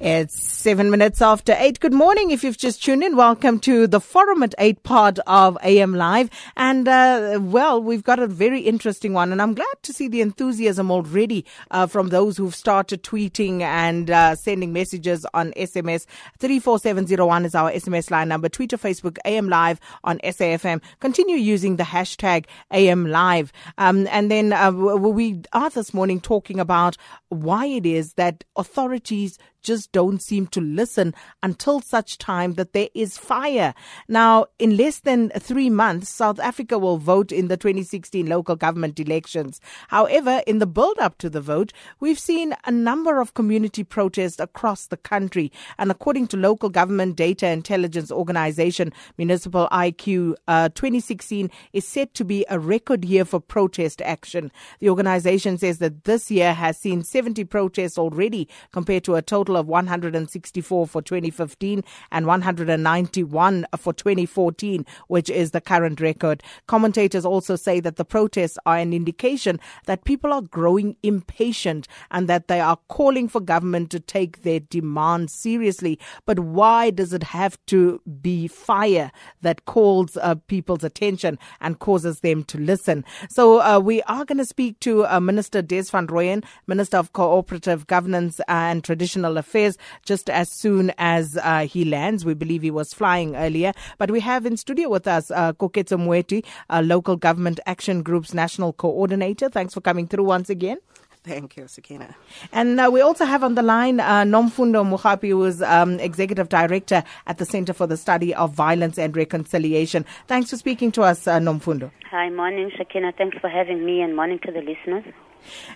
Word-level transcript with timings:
It's 0.00 0.42
seven 0.42 0.90
minutes 0.90 1.20
after 1.20 1.54
eight. 1.58 1.78
Good 1.78 1.92
morning. 1.92 2.30
If 2.30 2.42
you've 2.42 2.56
just 2.56 2.82
tuned 2.82 3.04
in, 3.04 3.16
welcome 3.16 3.60
to 3.60 3.86
the 3.86 4.00
Forum 4.00 4.42
at 4.42 4.54
Eight 4.56 4.82
part 4.82 5.18
of 5.26 5.58
AM 5.62 5.92
Live. 5.92 6.30
And, 6.56 6.88
uh, 6.88 7.38
well, 7.42 7.82
we've 7.82 8.02
got 8.02 8.18
a 8.18 8.26
very 8.26 8.60
interesting 8.60 9.12
one. 9.12 9.30
And 9.30 9.42
I'm 9.42 9.52
glad 9.52 9.66
to 9.82 9.92
see 9.92 10.08
the 10.08 10.22
enthusiasm 10.22 10.90
already 10.90 11.44
uh, 11.70 11.86
from 11.86 12.08
those 12.08 12.38
who've 12.38 12.54
started 12.54 13.02
tweeting 13.02 13.60
and 13.60 14.10
uh, 14.10 14.36
sending 14.36 14.72
messages 14.72 15.26
on 15.34 15.52
SMS. 15.52 16.06
34701 16.38 17.44
is 17.44 17.54
our 17.54 17.70
SMS 17.70 18.10
line 18.10 18.28
number. 18.28 18.48
Twitter, 18.48 18.78
Facebook, 18.78 19.18
AM 19.26 19.50
Live 19.50 19.80
on 20.02 20.18
SAFM. 20.20 20.80
Continue 21.00 21.36
using 21.36 21.76
the 21.76 21.84
hashtag 21.84 22.46
AM 22.70 23.04
Live. 23.04 23.52
Um, 23.76 24.06
and 24.06 24.30
then 24.30 24.54
uh, 24.54 24.70
we 24.72 25.42
are 25.52 25.68
this 25.68 25.92
morning 25.92 26.22
talking 26.22 26.58
about 26.58 26.96
why 27.28 27.66
it 27.66 27.84
is 27.84 28.14
that 28.14 28.44
authorities 28.56 29.38
just 29.62 29.92
don't 29.92 30.22
seem 30.22 30.46
to 30.48 30.60
listen 30.60 31.14
until 31.42 31.80
such 31.80 32.18
time 32.18 32.54
that 32.54 32.72
there 32.72 32.88
is 32.94 33.18
fire. 33.18 33.74
Now, 34.08 34.46
in 34.58 34.76
less 34.76 35.00
than 35.00 35.30
three 35.30 35.70
months, 35.70 36.08
South 36.08 36.40
Africa 36.40 36.78
will 36.78 36.98
vote 36.98 37.32
in 37.32 37.48
the 37.48 37.56
2016 37.56 38.26
local 38.26 38.56
government 38.56 38.98
elections. 38.98 39.60
However, 39.88 40.42
in 40.46 40.58
the 40.58 40.66
build 40.66 40.98
up 40.98 41.18
to 41.18 41.30
the 41.30 41.40
vote, 41.40 41.72
we've 42.00 42.18
seen 42.18 42.54
a 42.64 42.70
number 42.70 43.20
of 43.20 43.34
community 43.34 43.84
protests 43.84 44.40
across 44.40 44.86
the 44.86 44.96
country. 44.96 45.52
And 45.78 45.90
according 45.90 46.28
to 46.28 46.36
local 46.36 46.68
government 46.68 47.16
data 47.16 47.48
intelligence 47.48 48.10
organization, 48.10 48.92
Municipal 49.18 49.68
IQ, 49.72 50.34
uh, 50.48 50.68
2016 50.70 51.50
is 51.72 51.86
set 51.86 52.14
to 52.14 52.24
be 52.24 52.44
a 52.48 52.58
record 52.58 53.04
year 53.04 53.24
for 53.24 53.40
protest 53.40 54.00
action. 54.02 54.50
The 54.78 54.90
organization 54.90 55.58
says 55.58 55.78
that 55.78 56.04
this 56.04 56.30
year 56.30 56.54
has 56.54 56.78
seen 56.78 57.02
70 57.02 57.44
protests 57.44 57.98
already 57.98 58.48
compared 58.72 59.04
to 59.04 59.14
a 59.14 59.22
total 59.22 59.49
of 59.56 59.66
164 59.66 60.86
for 60.86 61.02
2015 61.02 61.84
and 62.10 62.26
191 62.26 63.66
for 63.76 63.92
2014, 63.92 64.86
which 65.08 65.30
is 65.30 65.50
the 65.50 65.60
current 65.60 66.00
record. 66.00 66.42
Commentators 66.66 67.24
also 67.24 67.56
say 67.56 67.80
that 67.80 67.96
the 67.96 68.04
protests 68.04 68.58
are 68.66 68.78
an 68.78 68.92
indication 68.92 69.60
that 69.86 70.04
people 70.04 70.32
are 70.32 70.42
growing 70.42 70.96
impatient 71.02 71.86
and 72.10 72.28
that 72.28 72.48
they 72.48 72.60
are 72.60 72.78
calling 72.88 73.28
for 73.28 73.40
government 73.40 73.90
to 73.90 74.00
take 74.00 74.42
their 74.42 74.60
demands 74.60 75.32
seriously. 75.32 75.98
But 76.26 76.38
why 76.38 76.90
does 76.90 77.12
it 77.12 77.22
have 77.24 77.58
to 77.66 78.00
be 78.20 78.48
fire 78.48 79.10
that 79.42 79.64
calls 79.64 80.16
uh, 80.16 80.36
people's 80.46 80.84
attention 80.84 81.38
and 81.60 81.78
causes 81.78 82.20
them 82.20 82.44
to 82.44 82.58
listen? 82.58 83.04
So 83.28 83.60
uh, 83.60 83.78
we 83.78 84.02
are 84.02 84.24
going 84.24 84.38
to 84.38 84.44
speak 84.44 84.80
to 84.80 85.06
uh, 85.06 85.20
Minister 85.20 85.62
Des 85.62 85.84
van 85.84 86.06
Rooyen, 86.06 86.44
Minister 86.66 86.96
of 86.96 87.12
Cooperative 87.12 87.86
Governance 87.86 88.40
and 88.48 88.82
Traditional 88.84 89.38
Affairs, 89.40 89.76
just 90.04 90.30
as 90.30 90.48
soon 90.48 90.92
as 90.98 91.36
uh, 91.42 91.66
he 91.66 91.84
lands. 91.84 92.24
We 92.24 92.34
believe 92.34 92.62
he 92.62 92.70
was 92.70 92.94
flying 92.94 93.34
earlier. 93.34 93.72
But 93.98 94.12
we 94.12 94.20
have 94.20 94.46
in 94.46 94.56
studio 94.56 94.88
with 94.88 95.08
us 95.08 95.30
uh, 95.32 95.52
Koketso 95.54 95.98
Moeti, 95.98 96.44
uh, 96.68 96.82
Local 96.84 97.16
Government 97.16 97.58
Action 97.66 98.02
Group's 98.02 98.32
National 98.32 98.72
Coordinator. 98.72 99.48
Thanks 99.48 99.74
for 99.74 99.80
coming 99.80 100.06
through 100.06 100.24
once 100.24 100.48
again. 100.48 100.78
Thank 101.22 101.56
you, 101.58 101.68
Sakina. 101.68 102.16
And 102.50 102.80
uh, 102.80 102.88
we 102.90 103.02
also 103.02 103.26
have 103.26 103.44
on 103.44 103.54
the 103.54 103.62
line 103.62 104.00
uh, 104.00 104.22
Nomfundo 104.22 104.82
Mogapi, 104.82 105.28
who 105.28 105.44
is 105.44 105.60
um, 105.60 106.00
Executive 106.00 106.48
Director 106.48 107.04
at 107.26 107.36
the 107.36 107.44
Center 107.44 107.74
for 107.74 107.86
the 107.86 107.98
Study 107.98 108.34
of 108.34 108.54
Violence 108.54 108.98
and 108.98 109.14
Reconciliation. 109.14 110.06
Thanks 110.28 110.48
for 110.48 110.56
speaking 110.56 110.90
to 110.92 111.02
us, 111.02 111.26
uh, 111.26 111.38
Nomfundo. 111.38 111.90
Hi, 112.10 112.30
morning, 112.30 112.70
Sakina. 112.76 113.12
Thanks 113.18 113.36
for 113.38 113.50
having 113.50 113.84
me, 113.84 114.00
and 114.00 114.16
morning 114.16 114.38
to 114.46 114.50
the 114.50 114.62
listeners. 114.62 115.04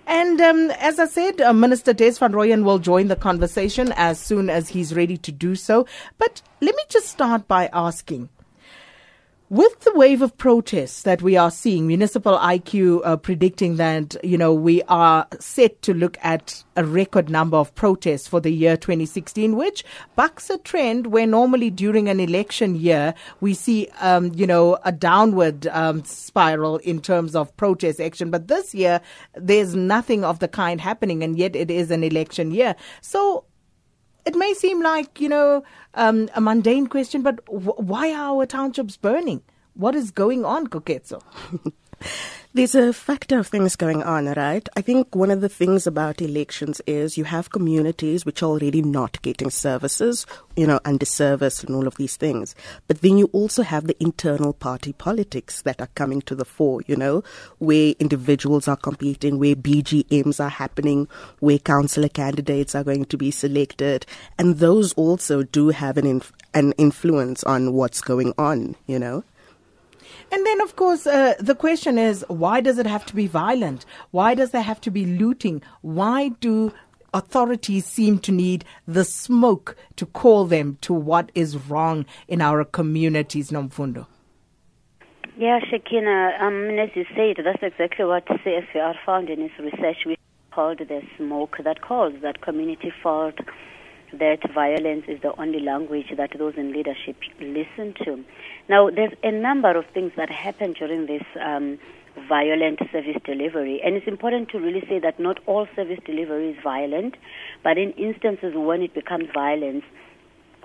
And 0.07 0.41
um, 0.41 0.71
as 0.73 0.99
I 0.99 1.07
said, 1.07 1.41
uh, 1.41 1.53
Minister 1.53 1.93
Des 1.93 2.13
van 2.13 2.33
Rooyen 2.33 2.65
will 2.65 2.79
join 2.79 3.09
the 3.09 3.17
conversation 3.17 3.93
as 3.97 4.19
soon 4.19 4.51
as 4.51 4.69
he's 4.69 4.95
ready 4.95 5.17
to 5.19 5.33
do 5.33 5.55
so. 5.55 5.87
But 6.19 6.43
let 6.61 6.75
me 6.75 6.83
just 6.89 7.09
start 7.09 7.49
by 7.49 7.69
asking 7.73 8.29
with 9.51 9.81
the 9.81 9.93
wave 9.95 10.23
of 10.23 10.37
protests 10.39 11.03
that 11.03 11.21
we 11.21 11.37
are 11.37 11.51
seeing, 11.51 11.87
Municipal 11.87 12.39
IQ 12.39 13.03
uh, 13.05 13.17
predicting 13.19 13.77
that, 13.77 14.17
you 14.25 14.39
know, 14.39 14.55
we 14.55 14.83
are 14.85 15.27
set 15.39 15.83
to 15.83 15.93
look 15.93 16.17
at 16.23 16.65
a 16.77 16.85
record 16.85 17.29
number 17.29 17.59
of 17.59 17.75
protests 17.75 18.27
for 18.27 18.41
the 18.41 18.51
year 18.51 18.77
2016, 18.77 19.55
which 19.55 19.85
bucks 20.17 20.49
a 20.49 20.57
trend 20.59 21.09
where 21.09 21.27
normally 21.27 21.69
during 21.69 22.09
an 22.09 22.21
election 22.21 22.75
year, 22.75 23.13
we 23.43 23.53
see, 23.53 23.89
um, 24.01 24.33
you 24.35 24.47
know, 24.47 24.79
a 24.83 24.91
downward 24.91 25.67
um, 25.67 26.03
spiral 26.05 26.79
in 26.79 27.01
terms 27.01 27.37
of 27.37 27.55
protest 27.59 28.01
action. 28.01 28.31
But 28.31 28.49
this 28.49 28.75
year, 28.75 29.03
there's 29.35 29.75
nothing 29.75 30.25
of 30.25 30.39
the 30.39 30.49
kind 30.49 30.81
happening, 30.81 31.23
and 31.23 31.37
yet 31.37 31.55
it 31.55 31.71
is 31.71 31.91
an 31.91 32.03
election 32.03 32.51
year. 32.51 32.75
So 33.03 33.45
it 34.25 34.35
may 34.37 34.55
seem 34.55 34.83
like, 34.83 35.21
you 35.21 35.29
know, 35.29 35.65
um, 35.95 36.29
a 36.35 36.41
mundane 36.41 36.87
question, 36.87 37.23
but 37.23 37.45
w- 37.47 37.75
why 37.77 38.11
are 38.13 38.35
our 38.37 38.47
townships 38.47 38.97
burning? 38.97 39.43
What 39.75 39.95
is 39.95 40.11
going 40.11 40.45
on, 40.45 40.69
Koketso? 40.69 41.23
There's 42.57 42.77
a 42.77 42.93
factor 42.93 43.41
of 43.41 43.49
things 43.49 43.75
going 43.75 44.05
on, 44.05 44.27
right? 44.27 44.69
I 44.77 44.81
think 44.81 45.17
one 45.17 45.33
of 45.33 45.41
the 45.41 45.49
things 45.49 45.89
about 45.89 46.23
elections 46.23 46.81
is 46.87 47.19
you 47.19 47.25
have 47.25 47.51
communities 47.51 48.25
which 48.25 48.45
are 48.45 48.47
already 48.47 48.81
not 48.81 49.21
getting 49.23 49.51
services, 49.51 50.25
you 50.55 50.65
know, 50.65 50.79
under 50.85 51.05
service 51.05 51.65
and 51.65 51.75
all 51.75 51.89
of 51.89 51.97
these 51.97 52.17
things. 52.17 52.55
But 52.87 53.01
then 53.01 53.19
you 53.19 53.29
also 53.33 53.65
have 53.65 53.89
the 53.89 54.01
internal 54.01 54.53
party 54.53 54.93
politics 54.93 55.63
that 55.63 55.81
are 55.81 55.89
coming 55.97 56.23
to 56.23 56.37
the 56.37 56.45
fore, 56.45 56.83
you 56.87 56.95
know, 56.95 57.25
where 57.59 57.95
individuals 57.99 58.69
are 58.69 58.77
competing, 58.77 59.41
where 59.41 59.57
BGMs 59.57 60.39
are 60.39 60.49
happening, 60.49 61.09
where 61.41 61.59
councillor 61.59 62.09
candidates 62.09 62.77
are 62.77 62.85
going 62.85 63.07
to 63.07 63.17
be 63.17 63.33
selected. 63.33 64.07
And 64.39 64.59
those 64.59 64.93
also 64.93 65.43
do 65.43 65.71
have 65.71 65.97
an, 65.97 66.07
inf- 66.07 66.33
an 66.55 66.71
influence 66.79 67.43
on 67.43 67.73
what's 67.73 68.01
going 68.01 68.33
on, 68.39 68.77
you 68.87 69.01
know? 69.01 69.25
And 70.33 70.45
then, 70.47 70.61
of 70.61 70.77
course, 70.77 71.07
uh, 71.07 71.35
the 71.39 71.55
question 71.55 71.99
is 71.99 72.25
why 72.29 72.61
does 72.61 72.79
it 72.79 72.87
have 72.87 73.07
to 73.07 73.15
be 73.15 73.27
violent? 73.27 73.85
Why 74.11 74.35
does 74.35 74.51
there 74.51 74.63
have 74.63 74.81
to 74.83 74.91
be 74.91 75.07
looting? 75.07 75.63
Why 75.83 76.29
do 76.41 76.73
authorities 77.13 77.87
seem 77.87 78.19
to 78.19 78.33
need 78.33 78.65
the 78.87 79.05
smoke 79.05 79.77
to 79.97 80.07
call 80.07 80.45
them 80.45 80.77
to 80.83 80.93
what 80.93 81.31
is 81.35 81.57
wrong 81.69 82.05
in 82.29 82.43
our 82.43 82.65
communities, 82.65 83.51
Nomfundo? 83.51 84.07
Yeah, 85.37 85.61
Shakina, 85.61 86.41
um, 86.41 86.79
as 86.79 86.91
you 86.95 87.05
said, 87.17 87.45
that's 87.45 87.63
exactly 87.63 88.05
what 88.05 88.27
CSVR 88.27 88.95
found 89.05 89.31
in 89.31 89.41
its 89.41 89.55
research. 89.59 89.99
We 90.07 90.17
called 90.53 90.79
the 90.79 91.03
smoke 91.17 91.57
that 91.65 91.81
calls 91.81 92.15
that 92.23 92.41
community 92.41 92.93
felt 93.03 93.39
that 94.19 94.39
violence 94.55 95.05
is 95.09 95.21
the 95.23 95.39
only 95.41 95.61
language 95.61 96.07
that 96.17 96.31
those 96.39 96.55
in 96.57 96.73
leadership 96.73 97.17
listen 97.41 97.95
to. 98.05 98.25
Now, 98.69 98.91
there's 98.91 99.13
a 99.23 99.33
number 99.33 99.77
of 99.77 99.85
things 99.93 100.13
that 100.17 100.31
happen 100.31 100.73
during 100.73 101.07
this 101.07 101.23
um, 101.41 101.79
violent 102.29 102.79
service 102.93 103.17
delivery, 103.25 103.81
and 103.85 103.97
it's 103.97 104.07
important 104.07 104.49
to 104.51 104.59
really 104.59 104.83
say 104.89 104.99
that 105.01 105.19
not 105.19 105.41
all 105.47 105.67
service 105.75 105.99
delivery 106.05 106.51
is 106.51 106.57
violent, 106.63 107.17
but 107.63 107.77
in 107.77 107.91
instances 107.93 108.55
when 108.55 108.83
it 108.83 108.95
becomes 108.95 109.29
violence, 109.35 109.85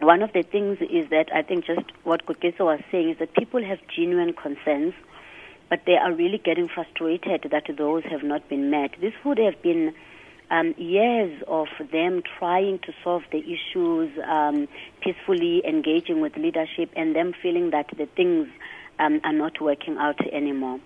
one 0.01 0.21
of 0.21 0.31
the 0.33 0.43
things 0.43 0.77
is 0.81 1.09
that 1.09 1.27
I 1.33 1.41
think 1.41 1.65
just 1.65 1.91
what 2.03 2.25
Koketso 2.25 2.61
was 2.61 2.79
saying 2.91 3.09
is 3.09 3.17
that 3.19 3.33
people 3.33 3.63
have 3.63 3.79
genuine 3.93 4.33
concerns, 4.33 4.93
but 5.69 5.81
they 5.85 5.97
are 5.97 6.13
really 6.13 6.37
getting 6.37 6.67
frustrated 6.67 7.47
that 7.51 7.65
those 7.77 8.03
have 8.05 8.23
not 8.23 8.47
been 8.47 8.69
met. 8.69 8.91
This 9.01 9.13
would 9.25 9.37
have 9.37 9.61
been 9.61 9.93
um, 10.51 10.73
years 10.77 11.41
of 11.47 11.67
them 11.91 12.23
trying 12.37 12.79
to 12.79 12.93
solve 13.03 13.23
the 13.31 13.39
issues 13.39 14.11
um, 14.27 14.67
peacefully, 15.01 15.61
engaging 15.65 16.21
with 16.21 16.35
leadership, 16.37 16.89
and 16.95 17.15
them 17.15 17.33
feeling 17.41 17.71
that 17.71 17.87
the 17.97 18.07
things 18.15 18.47
um, 18.97 19.21
are 19.23 19.33
not 19.33 19.61
working 19.61 19.97
out 19.97 20.19
anymore. 20.31 20.79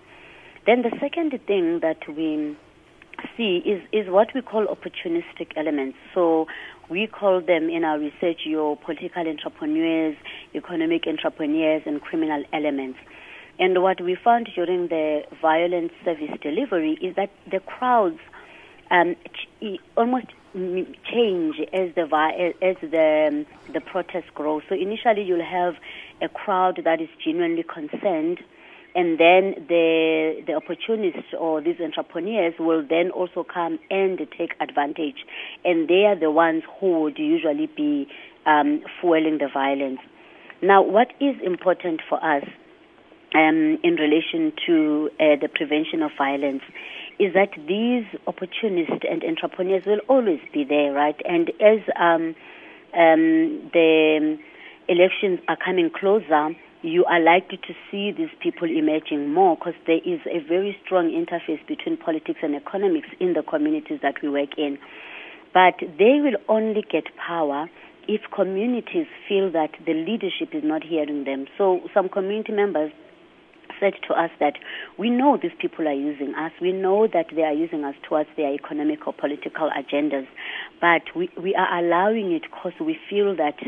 Then 0.66 0.82
the 0.82 0.96
second 1.00 1.38
thing 1.46 1.80
that 1.80 2.08
we 2.08 2.56
see 3.36 3.62
is, 3.64 3.82
is 3.92 4.10
what 4.10 4.28
we 4.34 4.42
call 4.42 4.66
opportunistic 4.66 5.52
elements. 5.56 5.96
So 6.14 6.46
we 6.88 7.06
call 7.06 7.40
them 7.40 7.68
in 7.70 7.84
our 7.84 7.98
research 7.98 8.40
your 8.44 8.76
political 8.76 9.26
entrepreneurs, 9.26 10.16
economic 10.54 11.06
entrepreneurs, 11.06 11.82
and 11.86 12.00
criminal 12.00 12.44
elements. 12.52 12.98
And 13.58 13.82
what 13.82 14.00
we 14.00 14.16
found 14.16 14.48
during 14.54 14.88
the 14.88 15.22
violent 15.40 15.92
service 16.04 16.30
delivery 16.42 16.98
is 17.00 17.14
that 17.16 17.30
the 17.50 17.60
crowds 17.60 18.18
um, 18.90 19.16
almost 19.96 20.26
change 20.54 21.56
as 21.72 21.94
the 21.94 22.52
as 22.62 22.76
the 22.80 23.28
um, 23.28 23.46
the 23.72 23.80
protest 23.80 24.32
grows. 24.34 24.62
So 24.68 24.74
initially, 24.74 25.22
you'll 25.22 25.44
have 25.44 25.74
a 26.22 26.28
crowd 26.28 26.80
that 26.84 27.00
is 27.00 27.08
genuinely 27.24 27.64
concerned, 27.64 28.38
and 28.94 29.18
then 29.18 29.66
the 29.68 30.42
the 30.46 30.54
opportunists 30.54 31.34
or 31.38 31.60
these 31.60 31.80
entrepreneurs 31.80 32.54
will 32.58 32.86
then 32.88 33.10
also 33.10 33.42
come 33.42 33.78
and 33.90 34.18
take 34.38 34.54
advantage, 34.60 35.26
and 35.64 35.88
they 35.88 36.04
are 36.04 36.18
the 36.18 36.30
ones 36.30 36.62
who 36.78 37.00
would 37.00 37.18
usually 37.18 37.66
be 37.66 38.06
um, 38.46 38.82
fueling 39.00 39.38
the 39.38 39.48
violence. 39.52 40.00
Now, 40.62 40.82
what 40.82 41.12
is 41.20 41.34
important 41.44 42.00
for 42.08 42.24
us 42.24 42.44
um, 43.34 43.78
in 43.82 43.96
relation 43.96 44.52
to 44.66 45.10
uh, 45.18 45.36
the 45.40 45.48
prevention 45.52 46.02
of 46.02 46.12
violence 46.16 46.62
is 47.18 47.34
that 47.34 47.50
these 47.68 48.04
opportunists 48.26 49.04
and 49.08 49.22
entrepreneurs 49.24 49.84
will 49.86 50.00
always 50.08 50.40
be 50.52 50.64
there, 50.64 50.92
right? 50.92 51.16
And 51.24 51.50
as 51.60 51.80
um, 51.98 52.34
um, 52.92 53.70
the 53.72 54.38
elections 54.88 55.40
are 55.48 55.56
coming 55.56 55.90
closer, 55.90 56.50
you 56.82 57.04
are 57.06 57.20
likely 57.20 57.56
to 57.56 57.74
see 57.90 58.12
these 58.12 58.28
people 58.40 58.68
emerging 58.68 59.32
more 59.32 59.56
because 59.56 59.74
there 59.86 60.00
is 60.04 60.20
a 60.26 60.40
very 60.46 60.76
strong 60.84 61.10
interface 61.10 61.64
between 61.66 61.96
politics 61.96 62.40
and 62.42 62.54
economics 62.54 63.08
in 63.20 63.32
the 63.32 63.42
communities 63.42 64.00
that 64.02 64.16
we 64.22 64.28
work 64.28 64.58
in. 64.58 64.78
But 65.54 65.74
they 65.80 66.20
will 66.20 66.36
only 66.48 66.82
get 66.82 67.04
power 67.16 67.70
if 68.06 68.20
communities 68.34 69.06
feel 69.26 69.50
that 69.52 69.70
the 69.86 69.94
leadership 69.94 70.50
is 70.52 70.62
not 70.62 70.82
hearing 70.84 71.24
them. 71.24 71.46
So 71.56 71.80
some 71.94 72.08
community 72.10 72.52
members 72.52 72.92
said 73.80 73.94
to 74.08 74.14
us 74.14 74.30
that 74.40 74.54
we 74.98 75.10
know 75.10 75.38
these 75.40 75.56
people 75.58 75.86
are 75.88 75.92
using 75.92 76.34
us. 76.34 76.52
We 76.60 76.72
know 76.72 77.06
that 77.06 77.26
they 77.34 77.42
are 77.42 77.52
using 77.52 77.84
us 77.84 77.94
towards 78.08 78.28
their 78.36 78.52
economic 78.52 79.06
or 79.06 79.12
political 79.12 79.70
agendas, 79.70 80.26
but 80.80 81.02
we, 81.14 81.30
we 81.40 81.54
are 81.54 81.78
allowing 81.78 82.32
it 82.32 82.42
because 82.42 82.72
we 82.80 82.98
feel 83.08 83.36
that 83.36 83.58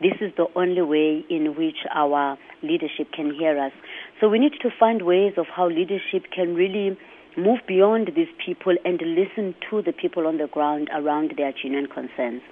this 0.00 0.14
is 0.20 0.32
the 0.36 0.46
only 0.56 0.82
way 0.82 1.24
in 1.28 1.54
which 1.56 1.76
our 1.94 2.38
leadership 2.62 3.12
can 3.12 3.34
hear 3.34 3.58
us. 3.58 3.72
So 4.20 4.28
we 4.28 4.38
need 4.38 4.54
to 4.62 4.70
find 4.78 5.02
ways 5.02 5.34
of 5.36 5.46
how 5.46 5.68
leadership 5.68 6.24
can 6.34 6.54
really 6.54 6.98
move 7.36 7.60
beyond 7.66 8.10
these 8.16 8.28
people 8.44 8.74
and 8.84 9.00
listen 9.00 9.54
to 9.70 9.82
the 9.82 9.92
people 9.92 10.26
on 10.26 10.38
the 10.38 10.46
ground 10.46 10.88
around 10.92 11.34
their 11.36 11.52
genuine 11.52 11.86
concerns. 11.86 12.42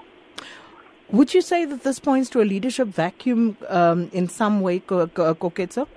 Would 1.10 1.32
you 1.32 1.40
say 1.40 1.64
that 1.64 1.84
this 1.84 1.98
points 1.98 2.28
to 2.30 2.42
a 2.42 2.44
leadership 2.44 2.88
vacuum 2.88 3.56
um, 3.68 4.10
in 4.12 4.28
some 4.28 4.60
way, 4.60 4.80
Koketso? 4.80 5.88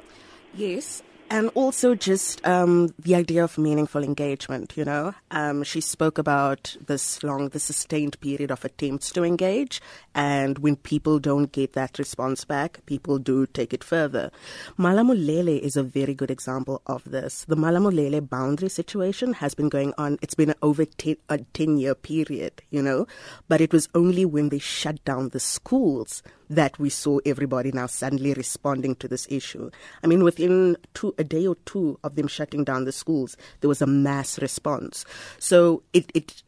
Yes, 0.54 1.02
and 1.30 1.50
also 1.56 1.96
just 1.96 2.46
um, 2.46 2.94
the 3.00 3.16
idea 3.16 3.42
of 3.42 3.58
meaningful 3.58 4.04
engagement. 4.04 4.74
You 4.76 4.84
know, 4.84 5.14
um, 5.32 5.64
she 5.64 5.80
spoke 5.80 6.18
about 6.18 6.76
this 6.86 7.24
long, 7.24 7.48
the 7.50 7.60
sustained 7.60 8.20
period 8.20 8.52
of 8.52 8.66
attempts 8.66 9.14
to 9.14 9.24
engage, 9.24 9.82
and 10.14 10.60
when 10.60 10.76
people 10.76 11.20
don't 11.20 11.50
get 11.54 11.72
that 11.72 11.98
response 11.98 12.44
back, 12.44 12.86
people 12.86 13.18
do 13.18 13.46
take 13.48 13.74
it 13.74 13.82
further. 13.82 14.30
Malamulele 14.78 15.58
is 15.58 15.78
a 15.78 15.84
very 15.84 16.14
good 16.14 16.30
example 16.30 16.82
of 16.86 17.06
this. 17.06 17.46
The 17.48 17.56
Malamulele 17.56 18.28
boundary 18.28 18.70
situation 18.70 19.32
has 19.36 19.56
been 19.56 19.70
going 19.70 19.94
on. 19.98 20.20
It's 20.22 20.36
been 20.36 20.54
over 20.62 20.84
ten, 20.84 21.16
a 21.30 21.38
ten-year 21.54 21.96
period, 21.96 22.62
you 22.72 22.82
know, 22.82 23.08
but 23.48 23.62
it 23.62 23.72
was 23.72 23.88
only 23.96 24.26
when 24.26 24.50
they 24.50 24.60
shut 24.60 25.02
down 25.06 25.30
the 25.30 25.40
schools 25.40 26.22
that 26.52 26.78
we 26.78 26.90
saw 26.90 27.20
everybody 27.26 27.72
now 27.72 27.88
suddenly 27.88 28.34
responding 28.34 28.96
to 28.96 29.08
this 29.08 29.26
issue. 29.30 29.72
I 30.04 30.08
mean, 30.08 30.24
within 30.24 30.78
two, 30.94 31.16
a 31.18 31.24
day 31.24 31.48
or 31.48 31.56
two 31.66 31.98
of 32.04 32.16
them 32.16 32.28
shutting 32.28 32.64
down 32.64 32.86
the 32.86 32.92
schools, 32.92 33.38
there 33.62 33.70
was 33.70 33.82
a 33.82 33.88
mass 33.88 34.40
response. 34.40 35.06
So 35.40 35.84
it, 35.94 36.12
it 36.14 36.44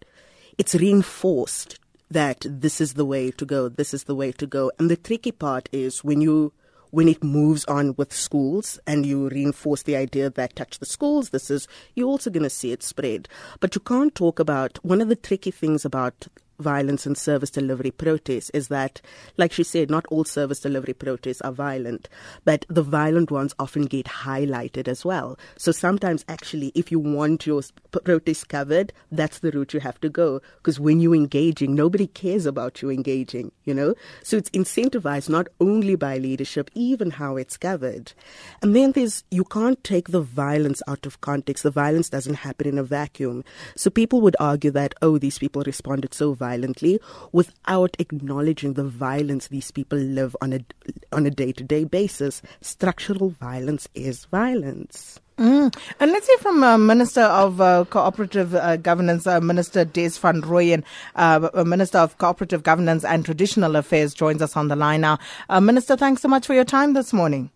it's 0.58 0.76
reinforced 0.76 1.80
that 2.12 2.46
this 2.48 2.80
is 2.80 2.94
the 2.94 3.06
way 3.06 3.32
to 3.32 3.46
go. 3.46 3.70
This 3.70 3.94
is 3.94 4.04
the 4.04 4.16
way 4.16 4.32
to 4.34 4.46
go. 4.46 4.72
And 4.78 4.92
the 4.92 4.98
tricky 4.98 5.32
part 5.32 5.70
is 5.72 6.04
when 6.04 6.22
you 6.22 6.54
when 6.92 7.08
it 7.08 7.24
moves 7.24 7.66
on 7.66 7.96
with 7.98 8.14
schools 8.14 8.80
and 8.86 9.04
you 9.04 9.28
reinforce 9.30 9.82
the 9.82 9.96
idea 9.96 10.30
that 10.30 10.56
touch 10.56 10.78
the 10.78 10.86
schools, 10.86 11.32
this 11.32 11.50
is, 11.50 11.68
you're 11.96 12.08
also 12.08 12.30
going 12.30 12.44
to 12.44 12.52
see 12.52 12.72
it 12.72 12.84
spread. 12.84 13.28
But 13.60 13.74
you 13.74 13.82
can't 13.82 14.14
talk 14.14 14.38
about, 14.38 14.78
one 14.86 15.02
of 15.02 15.10
the 15.10 15.16
tricky 15.16 15.50
things 15.50 15.86
about 15.86 16.28
violence 16.60 17.06
and 17.06 17.18
service 17.18 17.50
delivery 17.50 17.92
protests 17.92 18.50
is 18.52 18.68
that, 18.68 19.02
like 19.38 19.52
she 19.52 19.64
said, 19.64 19.90
not 19.90 20.06
all 20.08 20.24
service 20.24 20.60
delivery 20.60 20.94
protests 20.94 21.42
are 21.42 21.52
violent, 21.52 22.10
but 22.46 22.66
the 22.70 22.84
violent 22.84 23.32
ones 23.32 23.54
often 23.60 23.86
get 23.86 24.06
highlighted 24.06 24.88
as 24.88 25.04
well. 25.04 25.38
So 25.58 25.72
sometimes, 25.72 26.24
actually, 26.28 26.72
if 26.76 26.92
you 26.92 27.00
want 27.00 27.46
your 27.46 27.62
protest 27.92 28.50
covered, 28.50 28.94
that's 29.12 29.40
the 29.40 29.52
route 29.52 29.74
you 29.74 29.80
have 29.80 30.00
to 30.02 30.10
go. 30.10 30.42
Because 30.58 30.80
when 30.80 31.00
you're 31.00 31.16
engaging, 31.16 31.76
nobody 31.76 32.08
cares 32.08 32.46
about 32.46 32.82
you 32.82 32.90
engaging, 32.90 33.52
you 33.66 33.74
know? 33.74 33.96
So 34.24 34.38
it's 34.38 34.50
incentivized 34.52 35.30
not 35.30 35.48
only 35.60 35.96
by 35.96 36.18
leadership, 36.18 36.70
even 36.74 37.12
how 37.12 37.38
it's 37.38 37.58
covered. 37.58 38.14
And 38.62 38.76
then 38.76 38.92
there's, 38.94 39.24
you 39.32 39.44
can't 39.44 39.84
take 39.84 40.10
the 40.10 40.22
violence 40.22 40.82
out 40.88 41.06
of 41.06 41.22
context. 41.22 41.64
The 41.64 41.72
violence 41.72 42.10
doesn't 42.10 42.36
happen 42.36 42.68
in 42.68 42.78
a 42.78 42.84
vacuum. 42.84 43.44
So 43.76 43.90
people 43.90 44.22
would 44.22 44.36
argue 44.40 44.72
that, 44.72 44.96
oh, 45.02 45.18
these 45.18 45.40
people 45.40 45.64
responded 45.66 46.14
so 46.14 46.34
without 47.32 47.96
acknowledging 48.00 48.74
the 48.74 48.84
violence 48.84 49.48
these 49.48 49.72
people 49.72 49.98
live 49.98 50.36
on 50.42 50.54
a 50.54 50.60
on 51.12 51.26
a 51.26 51.30
day-to-day 51.30 51.84
basis. 51.86 52.42
Structural 52.62 53.30
violence 53.30 53.88
is 53.94 54.26
violence. 54.26 55.20
Mm. 55.38 55.76
And 56.00 56.12
let's 56.12 56.28
hear 56.28 56.38
from 56.38 56.64
uh, 56.64 56.78
Minister 56.78 57.22
of 57.22 57.60
uh, 57.60 57.86
Cooperative 57.90 58.54
uh, 58.54 58.78
Governance, 58.78 59.26
uh, 59.26 59.42
Minister 59.42 59.84
Des 59.84 60.12
van 60.20 60.42
Rooyen, 60.42 60.84
uh, 61.16 61.50
uh, 61.54 61.64
Minister 61.64 61.98
of 61.98 62.18
Cooperative 62.20 62.62
Governance 62.62 63.04
and 63.04 63.26
Traditional 63.26 63.76
Affairs, 63.76 64.14
joins 64.14 64.42
us 64.44 64.56
on 64.56 64.68
the 64.68 64.76
line 64.76 65.02
now. 65.02 65.18
Minister, 65.60 65.98
thanks 65.98 66.22
so 66.22 66.28
much 66.28 66.46
for 66.46 66.54
your 66.54 66.66
time 66.66 66.94
this 66.94 67.14
morning. 67.14 67.50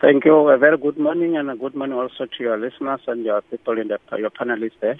Thank 0.00 0.24
you. 0.24 0.34
A 0.48 0.58
very 0.58 0.76
good 0.76 0.98
morning, 0.98 1.36
and 1.36 1.50
a 1.50 1.56
good 1.56 1.74
morning 1.74 1.96
also 1.96 2.26
to 2.26 2.42
your 2.42 2.58
listeners 2.58 3.00
and 3.06 3.24
your 3.24 3.40
people 3.42 3.78
in 3.78 3.88
the 3.88 3.98
your 4.18 4.30
panelists 4.30 4.72
there. 4.80 4.98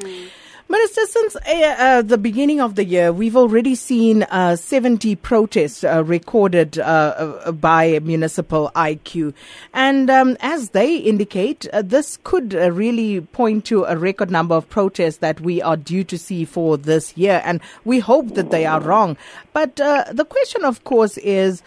Mm. 0.00 0.28
Minister, 0.66 1.06
since 1.06 1.36
uh, 1.36 1.40
uh, 1.78 2.02
the 2.02 2.16
beginning 2.16 2.58
of 2.58 2.74
the 2.74 2.86
year, 2.86 3.12
we've 3.12 3.36
already 3.36 3.74
seen 3.74 4.22
uh, 4.24 4.56
70 4.56 5.14
protests 5.16 5.84
uh, 5.84 6.02
recorded 6.02 6.78
uh, 6.78 6.82
uh, 6.82 7.52
by 7.52 7.98
Municipal 8.00 8.70
IQ. 8.74 9.34
And 9.74 10.08
um, 10.08 10.38
as 10.40 10.70
they 10.70 10.96
indicate, 10.96 11.66
this 11.82 12.18
could 12.24 12.54
really 12.54 13.20
point 13.20 13.66
to 13.66 13.84
a 13.84 13.94
record 13.94 14.30
number 14.30 14.54
of 14.54 14.66
protests 14.70 15.18
that 15.18 15.38
we 15.42 15.60
are 15.60 15.76
due 15.76 16.02
to 16.04 16.16
see 16.16 16.46
for 16.46 16.78
this 16.78 17.14
year. 17.14 17.42
And 17.44 17.60
we 17.84 17.98
hope 17.98 18.34
that 18.34 18.50
they 18.50 18.64
are 18.64 18.80
wrong. 18.80 19.18
But 19.52 19.76
the 19.76 20.26
question, 20.26 20.64
of 20.64 20.84
course, 20.84 21.18
is 21.18 21.62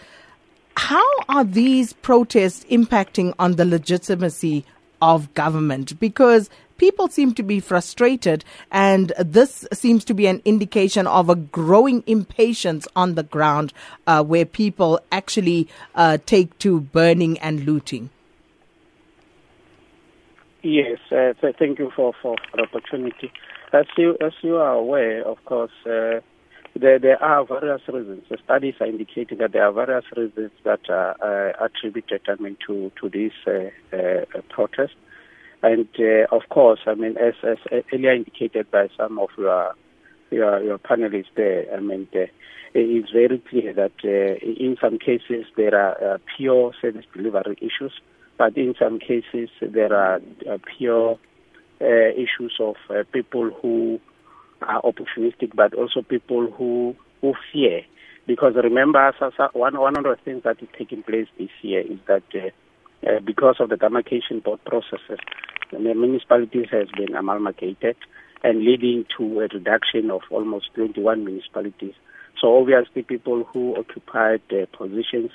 how 0.76 1.08
are 1.28 1.44
these 1.44 1.92
protests 1.92 2.64
impacting 2.64 3.32
on 3.38 3.52
the 3.56 3.64
legitimacy 3.64 4.64
of 5.00 5.32
government? 5.34 5.98
Because 6.00 6.50
people 6.78 7.08
seem 7.08 7.34
to 7.34 7.42
be 7.42 7.60
frustrated, 7.60 8.44
and 8.70 9.12
this 9.18 9.66
seems 9.72 10.04
to 10.06 10.14
be 10.14 10.26
an 10.26 10.40
indication 10.44 11.06
of 11.06 11.28
a 11.28 11.34
growing 11.34 12.02
impatience 12.06 12.88
on 12.96 13.14
the 13.16 13.22
ground 13.22 13.72
uh, 14.06 14.22
where 14.22 14.46
people 14.46 15.00
actually 15.12 15.68
uh, 15.94 16.16
take 16.24 16.56
to 16.58 16.80
burning 16.80 17.38
and 17.40 17.66
looting. 17.66 18.08
Yes, 20.62 20.98
uh, 21.12 21.32
thank 21.58 21.78
you 21.78 21.92
for, 21.94 22.14
for, 22.20 22.36
the 22.54 22.62
opportunity. 22.62 23.32
As 23.72 23.86
you 23.96 24.16
as 24.20 24.32
you 24.42 24.56
are 24.56 24.72
aware, 24.72 25.22
of 25.24 25.44
course, 25.44 25.70
uh, 25.84 26.20
there 26.74 26.98
there 26.98 27.22
are 27.22 27.44
various 27.44 27.82
reasons. 27.86 28.24
The 28.28 28.38
studies 28.42 28.74
are 28.80 28.86
indicating 28.86 29.38
that 29.38 29.52
there 29.52 29.64
are 29.64 29.72
various 29.72 30.04
reasons 30.16 30.50
that 30.64 30.80
are 30.88 31.14
uh, 31.22 31.64
attributed, 31.64 32.22
I 32.28 32.42
mean, 32.42 32.56
to 32.66 32.90
to 33.00 33.08
these 33.08 33.32
uh, 33.46 34.24
protests. 34.48 34.96
And 35.62 35.88
uh, 35.98 36.34
of 36.34 36.42
course, 36.50 36.80
I 36.86 36.94
mean, 36.94 37.16
as, 37.16 37.34
as 37.42 37.82
earlier 37.92 38.12
indicated 38.12 38.70
by 38.70 38.88
some 38.96 39.18
of 39.18 39.30
your 39.36 39.74
your, 40.30 40.62
your 40.62 40.78
panelists 40.78 41.34
there, 41.36 41.64
I 41.74 41.80
mean, 41.80 42.06
the, 42.12 42.26
it's 42.74 43.10
very 43.10 43.42
clear 43.48 43.72
that 43.72 43.92
uh, 44.04 44.36
in 44.44 44.76
some 44.80 44.98
cases 44.98 45.46
there 45.56 45.74
are 45.74 46.14
uh, 46.14 46.18
pure 46.36 46.72
service 46.80 47.06
delivery 47.14 47.56
issues, 47.60 47.92
but 48.36 48.56
in 48.56 48.74
some 48.78 48.98
cases 48.98 49.48
there 49.62 49.92
are 49.92 50.20
uh, 50.48 50.58
pure 50.76 51.18
uh, 51.80 51.84
issues 51.84 52.54
of 52.60 52.76
uh, 52.90 53.04
people 53.12 53.50
who 53.62 53.98
are 54.62 54.82
opportunistic, 54.82 55.54
but 55.54 55.74
also 55.74 56.02
people 56.02 56.50
who 56.50 56.94
who 57.20 57.34
fear. 57.52 57.82
Because 58.26 58.54
remember, 58.62 59.12
one 59.54 59.80
one 59.80 59.96
of 59.96 60.04
the 60.04 60.16
things 60.24 60.42
that 60.44 60.62
is 60.62 60.68
taking 60.76 61.02
place 61.02 61.26
this 61.38 61.48
year 61.62 61.80
is 61.80 61.98
that 62.06 62.22
uh, 63.06 63.20
because 63.24 63.56
of 63.60 63.68
the 63.68 63.76
demarcation 63.76 64.40
board 64.40 64.64
processes, 64.64 65.18
the 65.70 65.78
municipalities 65.78 66.66
has 66.70 66.88
been 66.96 67.14
amalgamated 67.14 67.96
and 68.42 68.64
leading 68.64 69.04
to 69.16 69.40
a 69.40 69.48
reduction 69.52 70.10
of 70.10 70.22
almost 70.30 70.72
21 70.74 71.24
municipalities. 71.24 71.94
So 72.40 72.58
obviously, 72.58 73.02
people 73.02 73.44
who 73.44 73.76
occupied 73.76 74.42
uh, 74.50 74.66
positions 74.76 75.30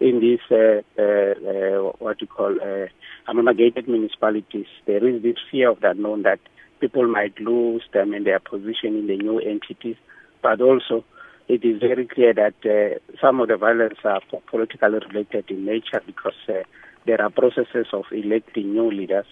in 0.00 0.20
these 0.20 0.40
uh, 0.50 0.82
uh, 0.98 1.02
uh 1.02 1.92
what 1.98 2.20
you 2.20 2.26
call 2.26 2.56
uh, 2.60 2.86
amalgamated 3.28 3.88
municipalities, 3.88 4.66
there 4.86 5.06
is 5.06 5.22
this 5.22 5.36
fear 5.50 5.70
of 5.70 5.80
the 5.80 5.90
unknown 5.90 6.22
that 6.22 6.40
people 6.80 7.06
might 7.06 7.38
lose 7.40 7.82
them 7.92 8.12
in 8.14 8.24
their 8.24 8.40
position 8.40 8.96
in 8.96 9.06
the 9.06 9.16
new 9.16 9.38
entities, 9.38 9.96
but 10.42 10.60
also 10.60 11.04
it 11.48 11.64
is 11.64 11.80
very 11.80 12.06
clear 12.06 12.32
that 12.34 12.54
uh, 12.64 12.98
some 13.20 13.40
of 13.40 13.48
the 13.48 13.56
violence 13.56 13.98
are 14.04 14.20
politically 14.50 14.98
related 15.08 15.50
in 15.50 15.64
nature 15.64 16.02
because 16.06 16.34
there 17.06 17.20
are 17.20 17.30
processes 17.30 17.86
of 17.92 18.04
electing 18.12 18.72
new 18.72 18.90
leaders. 18.90 19.26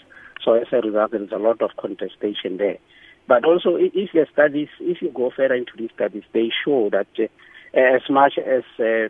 So 0.45 0.55
as 0.55 0.67
a 0.73 0.81
result, 0.81 1.13
there 1.13 1.23
is 1.23 1.33
a 1.33 1.39
lot 1.39 1.63
of 1.63 1.71
contestation 1.77 2.57
there. 2.57 2.79
But 3.29 3.45
also, 3.45 3.77
if 3.77 4.13
the 4.13 4.27
studies, 4.33 4.69
if 4.81 5.01
you 5.01 5.11
go 5.11 5.31
further 5.35 5.55
into 5.55 5.73
these 5.77 5.91
studies, 5.95 6.25
they 6.33 6.51
show 6.65 6.91
that 6.91 7.07
uh, 7.19 7.27
as 7.75 8.03
much 8.11 8.35
as 8.39 8.63
uh, 8.79 9.09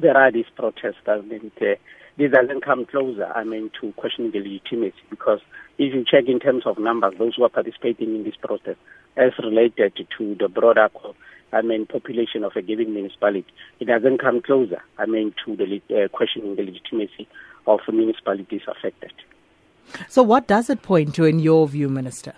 there 0.00 0.16
are 0.16 0.30
these 0.30 0.46
protests. 0.54 1.06
I 1.06 1.20
mean, 1.22 1.50
uh, 1.60 1.74
this 2.18 2.32
doesn't 2.32 2.64
come 2.64 2.86
closer, 2.86 3.26
I 3.26 3.44
mean, 3.44 3.70
to 3.80 3.92
questioning 3.92 4.32
the 4.32 4.38
legitimacy 4.38 4.96
because 5.10 5.40
if 5.78 5.94
you 5.94 6.04
check 6.10 6.28
in 6.28 6.40
terms 6.40 6.64
of 6.66 6.78
numbers, 6.78 7.14
those 7.18 7.34
who 7.36 7.44
are 7.44 7.50
participating 7.50 8.14
in 8.14 8.24
this 8.24 8.36
protest, 8.40 8.78
as 9.16 9.32
related 9.42 9.92
to 10.16 10.34
the 10.34 10.48
broader, 10.48 10.88
I 11.52 11.62
mean, 11.62 11.86
population 11.86 12.44
of 12.44 12.52
a 12.56 12.62
given 12.62 12.94
municipality, 12.94 13.46
it 13.80 13.86
doesn't 13.86 14.18
come 14.18 14.40
closer, 14.40 14.82
I 14.98 15.06
mean, 15.06 15.34
to 15.44 15.56
the 15.56 15.80
uh, 15.90 16.08
questioning 16.08 16.56
the 16.56 16.62
legitimacy 16.62 17.28
of 17.66 17.80
municipalities 17.90 18.62
affected. 18.66 19.12
So, 20.08 20.22
what 20.22 20.46
does 20.46 20.68
it 20.70 20.82
point 20.82 21.14
to, 21.14 21.24
in 21.24 21.38
your 21.38 21.68
view, 21.68 21.88
Minister? 21.88 22.34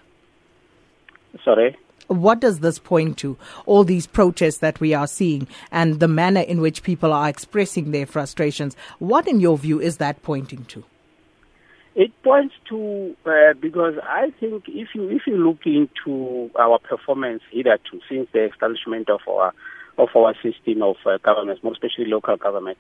Sorry? 1.44 1.76
What 2.08 2.40
does 2.40 2.61
this 2.61 2.78
point 2.78 3.18
to? 3.18 3.37
All 3.66 3.85
these 3.85 4.06
protests 4.06 4.58
that 4.58 4.80
we 4.80 4.94
are 4.94 5.06
seeing 5.06 5.47
and 5.70 6.00
the 6.00 6.08
manner 6.08 6.40
in 6.40 6.61
which 6.61 6.82
people 6.82 7.12
are 7.12 7.28
expressing 7.28 7.90
their 7.90 8.06
frustrations. 8.06 8.76
What, 8.99 9.28
in 9.28 9.40
your 9.40 9.58
view, 9.58 9.80
is 9.80 9.99
that 9.99 10.23
pointing 10.23 10.64
to? 10.66 10.85
It 11.94 12.12
points 12.23 12.54
to 12.68 13.16
uh, 13.26 13.54
because 13.61 13.94
I 14.04 14.32
think 14.38 14.68
if 14.68 14.88
you 14.94 15.08
if 15.11 15.23
you 15.26 15.37
look 15.37 15.66
into 15.66 16.49
our 16.56 16.78
performance 16.78 17.42
hitherto 17.50 18.00
since 18.08 18.28
the 18.32 18.44
establishment 18.44 19.11
of 19.11 19.18
our 19.28 19.52
of 19.99 20.08
our 20.14 20.32
system 20.35 20.82
of 20.82 20.94
uh, 21.04 21.18
government, 21.18 21.64
more 21.64 21.73
especially 21.73 22.04
local 22.04 22.37
government, 22.37 22.78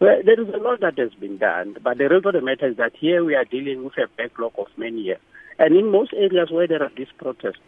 well, 0.00 0.16
there 0.24 0.40
is 0.40 0.48
a 0.48 0.58
lot 0.58 0.80
that 0.80 0.98
has 0.98 1.14
been 1.14 1.38
done. 1.38 1.76
But 1.82 1.98
the 1.98 2.04
result 2.04 2.34
of 2.34 2.40
the 2.40 2.46
matter 2.46 2.68
is 2.68 2.76
that 2.76 2.92
here 2.98 3.24
we 3.24 3.34
are 3.34 3.44
dealing 3.44 3.84
with 3.84 3.94
a 3.98 4.08
backlog 4.16 4.52
of 4.58 4.66
many 4.76 5.02
years, 5.02 5.20
and 5.58 5.76
in 5.76 5.90
most 5.90 6.12
areas 6.12 6.50
where 6.50 6.66
there 6.66 6.82
are 6.82 6.90
these 6.96 7.12
protests, 7.18 7.60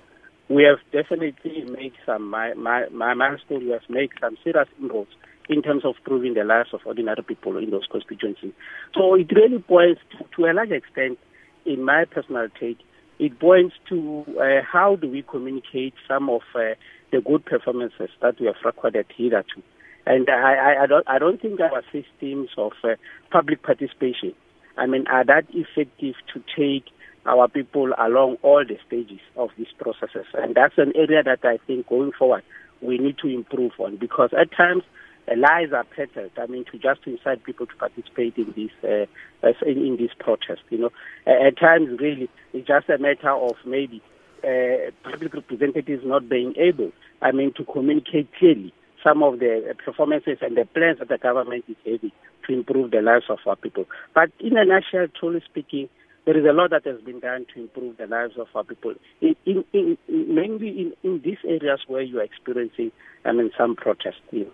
we 0.48 0.64
have 0.64 0.78
definitely 0.92 1.64
made 1.64 1.92
some 2.04 2.28
my, 2.28 2.54
my, 2.54 2.88
my 2.90 3.14
milestone. 3.14 3.64
We 3.64 3.70
have 3.70 3.88
made 3.88 4.10
some 4.20 4.36
serious 4.44 4.68
inroads 4.80 5.10
in 5.48 5.62
terms 5.62 5.84
of 5.84 5.94
improving 5.98 6.34
the 6.34 6.44
lives 6.44 6.70
of 6.72 6.80
ordinary 6.84 7.22
people 7.22 7.56
in 7.56 7.70
those 7.70 7.86
constituencies. 7.90 8.52
So 8.94 9.14
it 9.14 9.30
really 9.32 9.58
points 9.58 10.00
to, 10.12 10.24
to 10.36 10.50
a 10.50 10.52
large 10.52 10.70
extent, 10.70 11.18
in 11.64 11.84
my 11.84 12.04
personal 12.04 12.48
take, 12.60 12.78
it 13.18 13.38
points 13.38 13.74
to 13.88 14.24
uh, 14.38 14.62
how 14.70 14.96
do 14.96 15.08
we 15.08 15.22
communicate 15.22 15.94
some 16.06 16.28
of 16.28 16.42
uh, 16.54 16.74
the 17.12 17.20
good 17.20 17.44
performances 17.44 18.10
that 18.20 18.38
we 18.40 18.46
have 18.46 18.56
recorded 18.64 19.06
hitherto. 19.16 19.62
And 20.06 20.28
I, 20.30 20.84
I, 20.84 20.86
don't, 20.86 21.08
I 21.08 21.18
don't 21.18 21.40
think 21.40 21.60
our 21.60 21.82
systems 21.92 22.50
of 22.56 22.72
uh, 22.84 22.90
public 23.30 23.62
participation, 23.62 24.34
I 24.76 24.86
mean, 24.86 25.06
are 25.08 25.24
that 25.24 25.46
effective 25.52 26.14
to 26.32 26.42
take 26.56 26.84
our 27.26 27.48
people 27.48 27.92
along 27.98 28.36
all 28.42 28.64
the 28.64 28.78
stages 28.86 29.20
of 29.36 29.50
these 29.58 29.72
processes. 29.78 30.26
And 30.34 30.54
that's 30.54 30.78
an 30.78 30.92
area 30.94 31.24
that 31.24 31.44
I 31.44 31.58
think 31.66 31.88
going 31.88 32.12
forward 32.12 32.44
we 32.80 32.98
need 32.98 33.18
to 33.18 33.28
improve 33.28 33.72
on 33.78 33.96
because 33.96 34.30
at 34.38 34.54
times 34.56 34.82
uh, 35.28 35.34
lies 35.36 35.72
are 35.72 35.84
peddled. 35.84 36.30
I 36.36 36.46
mean, 36.46 36.64
to 36.70 36.78
just 36.78 37.00
incite 37.06 37.42
people 37.42 37.66
to 37.66 37.74
participate 37.76 38.36
in 38.36 38.52
this 38.54 38.70
uh, 38.84 39.66
in, 39.66 39.96
this 39.96 40.10
protest. 40.18 40.62
You 40.70 40.78
know, 40.78 40.90
at 41.26 41.58
times 41.58 41.98
really 41.98 42.28
it's 42.52 42.68
just 42.68 42.88
a 42.88 42.98
matter 42.98 43.30
of 43.30 43.56
maybe 43.64 44.02
uh, 44.44 44.90
public 45.02 45.34
representatives 45.34 46.04
not 46.04 46.28
being 46.28 46.54
able, 46.56 46.92
I 47.22 47.32
mean, 47.32 47.52
to 47.54 47.64
communicate 47.64 48.32
clearly 48.38 48.72
some 49.06 49.22
of 49.22 49.38
the 49.38 49.74
performances 49.84 50.38
and 50.40 50.56
the 50.56 50.64
plans 50.64 50.98
that 50.98 51.08
the 51.08 51.18
government 51.18 51.64
is 51.68 51.76
having 51.84 52.10
to 52.46 52.52
improve 52.52 52.90
the 52.90 53.00
lives 53.00 53.26
of 53.28 53.38
our 53.46 53.54
people. 53.54 53.84
But 54.14 54.30
in 54.40 54.56
a 54.56 54.64
nutshell, 54.64 55.06
truly 55.18 55.42
speaking, 55.48 55.88
there 56.24 56.36
is 56.36 56.44
a 56.44 56.52
lot 56.52 56.70
that 56.70 56.84
has 56.86 57.00
been 57.02 57.20
done 57.20 57.46
to 57.54 57.60
improve 57.60 57.98
the 57.98 58.08
lives 58.08 58.34
of 58.36 58.48
our 58.56 58.64
people, 58.64 58.94
in, 59.20 59.36
in, 59.46 59.64
in, 59.72 59.96
mainly 60.08 60.68
in, 60.80 60.92
in 61.04 61.20
these 61.22 61.38
areas 61.44 61.80
where 61.86 62.02
you 62.02 62.18
are 62.18 62.24
experiencing, 62.24 62.90
I 63.24 63.30
mean, 63.30 63.52
some 63.56 63.76
protest. 63.76 64.18
You 64.32 64.46
know. 64.46 64.50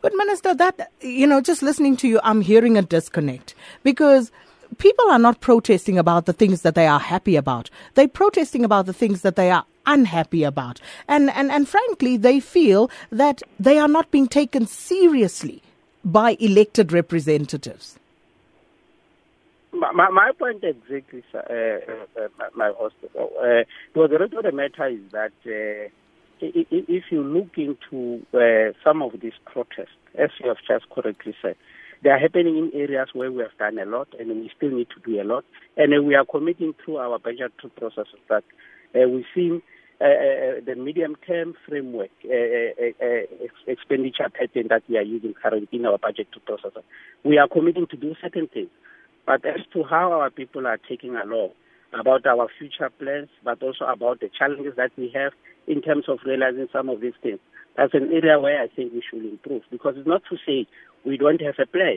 But, 0.00 0.12
Minister, 0.14 0.54
that, 0.54 0.92
you 1.00 1.26
know, 1.26 1.40
just 1.40 1.62
listening 1.62 1.96
to 1.98 2.08
you, 2.08 2.20
I'm 2.22 2.42
hearing 2.42 2.76
a 2.76 2.82
disconnect 2.82 3.56
because 3.82 4.30
people 4.78 5.10
are 5.10 5.18
not 5.18 5.40
protesting 5.40 5.98
about 5.98 6.26
the 6.26 6.32
things 6.32 6.62
that 6.62 6.74
they 6.74 6.86
are 6.86 7.00
happy 7.00 7.36
about. 7.36 7.70
They're 7.94 8.08
protesting 8.08 8.64
about 8.64 8.86
the 8.86 8.92
things 8.92 9.22
that 9.22 9.36
they 9.36 9.50
are 9.50 9.64
unhappy 9.86 10.44
about. 10.44 10.80
And, 11.08 11.30
and, 11.30 11.50
and 11.50 11.68
frankly, 11.68 12.16
they 12.16 12.40
feel 12.40 12.90
that 13.10 13.42
they 13.58 13.78
are 13.78 13.88
not 13.88 14.10
being 14.10 14.28
taken 14.28 14.66
seriously 14.66 15.62
by 16.04 16.36
elected 16.40 16.92
representatives 16.92 17.98
my, 19.72 20.08
my 20.10 20.30
point 20.38 20.62
exactly, 20.62 21.24
uh, 21.34 21.38
uh, 21.38 22.28
my, 22.38 22.48
my 22.54 22.72
host. 22.76 22.94
Uh, 23.18 23.64
well, 23.94 24.08
the 24.08 24.18
rest 24.18 24.34
of 24.34 24.44
the 24.44 24.52
matter 24.52 24.86
is 24.88 25.00
that 25.12 25.32
uh, 25.46 25.88
if 26.40 27.04
you 27.10 27.22
look 27.22 27.56
into 27.56 28.24
uh, 28.34 28.72
some 28.84 29.02
of 29.02 29.20
these 29.20 29.32
protests, 29.46 29.96
as 30.18 30.30
you 30.40 30.48
have 30.48 30.58
just 30.66 30.88
correctly 30.90 31.34
said, 31.40 31.56
they 32.02 32.10
are 32.10 32.18
happening 32.18 32.56
in 32.56 32.70
areas 32.74 33.08
where 33.12 33.30
we 33.30 33.42
have 33.42 33.56
done 33.58 33.78
a 33.78 33.84
lot 33.84 34.08
and 34.18 34.28
we 34.28 34.50
still 34.56 34.70
need 34.70 34.88
to 34.90 35.00
do 35.08 35.20
a 35.20 35.24
lot. 35.24 35.44
And 35.76 36.06
we 36.06 36.14
are 36.14 36.24
committing 36.24 36.74
through 36.84 36.96
our 36.96 37.18
budget 37.18 37.52
to 37.62 37.68
processes 37.68 38.18
that 38.28 38.44
uh, 38.94 39.08
we 39.08 39.24
see 39.34 39.62
uh, 40.00 40.04
uh, 40.04 40.60
the 40.66 40.74
medium-term 40.76 41.54
framework 41.68 42.10
uh, 42.24 42.34
uh, 42.34 43.06
uh, 43.06 43.46
expenditure 43.68 44.28
pattern 44.34 44.66
that 44.68 44.82
we 44.88 44.98
are 44.98 45.02
using 45.02 45.32
currently 45.40 45.78
in 45.78 45.86
our 45.86 45.98
budget 45.98 46.26
process. 46.44 46.72
We 47.24 47.38
are 47.38 47.46
committing 47.46 47.86
to 47.88 47.96
do 47.96 48.14
certain 48.20 48.48
things. 48.48 48.70
But 49.24 49.44
as 49.46 49.60
to 49.72 49.84
how 49.84 50.10
our 50.12 50.30
people 50.30 50.66
are 50.66 50.78
taking 50.88 51.14
along 51.14 51.50
about 51.92 52.26
our 52.26 52.48
future 52.58 52.90
plans, 52.90 53.28
but 53.44 53.62
also 53.62 53.84
about 53.84 54.18
the 54.18 54.28
challenges 54.36 54.74
that 54.76 54.90
we 54.96 55.12
have 55.14 55.32
in 55.68 55.82
terms 55.82 56.06
of 56.08 56.18
realizing 56.26 56.66
some 56.72 56.88
of 56.88 57.00
these 57.00 57.14
things, 57.22 57.38
that's 57.76 57.94
an 57.94 58.10
area 58.12 58.40
where 58.40 58.60
I 58.60 58.66
think 58.66 58.92
we 58.92 59.02
should 59.08 59.24
improve. 59.24 59.62
Because 59.70 59.94
it's 59.96 60.08
not 60.08 60.22
to 60.30 60.36
say 60.44 60.66
we 61.04 61.16
don't 61.16 61.40
have 61.40 61.54
a 61.58 61.66
plan, 61.66 61.96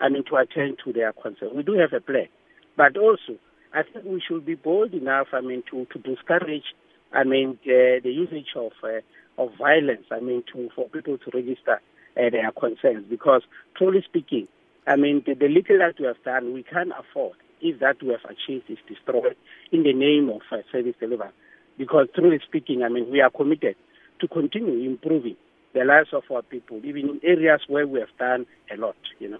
I 0.00 0.08
mean, 0.08 0.24
to 0.30 0.36
attend 0.36 0.78
to 0.84 0.92
their 0.92 1.12
concerns. 1.12 1.52
We 1.54 1.62
do 1.62 1.74
have 1.74 1.92
a 1.92 2.00
plan. 2.00 2.28
But 2.76 2.96
also, 2.96 3.38
I 3.72 3.82
think 3.82 4.04
we 4.04 4.22
should 4.26 4.46
be 4.46 4.54
bold 4.54 4.92
enough, 4.94 5.28
I 5.32 5.40
mean, 5.40 5.62
to, 5.70 5.86
to 5.92 5.98
discourage, 5.98 6.64
I 7.12 7.24
mean, 7.24 7.58
the, 7.64 8.00
the 8.02 8.10
usage 8.10 8.48
of, 8.56 8.72
uh, 8.82 9.00
of 9.38 9.50
violence, 9.58 10.06
I 10.10 10.20
mean, 10.20 10.42
to, 10.52 10.68
for 10.74 10.88
people 10.88 11.18
to 11.18 11.30
register 11.32 11.80
uh, 12.16 12.30
their 12.30 12.50
concerns. 12.52 13.06
Because, 13.08 13.42
truly 13.76 14.02
speaking, 14.02 14.48
I 14.86 14.96
mean, 14.96 15.22
the, 15.26 15.34
the 15.34 15.48
little 15.48 15.78
that 15.78 15.98
we 15.98 16.06
have 16.06 16.22
done, 16.24 16.52
we 16.52 16.62
can't 16.62 16.92
afford 16.98 17.36
if 17.60 17.80
that 17.80 18.02
we 18.02 18.10
have 18.10 18.24
achieved 18.24 18.70
is 18.70 18.78
destroyed 18.88 19.36
in 19.72 19.82
the 19.82 19.92
name 19.92 20.28
of 20.28 20.42
uh, 20.52 20.62
service 20.70 20.94
delivery. 21.00 21.30
Because 21.78 22.08
truly 22.14 22.40
speaking, 22.46 22.82
I 22.82 22.88
mean, 22.88 23.10
we 23.10 23.20
are 23.20 23.30
committed 23.30 23.76
to 24.20 24.28
continue 24.28 24.88
improving 24.88 25.36
the 25.76 25.84
lives 25.84 26.08
of 26.12 26.24
our 26.30 26.42
people, 26.42 26.80
even 26.84 27.10
in 27.10 27.20
areas 27.22 27.60
where 27.68 27.86
we 27.86 28.00
have 28.00 28.08
done 28.18 28.46
a 28.72 28.76
lot, 28.78 28.96
you 29.18 29.28
know. 29.28 29.38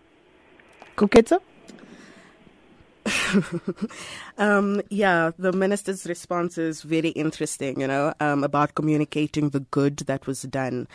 Koketso? 0.97 1.40
um, 4.38 4.83
yeah, 4.90 5.31
the 5.38 5.52
minister's 5.52 6.07
response 6.07 6.59
is 6.59 6.83
very 6.83 7.11
interesting, 7.11 7.81
you 7.81 7.87
know, 7.87 8.12
um, 8.21 8.45
about 8.45 8.75
communicating 8.75 9.50
the 9.50 9.61
good 9.61 9.97
that 9.99 10.26
was 10.26 10.43
done. 10.43 10.87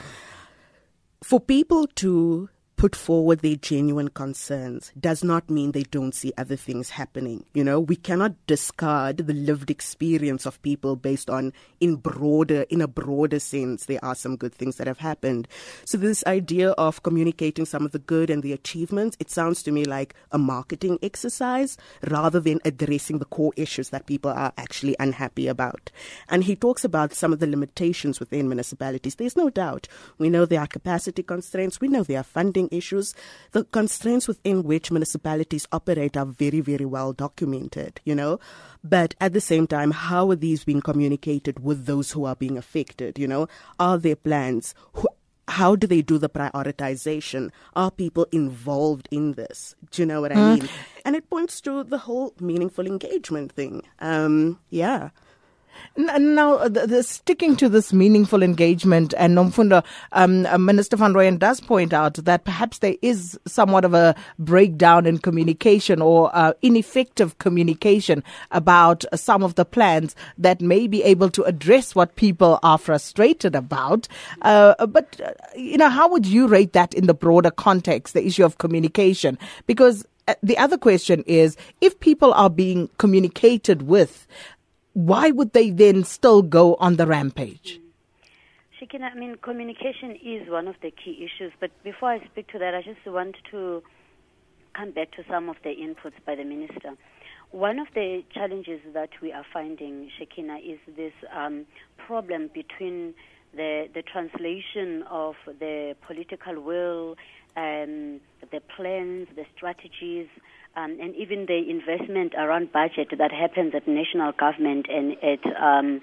For 1.24 1.40
people 1.40 1.88
to 1.96 2.50
put 2.82 2.96
forward 2.96 3.42
their 3.42 3.56
genuine 3.56 4.08
concerns 4.08 4.92
does 5.00 5.24
not 5.24 5.52
mean 5.52 5.72
they 5.72 5.84
don't 5.84 6.16
see 6.16 6.34
other 6.36 6.56
things 6.56 6.90
happening. 6.90 7.46
You 7.54 7.64
know, 7.64 7.80
we 7.80 7.96
cannot 7.96 8.34
discard 8.48 9.18
the 9.18 9.36
lived 9.36 9.70
experience 9.70 10.48
of 10.48 10.60
people 10.64 10.96
based 10.96 11.30
on 11.30 11.54
in 11.80 11.98
broader, 11.98 12.66
in 12.72 12.82
a 12.82 12.88
broader 12.88 13.38
sense, 13.38 13.86
there 13.86 14.04
are 14.04 14.16
some 14.16 14.36
good 14.36 14.56
things 14.56 14.78
that 14.78 14.88
have 14.88 14.98
happened. 14.98 15.48
So 15.86 16.00
this 16.00 16.24
idea 16.26 16.72
of 16.72 17.04
communicating 17.04 17.66
some 17.66 17.86
of 17.86 17.92
the 17.92 18.00
good 18.00 18.32
and 18.32 18.42
the 18.42 18.52
achievements, 18.52 19.16
it 19.20 19.30
sounds 19.30 19.62
to 19.62 19.72
me 19.72 19.86
like 19.86 20.16
a 20.32 20.40
marketing 20.40 20.98
exercise 21.04 21.78
rather 22.10 22.40
than 22.40 22.62
addressing 22.66 23.20
the 23.20 23.26
core 23.26 23.54
issues 23.58 23.90
that 23.90 24.08
people 24.08 24.32
are 24.32 24.54
actually 24.58 24.96
unhappy 25.00 25.48
about. 25.48 25.92
And 26.30 26.46
he 26.46 26.56
talks 26.56 26.84
about 26.84 27.14
some 27.14 27.32
of 27.32 27.38
the 27.38 27.46
limitations 27.46 28.20
within 28.20 28.50
municipalities. 28.50 29.14
There's 29.14 29.38
no 29.38 29.52
doubt. 29.52 29.88
We 30.18 30.32
know 30.32 30.48
there 30.48 30.62
are 30.62 30.66
capacity 30.66 31.22
constraints. 31.22 31.80
We 31.80 31.88
know 31.88 32.02
there 32.02 32.22
are 32.22 32.24
funding 32.24 32.71
issues, 32.72 33.14
the 33.52 33.64
constraints 33.66 34.28
within 34.28 34.64
which 34.64 34.92
municipalities 34.92 35.68
operate 35.72 36.18
are 36.18 36.26
very, 36.26 36.62
very 36.62 36.86
well 36.86 37.14
documented, 37.14 38.00
you 38.06 38.16
know. 38.16 38.40
But 38.84 39.16
at 39.22 39.34
the 39.34 39.42
same 39.42 39.68
time, 39.68 39.92
how 39.92 40.32
are 40.32 40.36
these 40.36 40.64
being 40.64 40.82
communicated 40.82 41.64
with 41.64 41.86
those 41.86 42.12
who 42.12 42.26
are 42.26 42.36
being 42.36 42.58
affected, 42.58 43.20
you 43.20 43.28
know? 43.28 43.48
Are 43.80 43.98
there 43.98 44.16
plans? 44.16 44.74
Who, 44.94 45.08
how 45.48 45.76
do 45.76 45.86
they 45.86 46.02
do 46.02 46.18
the 46.18 46.30
prioritization? 46.30 47.52
Are 47.76 47.92
people 47.92 48.26
involved 48.32 49.08
in 49.12 49.34
this? 49.34 49.76
Do 49.92 50.02
you 50.02 50.06
know 50.06 50.22
what 50.22 50.32
I 50.32 50.36
mm. 50.36 50.60
mean? 50.60 50.70
And 51.06 51.16
it 51.16 51.30
points 51.30 51.60
to 51.62 51.84
the 51.84 51.98
whole 51.98 52.34
meaningful 52.40 52.88
engagement 52.88 53.52
thing. 53.52 53.84
Um, 54.00 54.60
yeah. 54.70 55.10
Now, 55.98 56.70
the, 56.70 56.88
the, 56.88 57.04
sticking 57.04 57.58
to 57.58 57.68
this 57.68 57.92
meaningful 57.92 58.44
engagement, 58.44 59.14
and 59.18 59.36
Nomfundo, 59.38 59.84
um, 60.14 60.46
uh, 60.46 60.58
Minister 60.58 60.96
Van 60.96 61.14
Rooyen 61.14 61.38
does 61.38 61.60
point 61.60 61.92
out 61.92 62.14
that 62.14 62.46
perhaps 62.46 62.80
there 62.80 62.96
is 63.02 63.38
somewhat 63.46 63.84
of 63.84 63.94
a 63.94 64.16
breakdown 64.40 65.06
in 65.06 65.18
communication 65.18 66.02
or 66.02 66.30
uh, 66.34 66.54
ineffective 66.62 67.38
communication 67.40 68.24
about 68.52 69.04
some 69.16 69.44
of 69.44 69.56
the 69.56 69.66
plans 69.66 70.16
that 70.38 70.62
may 70.62 70.88
be 70.88 71.04
able 71.04 71.30
to 71.30 71.44
address 71.44 71.94
what 71.94 72.16
people 72.16 72.60
are 72.64 72.78
frustrated 72.78 73.54
about. 73.54 74.08
Uh, 74.44 74.86
but, 74.88 75.20
uh, 75.20 75.34
you 75.58 75.78
know, 75.78 75.90
how 75.90 76.10
would 76.10 76.26
you 76.26 76.48
rate 76.48 76.72
that 76.72 76.94
in 76.94 77.08
the 77.08 77.14
broader 77.14 77.52
context, 77.52 78.14
the 78.14 78.26
issue 78.26 78.46
of 78.46 78.60
communication? 78.60 79.38
Because 79.68 80.06
uh, 80.28 80.36
the 80.42 80.58
other 80.58 80.78
question 80.78 81.24
is 81.28 81.58
if 81.82 82.00
people 82.00 82.34
are 82.34 82.50
being 82.50 82.90
communicated 82.98 83.84
with, 83.84 84.28
why 84.94 85.32
would 85.32 85.54
they 85.54 85.70
then 85.70 86.04
still 86.04 86.42
go 86.42 86.76
on 86.76 86.96
the 86.98 87.08
rampage? 87.08 87.80
Shekina, 88.80 89.12
I 89.12 89.16
mean, 89.16 89.36
communication 89.42 90.12
is 90.24 90.50
one 90.50 90.68
of 90.68 90.76
the 90.82 90.92
key 90.92 91.26
issues. 91.26 91.54
But 91.60 91.72
before 91.84 92.10
I 92.10 92.26
speak 92.26 92.48
to 92.50 92.60
that, 92.60 92.74
I 92.74 92.82
just 92.82 93.06
want 93.06 93.36
to 93.52 93.84
come 94.74 94.92
back 94.92 95.12
to 95.12 95.24
some 95.30 95.50
of 95.50 95.58
the 95.64 95.70
inputs 95.70 96.14
by 96.26 96.36
the 96.36 96.44
minister. 96.44 96.98
One 97.52 97.80
of 97.80 97.88
the 97.94 98.24
challenges 98.34 98.80
that 98.94 99.10
we 99.22 99.32
are 99.32 99.46
finding, 99.54 100.10
Shekina, 100.18 100.58
is 100.60 100.80
this 100.96 101.14
um, 101.36 101.66
problem 101.98 102.50
between 102.54 103.14
the 103.54 103.90
the 103.94 104.02
translation 104.02 105.04
of 105.10 105.36
the 105.46 105.96
political 106.08 106.62
will, 106.62 107.18
um, 107.58 108.22
the 108.52 108.62
plans, 108.76 109.28
the 109.36 109.46
strategies, 109.56 110.28
um, 110.76 110.98
and 111.02 111.16
even 111.16 111.46
the 111.48 111.70
investment 111.70 112.34
around 112.36 112.72
budget 112.72 113.10
that 113.18 113.32
happens 113.32 113.74
at 113.76 113.88
national 113.88 114.32
government 114.34 114.88
and 114.90 115.18
at 115.24 115.44
um, 115.62 116.02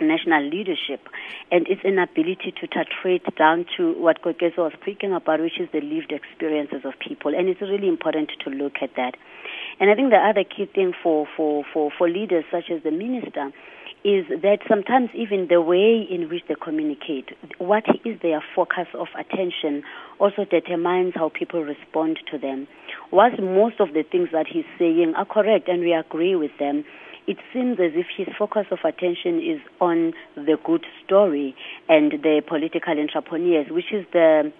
national 0.00 0.48
leadership 0.48 1.00
and 1.50 1.66
its 1.66 1.82
inability 1.84 2.54
to 2.60 2.68
titrate 2.68 3.34
down 3.36 3.66
to 3.76 3.92
what 3.98 4.22
Koketso 4.22 4.58
was 4.58 4.72
speaking 4.80 5.12
about, 5.12 5.40
which 5.40 5.58
is 5.58 5.68
the 5.72 5.80
lived 5.80 6.12
experiences 6.12 6.82
of 6.84 6.94
people. 7.00 7.34
And 7.34 7.48
it's 7.48 7.60
really 7.60 7.88
important 7.88 8.30
to 8.44 8.50
look 8.50 8.74
at 8.82 8.90
that. 8.96 9.14
And 9.80 9.90
I 9.90 9.94
think 9.94 10.10
the 10.10 10.16
other 10.16 10.44
key 10.44 10.66
thing 10.66 10.92
for, 11.02 11.26
for, 11.36 11.64
for, 11.72 11.90
for 11.96 12.08
leaders 12.08 12.44
such 12.50 12.70
as 12.70 12.82
the 12.82 12.90
minister 12.90 13.50
is 14.04 14.26
that 14.42 14.58
sometimes 14.68 15.10
even 15.14 15.48
the 15.48 15.60
way 15.60 16.06
in 16.08 16.28
which 16.28 16.42
they 16.48 16.54
communicate, 16.54 17.30
what 17.58 17.84
is 18.04 18.20
their 18.22 18.42
focus 18.54 18.86
of 18.94 19.08
attention, 19.18 19.82
also 20.20 20.44
determines 20.44 21.14
how 21.14 21.30
people 21.30 21.62
respond 21.62 22.18
to 22.30 22.38
them. 22.38 22.68
Whilst 23.10 23.40
most 23.40 23.80
of 23.80 23.94
the 23.94 24.04
things 24.04 24.28
that 24.32 24.46
he's 24.46 24.64
saying 24.78 25.14
are 25.16 25.24
correct 25.24 25.68
and 25.68 25.80
we 25.80 25.92
agree 25.92 26.36
with 26.36 26.52
them, 26.58 26.84
it 27.26 27.36
seems 27.52 27.78
as 27.78 27.92
if 27.94 28.06
his 28.16 28.28
focus 28.38 28.66
of 28.70 28.78
attention 28.84 29.38
is 29.38 29.60
on 29.80 30.14
the 30.34 30.56
good 30.64 30.86
story 31.04 31.54
and 31.88 32.12
the 32.12 32.40
political 32.46 32.98
entrepreneurs, 32.98 33.66
which 33.70 33.92
is 33.92 34.06
the 34.12 34.50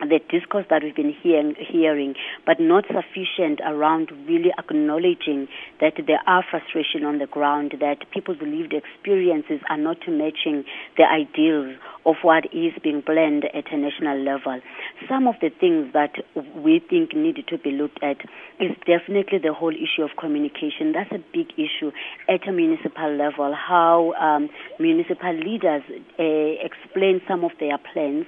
the 0.00 0.20
discourse 0.28 0.66
that 0.70 0.82
we've 0.82 0.94
been 0.94 1.14
hearing, 1.22 1.54
hearing, 1.58 2.14
but 2.46 2.58
not 2.60 2.84
sufficient 2.86 3.60
around 3.64 4.10
really 4.26 4.52
acknowledging 4.58 5.48
that 5.80 5.94
there 6.06 6.20
are 6.26 6.44
frustration 6.48 7.04
on 7.04 7.18
the 7.18 7.26
ground, 7.26 7.74
that 7.80 7.98
people's 8.12 8.40
lived 8.40 8.74
experiences 8.74 9.60
are 9.70 9.78
not 9.78 9.98
matching 10.08 10.64
the 10.96 11.04
ideals 11.04 11.76
of 12.06 12.16
what 12.22 12.44
is 12.46 12.72
being 12.82 13.02
planned 13.02 13.44
at 13.54 13.72
a 13.72 13.76
national 13.76 14.18
level. 14.18 14.60
Some 15.08 15.26
of 15.26 15.36
the 15.40 15.50
things 15.50 15.92
that 15.94 16.12
we 16.56 16.80
think 16.90 17.14
need 17.14 17.42
to 17.48 17.58
be 17.58 17.70
looked 17.70 18.02
at 18.02 18.18
is 18.60 18.76
definitely 18.86 19.38
the 19.38 19.54
whole 19.54 19.74
issue 19.74 20.02
of 20.02 20.10
communication. 20.18 20.92
That's 20.92 21.12
a 21.12 21.22
big 21.32 21.52
issue 21.56 21.92
at 22.28 22.46
a 22.46 22.52
municipal 22.52 23.10
level, 23.16 23.54
how 23.54 24.12
um, 24.20 24.50
municipal 24.78 25.32
leaders 25.32 25.82
uh, 26.18 26.64
explain 26.64 27.20
some 27.26 27.44
of 27.44 27.52
their 27.58 27.78
plans 27.92 28.26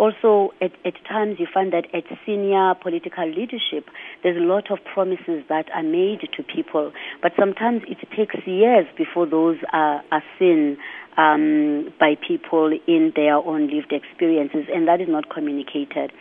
also, 0.00 0.54
at, 0.62 0.72
at 0.86 0.94
times 1.06 1.36
you 1.38 1.46
find 1.52 1.74
that 1.74 1.84
at 1.92 2.04
senior 2.24 2.74
political 2.80 3.28
leadership, 3.28 3.84
there's 4.22 4.38
a 4.38 4.40
lot 4.40 4.70
of 4.70 4.78
promises 4.82 5.44
that 5.50 5.66
are 5.74 5.82
made 5.82 6.20
to 6.36 6.42
people, 6.42 6.90
but 7.20 7.32
sometimes 7.38 7.82
it 7.86 7.98
takes 8.16 8.36
years 8.46 8.86
before 8.96 9.26
those 9.26 9.58
are, 9.74 10.02
are 10.10 10.22
seen 10.38 10.78
um, 11.18 11.92
by 12.00 12.14
people 12.16 12.72
in 12.86 13.12
their 13.14 13.36
own 13.36 13.68
lived 13.68 13.92
experiences, 13.92 14.64
and 14.72 14.88
that 14.88 15.02
is 15.02 15.08
not 15.08 15.28
communicated. 15.28 16.12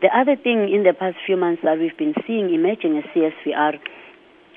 The 0.00 0.14
other 0.14 0.36
thing 0.36 0.70
in 0.72 0.84
the 0.84 0.94
past 0.94 1.16
few 1.26 1.36
months 1.36 1.62
that 1.64 1.76
we've 1.78 1.96
been 1.98 2.14
seeing 2.26 2.54
emerging 2.54 2.98
as 2.98 3.04
CSVR 3.10 3.80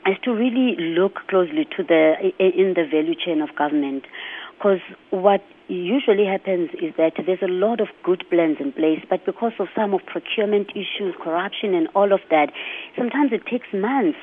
is 0.06 0.18
to 0.24 0.32
really 0.32 0.76
look 0.78 1.16
closely 1.28 1.66
to 1.76 1.84
the 1.84 2.32
in 2.40 2.76
the 2.76 2.86
value 2.86 3.16
chain 3.16 3.42
of 3.42 3.50
government, 3.58 4.06
because 4.58 4.80
what 5.12 5.42
usually 5.68 6.26
happens 6.26 6.70
is 6.82 6.94
that 6.98 7.14
there's 7.26 7.42
a 7.44 7.52
lot 7.52 7.80
of 7.80 7.88
good 8.04 8.24
plans 8.30 8.58
in 8.60 8.72
place, 8.72 9.00
but 9.10 9.26
because 9.26 9.52
of 9.60 9.68
some 9.76 9.94
of 9.94 10.02
procurement 10.06 10.72
issues, 10.72 11.14
corruption, 11.22 11.76
and 11.76 11.88
all 11.94 12.12
of 12.12 12.22
that, 12.32 12.52
sometimes 12.98 13.32
it 13.32 13.46
takes 13.46 13.68
months 13.74 14.18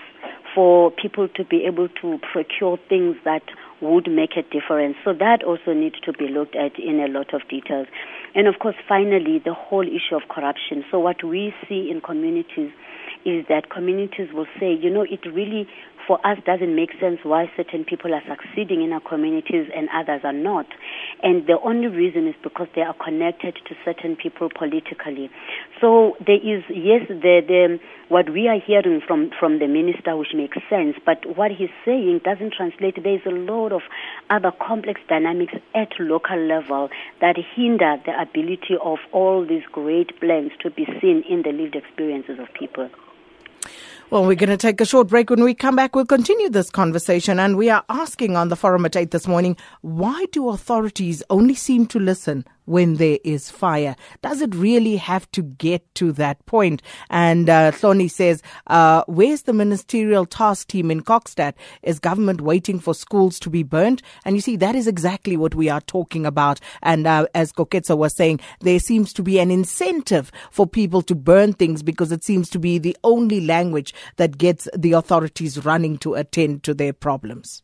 for 0.54 0.90
people 0.90 1.28
to 1.28 1.44
be 1.44 1.64
able 1.66 1.88
to 2.00 2.18
procure 2.32 2.78
things 2.88 3.16
that 3.24 3.42
would 3.80 4.10
make 4.10 4.36
a 4.36 4.42
difference. 4.42 4.96
So 5.04 5.12
that 5.12 5.44
also 5.44 5.72
needs 5.72 6.00
to 6.00 6.12
be 6.12 6.28
looked 6.28 6.56
at 6.56 6.78
in 6.78 7.00
a 7.00 7.08
lot 7.08 7.34
of 7.34 7.46
details. 7.48 7.86
And 8.34 8.48
of 8.48 8.58
course, 8.58 8.76
finally, 8.88 9.40
the 9.44 9.54
whole 9.54 9.86
issue 9.86 10.16
of 10.16 10.22
corruption. 10.28 10.84
So 10.90 10.98
what 10.98 11.22
we 11.22 11.54
see 11.68 11.90
in 11.90 12.00
communities 12.00 12.72
is 13.24 13.44
that 13.48 13.70
communities 13.70 14.28
will 14.32 14.46
say, 14.58 14.72
you 14.72 14.90
know, 14.90 15.02
it 15.02 15.24
really 15.26 15.66
for 16.06 16.24
us 16.26 16.38
doesn't 16.44 16.74
make 16.74 16.90
sense 17.00 17.20
why 17.22 17.50
certain 17.56 17.84
people 17.84 18.14
are 18.14 18.22
succeeding 18.28 18.82
in 18.82 18.92
our 18.92 19.00
communities 19.00 19.68
and 19.74 19.88
others 19.94 20.20
are 20.24 20.32
not. 20.32 20.66
And 21.22 21.46
the 21.46 21.58
only 21.62 21.88
reason 21.88 22.28
is 22.28 22.34
because 22.42 22.68
they 22.74 22.82
are 22.82 22.94
connected 22.94 23.56
to 23.68 23.74
certain 23.84 24.16
people 24.16 24.48
politically. 24.56 25.30
So 25.80 26.16
there 26.24 26.36
is, 26.36 26.62
yes, 26.68 27.06
the, 27.08 27.40
the, 27.46 27.78
what 28.08 28.30
we 28.30 28.48
are 28.48 28.60
hearing 28.60 29.00
from, 29.06 29.30
from 29.38 29.58
the 29.58 29.66
minister, 29.66 30.16
which 30.16 30.34
makes 30.34 30.58
sense, 30.68 30.96
but 31.04 31.24
what 31.36 31.50
he's 31.50 31.72
saying 31.84 32.20
doesn't 32.24 32.54
translate. 32.54 33.02
There 33.02 33.14
is 33.14 33.26
a 33.26 33.30
lot 33.30 33.72
of 33.72 33.82
other 34.30 34.52
complex 34.52 35.00
dynamics 35.08 35.54
at 35.74 35.88
local 35.98 36.38
level 36.38 36.90
that 37.20 37.36
hinder 37.54 37.96
the 38.04 38.20
ability 38.20 38.76
of 38.82 38.98
all 39.12 39.46
these 39.46 39.64
great 39.72 40.18
plans 40.20 40.52
to 40.60 40.70
be 40.70 40.86
seen 41.00 41.24
in 41.28 41.42
the 41.42 41.52
lived 41.52 41.76
experiences 41.76 42.38
of 42.38 42.52
people. 42.52 42.90
Well, 44.10 44.26
we're 44.26 44.34
going 44.34 44.50
to 44.50 44.56
take 44.56 44.80
a 44.80 44.84
short 44.84 45.08
break. 45.08 45.30
When 45.30 45.42
we 45.42 45.54
come 45.54 45.76
back, 45.76 45.96
we'll 45.96 46.04
continue 46.04 46.50
this 46.50 46.70
conversation. 46.70 47.40
And 47.40 47.56
we 47.56 47.70
are 47.70 47.84
asking 47.88 48.36
on 48.36 48.48
the 48.48 48.54
forum 48.54 48.84
at 48.84 48.96
8 48.96 49.10
this 49.10 49.26
morning 49.26 49.56
why 49.80 50.26
do 50.30 50.50
authorities 50.50 51.22
only 51.30 51.54
seem 51.54 51.86
to 51.86 51.98
listen 51.98 52.44
when 52.66 52.94
there 52.94 53.18
is 53.24 53.50
fire. 53.50 53.96
Does 54.22 54.40
it 54.40 54.54
really 54.54 54.96
have 54.96 55.30
to 55.32 55.42
get 55.42 55.82
to 55.96 56.12
that 56.12 56.44
point? 56.46 56.82
And 57.10 57.48
uh, 57.48 57.72
Thoni 57.72 58.10
says, 58.10 58.42
uh, 58.68 59.02
where's 59.06 59.42
the 59.42 59.52
ministerial 59.52 60.26
task 60.26 60.68
team 60.68 60.90
in 60.90 61.02
Kokstad? 61.02 61.54
Is 61.82 61.98
government 61.98 62.40
waiting 62.40 62.78
for 62.78 62.94
schools 62.94 63.40
to 63.40 63.50
be 63.50 63.62
burnt? 63.62 64.02
And 64.24 64.36
you 64.36 64.40
see, 64.40 64.56
that 64.56 64.74
is 64.74 64.86
exactly 64.86 65.36
what 65.36 65.54
we 65.54 65.68
are 65.68 65.80
talking 65.80 66.24
about. 66.24 66.60
And 66.82 67.06
uh, 67.06 67.26
as 67.34 67.52
Koketso 67.52 67.96
was 67.96 68.16
saying, 68.16 68.40
there 68.60 68.78
seems 68.78 69.12
to 69.14 69.22
be 69.22 69.38
an 69.38 69.50
incentive 69.50 70.30
for 70.50 70.66
people 70.66 71.02
to 71.02 71.14
burn 71.14 71.52
things 71.52 71.82
because 71.82 72.12
it 72.12 72.24
seems 72.24 72.48
to 72.50 72.58
be 72.58 72.78
the 72.78 72.96
only 73.04 73.40
language 73.40 73.94
that 74.16 74.38
gets 74.38 74.68
the 74.76 74.92
authorities 74.92 75.64
running 75.64 75.98
to 75.98 76.14
attend 76.14 76.62
to 76.62 76.74
their 76.74 76.92
problems. 76.92 77.63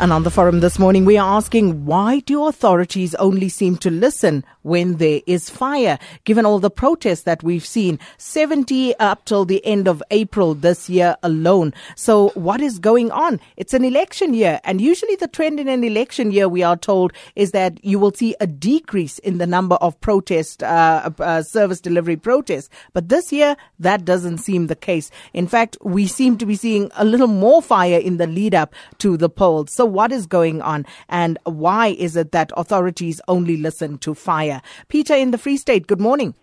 And 0.00 0.12
on 0.12 0.22
the 0.24 0.30
forum 0.30 0.60
this 0.60 0.78
morning, 0.78 1.04
we 1.04 1.18
are 1.18 1.36
asking 1.36 1.84
why 1.84 2.20
do 2.20 2.46
authorities 2.46 3.14
only 3.16 3.48
seem 3.48 3.76
to 3.78 3.90
listen 3.90 4.44
when 4.62 4.96
there 4.96 5.20
is 5.26 5.50
fire? 5.50 5.98
Given 6.24 6.46
all 6.46 6.58
the 6.58 6.70
protests 6.70 7.22
that 7.22 7.42
we've 7.42 7.64
seen, 7.64 8.00
70 8.16 8.96
up 8.96 9.24
till 9.26 9.44
the 9.44 9.64
end 9.64 9.86
of 9.86 10.02
April 10.10 10.54
this 10.54 10.88
year 10.88 11.16
alone. 11.22 11.74
So 11.94 12.30
what 12.30 12.60
is 12.60 12.78
going 12.78 13.10
on? 13.10 13.38
It's 13.56 13.74
an 13.74 13.84
election 13.84 14.34
year. 14.34 14.60
And 14.64 14.80
usually 14.80 15.14
the 15.16 15.28
trend 15.28 15.60
in 15.60 15.68
an 15.68 15.84
election 15.84 16.32
year, 16.32 16.48
we 16.48 16.62
are 16.62 16.76
told, 16.76 17.12
is 17.36 17.52
that 17.52 17.84
you 17.84 17.98
will 17.98 18.12
see 18.12 18.34
a 18.40 18.46
decrease 18.46 19.18
in 19.18 19.38
the 19.38 19.46
number 19.46 19.76
of 19.76 20.00
protest, 20.00 20.62
uh, 20.62 21.10
uh, 21.20 21.42
service 21.42 21.80
delivery 21.80 22.16
protests. 22.16 22.70
But 22.92 23.08
this 23.08 23.30
year, 23.30 23.56
that 23.78 24.04
doesn't 24.04 24.38
seem 24.38 24.66
the 24.66 24.74
case. 24.74 25.10
In 25.32 25.46
fact, 25.46 25.76
we 25.82 26.06
seem 26.06 26.38
to 26.38 26.46
be 26.46 26.56
seeing 26.56 26.90
a 26.96 27.04
little 27.04 27.28
more 27.28 27.62
fire 27.62 27.98
in 27.98 28.16
the 28.16 28.26
lead 28.26 28.54
up 28.54 28.74
to 28.98 29.16
the 29.16 29.28
polls. 29.28 29.72
So 29.72 29.81
so, 29.82 29.86
what 29.86 30.12
is 30.12 30.28
going 30.28 30.62
on 30.62 30.86
and 31.08 31.40
why 31.42 31.88
is 31.88 32.14
it 32.14 32.30
that 32.30 32.52
authorities 32.56 33.20
only 33.26 33.56
listen 33.56 33.98
to 33.98 34.14
fire? 34.14 34.62
Peter 34.86 35.16
in 35.16 35.32
the 35.32 35.38
Free 35.38 35.56
State, 35.56 35.88
good 35.88 36.00
morning. 36.00 36.34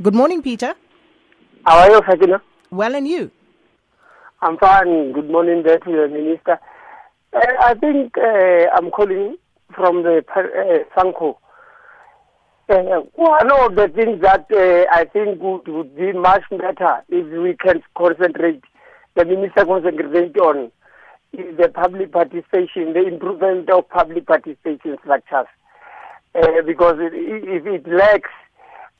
Good 0.00 0.14
morning, 0.14 0.42
Peter. 0.42 0.74
How 1.64 1.78
are 1.78 1.90
you, 1.90 2.00
Fatima? 2.00 2.40
Well, 2.70 2.94
and 2.94 3.08
you? 3.08 3.32
I'm 4.40 4.56
fine. 4.58 5.10
Good 5.14 5.28
morning, 5.28 5.64
the 5.64 5.80
minister. 6.12 6.60
Uh, 7.32 7.40
I 7.60 7.74
think 7.74 8.16
uh, 8.16 8.70
I'm 8.76 8.92
calling 8.92 9.36
from 9.74 10.04
the 10.04 10.22
uh, 10.36 10.84
Sanko. 10.94 11.40
Uh, 12.68 13.00
one 13.14 13.50
of 13.50 13.74
the 13.74 13.88
things 13.88 14.20
that 14.20 14.46
uh, 14.52 14.84
I 14.94 15.06
think 15.06 15.40
would, 15.42 15.66
would 15.66 15.96
be 15.96 16.12
much 16.12 16.44
better 16.50 17.02
if 17.08 17.26
we 17.42 17.56
can 17.56 17.82
concentrate, 17.98 18.62
the 19.16 19.24
minister 19.24 19.64
concentrate 19.64 20.36
on 20.38 20.70
is 21.32 21.56
the 21.56 21.68
public 21.68 22.12
participation, 22.12 22.92
the 22.92 23.06
improvement 23.06 23.68
of 23.70 23.88
public 23.88 24.26
participation 24.26 24.96
structures. 25.02 25.46
Uh, 26.34 26.62
because 26.66 26.96
it, 26.98 27.12
if 27.14 27.66
it 27.66 27.88
lacks, 27.90 28.30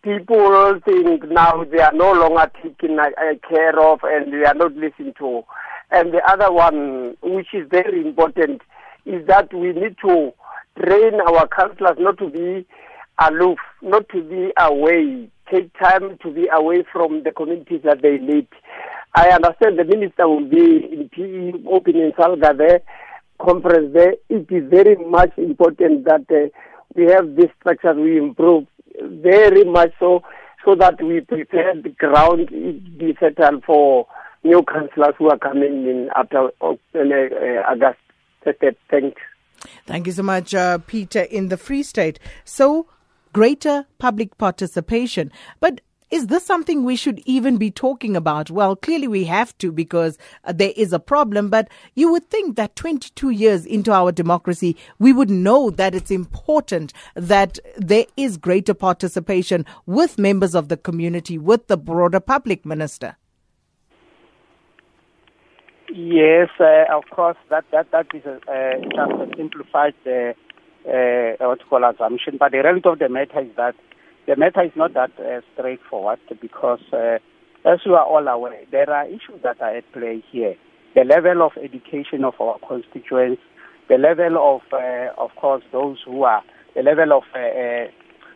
people 0.03 0.81
think 0.87 1.29
now 1.29 1.65
they 1.65 1.81
are 1.81 1.93
no 1.93 2.13
longer 2.13 2.51
taken 2.63 2.99
uh, 2.99 3.11
care 3.49 3.79
of 3.79 4.01
and 4.05 4.33
they 4.33 4.47
are 4.47 4.55
not 4.55 4.75
listened 4.75 5.15
to. 5.19 5.43
And 5.91 6.15
the 6.15 6.23
other 6.27 6.51
one, 6.51 7.17
which 7.23 7.49
is 7.53 7.69
very 7.71 8.01
important, 8.07 8.63
is 9.05 9.27
that 9.27 9.53
we 9.53 9.73
need 9.73 9.97
to 10.05 10.33
train 10.83 11.21
our 11.29 11.47
councillors 11.49 11.97
not 11.99 12.19
to 12.19 12.31
be 12.31 12.67
aloof, 13.19 13.59
not 13.83 14.09
to 14.11 14.23
be 14.23 14.53
away, 14.59 15.29
take 15.51 15.73
time 15.79 16.19
to 16.23 16.31
be 16.31 16.49
away 16.53 16.85
from 16.93 17.23
the 17.23 17.33
communities 17.33 17.81
that 17.85 18.03
they 18.03 18.19
lead. 18.19 18.49
I 19.15 19.31
understand 19.31 19.79
the 19.79 19.85
minister 19.85 20.29
will 20.29 20.49
be 20.49 20.85
in 20.93 21.09
PE 21.11 21.69
opening 21.69 22.13
Salga 22.13 22.57
there, 22.57 22.83
conference 23.41 23.93
there. 23.95 24.15
It 24.29 24.47
is 24.51 24.71
very 24.71 24.97
much 24.97 25.33
important 25.39 26.05
that 26.05 26.27
uh, 26.31 26.49
we 26.95 27.05
have 27.11 27.37
this 27.37 27.51
structure 27.61 27.95
we 27.95 28.19
improve 28.19 28.67
very 29.01 29.65
much 29.65 29.93
so, 29.99 30.23
so 30.65 30.75
that 30.75 31.03
we 31.03 31.21
prepare 31.21 31.75
the 31.81 31.91
ground 31.91 32.49
be 32.99 33.17
settled 33.21 33.65
for 33.65 34.07
new 34.45 34.63
councillors 34.63 35.15
who 35.19 35.31
are 35.31 35.39
coming 35.39 35.87
in 35.87 36.11
after 36.17 36.51
uh, 36.61 36.75
uh, 36.95 37.63
August. 37.71 37.99
Thanks. 38.91 39.21
Thank 39.87 40.07
you 40.07 40.13
so 40.13 40.23
much, 40.23 40.55
uh, 40.55 40.79
Peter, 40.79 41.23
in 41.23 41.49
the 41.49 41.57
Free 41.57 41.83
State. 41.83 42.21
So, 42.45 42.87
greater 43.37 43.85
public 43.99 44.39
participation. 44.39 45.31
But 45.61 45.83
is 46.11 46.29
this 46.29 46.47
something 46.47 46.85
we 46.85 46.97
should 46.97 47.21
even 47.27 47.59
be 47.59 47.71
talking 47.71 48.17
about? 48.17 48.51
Well, 48.51 48.75
clearly 48.75 49.09
we 49.09 49.25
have 49.25 49.57
to 49.59 49.71
because 49.71 50.17
uh, 50.45 50.55
there 50.55 50.73
is 50.75 50.95
a 50.95 50.99
problem, 50.99 51.51
but 51.51 51.69
you 51.95 52.11
would 52.13 52.31
think 52.31 52.57
that 52.57 52.77
22 52.77 53.29
years 53.29 53.67
into 53.67 53.93
our 53.93 54.11
democracy, 54.11 54.75
we 54.99 55.13
would 55.13 55.29
know 55.29 55.69
that 55.69 55.95
it's 55.95 56.11
important 56.11 56.95
that 57.15 57.59
there 57.77 58.07
is 58.17 58.39
greater 58.39 58.73
participation 58.73 59.67
with 59.85 60.19
members 60.19 60.55
of 60.55 60.71
the 60.71 60.79
community, 60.79 61.37
with 61.37 61.67
the 61.67 61.77
broader 61.77 62.21
public, 62.21 62.65
Minister. 62.65 63.17
Yes, 65.93 66.49
uh, 66.59 66.85
of 66.91 67.05
course, 67.11 67.37
that, 67.51 67.67
that, 67.71 67.91
that 67.91 68.07
is 68.15 68.25
a, 68.25 68.37
uh, 68.51 68.81
just 68.81 69.33
a 69.33 69.37
simplified 69.37 69.95
uh, 70.07 70.33
uh, 70.89 71.47
what 71.47 71.61
you 71.61 71.67
call 71.69 71.85
assumption, 71.85 72.37
but 72.39 72.53
the 72.53 72.59
reality 72.59 72.89
of 72.89 72.99
the 72.99 73.09
matter 73.09 73.41
is 73.41 73.51
that 73.57 73.75
the 74.27 74.37
matter 74.37 74.63
is 74.65 74.73
not 74.75 74.95
that 74.95 75.13
uh, 75.21 75.41
straightforward 75.55 76.19
because, 76.41 76.81
uh, 76.93 77.19
as 77.65 77.79
you 77.85 77.95
are 77.95 78.05
all 78.05 78.27
aware, 78.27 78.65
there 78.71 78.91
are 78.91 79.07
issues 79.07 79.41
that 79.43 79.61
are 79.61 79.77
at 79.77 79.93
play 79.93 80.23
here. 80.31 80.57
The 80.95 81.05
level 81.05 81.43
of 81.43 81.53
education 81.63 82.25
of 82.25 82.35
our 82.41 82.59
constituents, 82.67 83.43
the 83.89 83.99
level 83.99 84.37
of, 84.39 84.63
uh, 84.73 85.13
of 85.17 85.31
course, 85.37 85.63
those 85.71 85.99
who 86.05 86.25
are, 86.25 86.43
the 86.75 86.83
level 86.83 87.13
of 87.13 87.23
uh, 87.35 87.39
uh, 87.39 87.87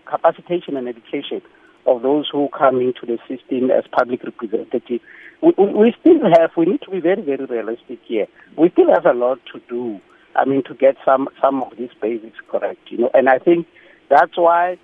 capacitation 0.08 0.76
and 0.76 0.88
education 0.88 1.42
of 1.86 2.02
those 2.02 2.28
who 2.30 2.48
come 2.56 2.80
into 2.80 3.06
the 3.06 3.18
system 3.26 3.70
as 3.70 3.84
public 3.90 4.22
representatives. 4.22 5.02
We, 5.42 5.52
we, 5.56 5.72
we 5.72 5.94
still 6.00 6.20
have, 6.38 6.50
we 6.56 6.66
need 6.66 6.82
to 6.82 6.90
be 6.90 7.00
very, 7.00 7.22
very 7.22 7.46
realistic 7.46 7.98
here. 8.04 8.26
We 8.56 8.70
still 8.70 8.92
have 8.92 9.06
a 9.06 9.16
lot 9.16 9.38
to 9.52 9.60
do. 9.68 10.00
I 10.36 10.44
mean, 10.44 10.62
to 10.64 10.74
get 10.74 10.96
some 11.04 11.28
some 11.40 11.62
of 11.62 11.76
these 11.76 11.90
basics 12.00 12.38
correct, 12.48 12.80
you 12.90 12.98
know. 12.98 13.10
And 13.14 13.28
I 13.28 13.38
think 13.38 13.66
that's 14.08 14.36
why 14.36 14.78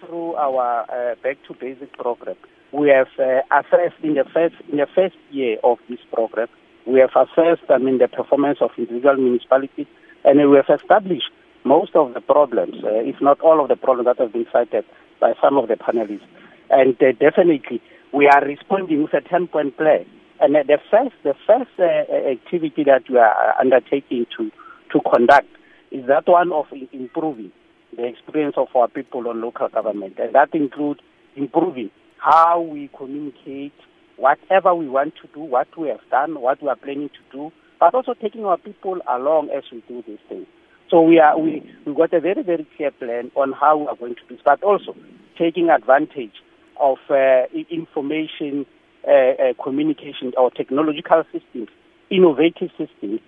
through 0.00 0.34
our 0.34 0.86
uh, 0.90 1.14
Back 1.22 1.38
to 1.48 1.54
Basic 1.54 1.92
program, 1.94 2.36
we 2.72 2.88
have 2.88 3.08
uh, 3.18 3.40
assessed 3.50 4.02
in 4.02 4.14
the 4.14 4.24
first 4.32 4.54
in 4.70 4.78
the 4.78 4.86
first 4.94 5.16
year 5.30 5.58
of 5.64 5.78
this 5.88 6.00
program, 6.12 6.48
we 6.86 7.00
have 7.00 7.10
assessed, 7.14 7.70
I 7.70 7.78
mean, 7.78 7.98
the 7.98 8.08
performance 8.08 8.58
of 8.60 8.70
individual 8.76 9.16
municipalities, 9.16 9.86
and 10.24 10.50
we 10.50 10.56
have 10.56 10.80
established 10.80 11.30
most 11.64 11.94
of 11.94 12.14
the 12.14 12.20
problems, 12.20 12.76
uh, 12.84 12.88
if 13.04 13.20
not 13.20 13.40
all 13.40 13.60
of 13.60 13.68
the 13.68 13.76
problems 13.76 14.06
that 14.06 14.18
have 14.18 14.32
been 14.32 14.46
cited 14.52 14.84
by 15.20 15.34
some 15.42 15.58
of 15.58 15.68
the 15.68 15.74
panelists. 15.74 16.26
And 16.70 16.94
uh, 17.02 17.12
definitely, 17.12 17.82
we 18.12 18.28
are 18.28 18.44
responding 18.44 19.02
with 19.02 19.14
a 19.14 19.20
10-point 19.20 19.76
plan. 19.76 20.06
And 20.40 20.56
uh, 20.56 20.62
the 20.66 20.78
first, 20.90 21.14
the 21.22 21.34
first 21.46 21.70
uh, 21.78 22.30
activity 22.30 22.84
that 22.84 23.08
we 23.10 23.18
are 23.18 23.54
undertaking 23.60 24.26
to 24.38 24.50
to 24.92 25.00
conduct 25.00 25.48
is 25.90 26.06
that 26.06 26.26
one 26.26 26.52
of 26.52 26.66
improving 26.92 27.52
the 27.96 28.06
experience 28.06 28.54
of 28.56 28.68
our 28.74 28.88
people 28.88 29.28
on 29.28 29.40
local 29.40 29.68
government. 29.68 30.14
And 30.18 30.34
that 30.34 30.54
includes 30.54 31.00
improving 31.36 31.90
how 32.18 32.60
we 32.60 32.90
communicate, 32.96 33.72
whatever 34.16 34.74
we 34.74 34.88
want 34.88 35.14
to 35.22 35.28
do, 35.34 35.40
what 35.40 35.68
we 35.76 35.88
have 35.88 36.00
done, 36.10 36.40
what 36.40 36.62
we 36.62 36.68
are 36.68 36.76
planning 36.76 37.08
to 37.08 37.36
do, 37.36 37.52
but 37.80 37.94
also 37.94 38.14
taking 38.14 38.44
our 38.44 38.58
people 38.58 38.98
along 39.08 39.50
as 39.50 39.64
we 39.72 39.82
do 39.88 40.04
these 40.06 40.18
things. 40.28 40.46
So 40.90 41.00
we 41.02 41.18
are 41.20 41.38
we 41.38 41.62
we 41.86 41.94
got 41.94 42.12
a 42.12 42.20
very 42.20 42.42
very 42.42 42.66
clear 42.76 42.90
plan 42.90 43.30
on 43.36 43.52
how 43.52 43.78
we 43.78 43.86
are 43.86 43.96
going 43.96 44.16
to 44.16 44.20
do 44.28 44.34
this, 44.34 44.42
but 44.44 44.62
also 44.62 44.94
taking 45.38 45.70
advantage 45.70 46.34
of 46.80 46.98
uh, 47.08 47.44
information 47.70 48.66
uh, 49.06 49.10
uh, 49.10 49.62
communication 49.62 50.32
or 50.36 50.50
technological 50.50 51.22
systems, 51.32 51.68
innovative 52.10 52.70
systems 52.76 53.20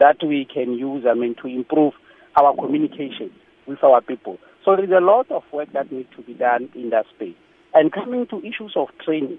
that 0.00 0.16
we 0.22 0.46
can 0.52 0.72
use, 0.72 1.04
I 1.08 1.14
mean, 1.14 1.36
to 1.42 1.46
improve 1.46 1.92
our 2.36 2.54
communication 2.56 3.30
with 3.66 3.84
our 3.84 4.00
people. 4.00 4.38
So 4.64 4.74
there 4.74 4.84
is 4.84 4.90
a 4.90 5.04
lot 5.04 5.30
of 5.30 5.42
work 5.52 5.72
that 5.72 5.92
needs 5.92 6.08
to 6.16 6.22
be 6.22 6.34
done 6.34 6.70
in 6.74 6.90
that 6.90 7.06
space. 7.14 7.36
And 7.72 7.92
coming 7.92 8.26
to 8.28 8.38
issues 8.38 8.72
of 8.74 8.88
training, 9.04 9.38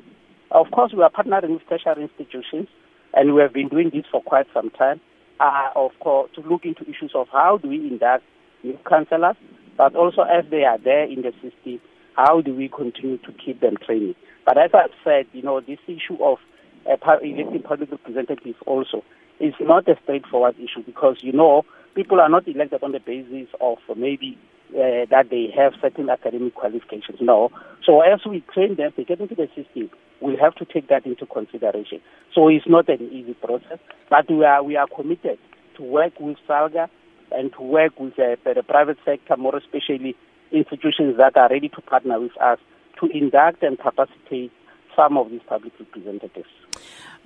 of 0.52 0.68
course, 0.72 0.94
we 0.96 1.04
are 1.04 1.12
partnering 1.12 1.54
with 1.54 1.68
tertiary 1.68 2.04
institutions, 2.04 2.68
and 3.14 3.34
we 3.34 3.42
have 3.42 3.54
been 3.54 3.68
doing 3.68 3.90
this 3.94 4.06
for 4.10 4.22
quite 4.22 4.48
some 4.54 4.70
time. 4.72 5.02
Uh, 5.40 5.70
of 5.76 5.92
course, 6.00 6.30
to 6.36 6.42
look 6.42 6.64
into 6.64 6.84
issues 6.84 7.12
of 7.16 7.28
how 7.32 7.58
do 7.58 7.68
we 7.68 7.78
induct 7.78 8.24
new 8.64 8.78
councillors, 8.88 9.36
but 9.78 9.96
also 9.96 10.22
as 10.22 10.46
they 10.52 10.64
are 10.64 10.78
there 10.78 11.04
in 11.04 11.24
the 11.24 11.32
system, 11.42 11.82
how 12.16 12.42
do 12.42 12.54
we 12.56 12.70
continue 12.70 13.18
to 13.18 13.32
keep 13.44 13.60
them 13.62 13.76
training? 13.84 14.16
But 14.46 14.58
as 14.58 14.72
I've 14.74 14.94
said, 15.04 15.26
you 15.34 15.42
know, 15.42 15.60
this 15.60 15.80
issue 15.88 16.22
of 16.22 16.38
uh, 16.86 17.18
elected 17.24 17.64
public 17.64 17.92
representatives 17.92 18.58
also 18.68 19.04
is 19.42 19.54
not 19.60 19.88
a 19.88 19.96
straightforward 20.04 20.56
issue 20.58 20.84
because, 20.86 21.18
you 21.22 21.34
know, 21.34 21.66
people 21.96 22.20
are 22.20 22.30
not 22.30 22.48
elected 22.48 22.84
on 22.84 22.92
the 22.92 23.00
basis 23.00 23.48
of 23.60 23.78
maybe 23.98 24.38
uh, 24.72 25.06
that 25.10 25.30
they 25.30 25.52
have 25.56 25.74
certain 25.82 26.10
academic 26.10 26.56
qualifications. 26.56 27.20
No. 27.20 27.52
So 27.84 28.02
as 28.02 28.22
we 28.26 28.42
train 28.54 28.76
them, 28.76 28.94
they 28.96 29.04
get 29.04 29.20
into 29.20 29.36
the 29.36 29.48
system, 29.56 29.90
we 30.22 30.38
have 30.38 30.56
to 30.56 30.66
take 30.66 30.88
that 30.90 31.06
into 31.06 31.26
consideration. 31.26 32.00
So 32.34 32.48
it's 32.48 32.68
not 32.68 32.88
an 32.88 33.10
easy 33.12 33.34
process, 33.34 33.80
but 34.10 34.30
we 34.30 34.46
are, 34.46 34.64
we 34.64 34.78
are 34.78 34.88
committed 34.88 35.40
to 35.78 35.84
work 35.84 36.14
with 36.20 36.38
SALGA 36.48 36.88
and 37.32 37.52
to 37.54 37.62
work 37.62 38.00
with 38.00 38.14
uh, 38.20 38.36
the 38.46 38.64
private 38.64 38.98
sector, 39.04 39.36
more 39.38 39.56
especially 39.56 40.16
institutions 40.52 41.18
that 41.18 41.36
are 41.38 41.50
ready 41.50 41.70
to 41.70 41.82
partner 41.82 42.20
with 42.20 42.40
us 42.42 42.60
to 43.00 43.08
induct 43.08 43.64
and 43.64 43.80
capacitate 43.80 44.52
some 44.96 45.18
of 45.18 45.30
these 45.30 45.42
public 45.48 45.74
representatives. 45.80 46.50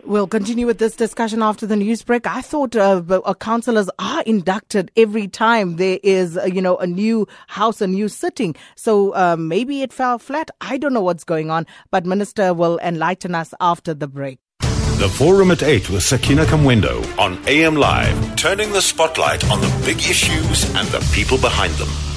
We'll 0.04 0.28
continue 0.28 0.65
with 0.65 0.78
this 0.78 0.95
discussion 0.95 1.41
after 1.41 1.65
the 1.65 1.75
news 1.75 2.04
break. 2.04 2.28
I 2.28 2.41
thought 2.41 2.75
uh, 2.75 3.01
uh, 3.10 3.34
councillors 3.34 3.89
are 3.97 4.21
inducted 4.23 4.91
every 4.97 5.28
time 5.28 5.78
there 5.78 5.99
is, 6.04 6.38
uh, 6.38 6.45
you 6.45 6.62
know, 6.62 6.78
a 6.78 6.86
new 6.86 7.28
house, 7.47 7.82
a 7.82 7.88
new 7.88 8.08
sitting. 8.08 8.56
So 8.75 9.15
uh, 9.15 9.36
maybe 9.38 9.82
it 9.82 9.93
fell 9.93 10.19
flat. 10.19 10.51
I 10.62 10.78
don't 10.78 10.93
know 10.93 11.01
what's 11.01 11.23
going 11.23 11.49
on, 11.49 11.65
but 11.91 12.06
Minister 12.06 12.54
will 12.54 12.78
enlighten 12.80 13.34
us 13.34 13.54
after 13.60 13.93
the 13.93 14.08
break. 14.08 14.39
The 14.60 15.10
Forum 15.10 15.51
at 15.51 15.63
8 15.63 15.89
with 15.89 16.04
Sakina 16.04 16.45
Kamwendo 16.45 17.04
on 17.19 17.38
AM 17.47 17.75
Live, 17.75 18.36
turning 18.36 18.71
the 18.71 18.82
spotlight 18.82 19.49
on 19.51 19.60
the 19.60 19.82
big 19.86 19.97
issues 19.97 20.73
and 20.75 20.88
the 20.89 21.06
people 21.13 21.38
behind 21.38 21.73
them. 21.73 22.14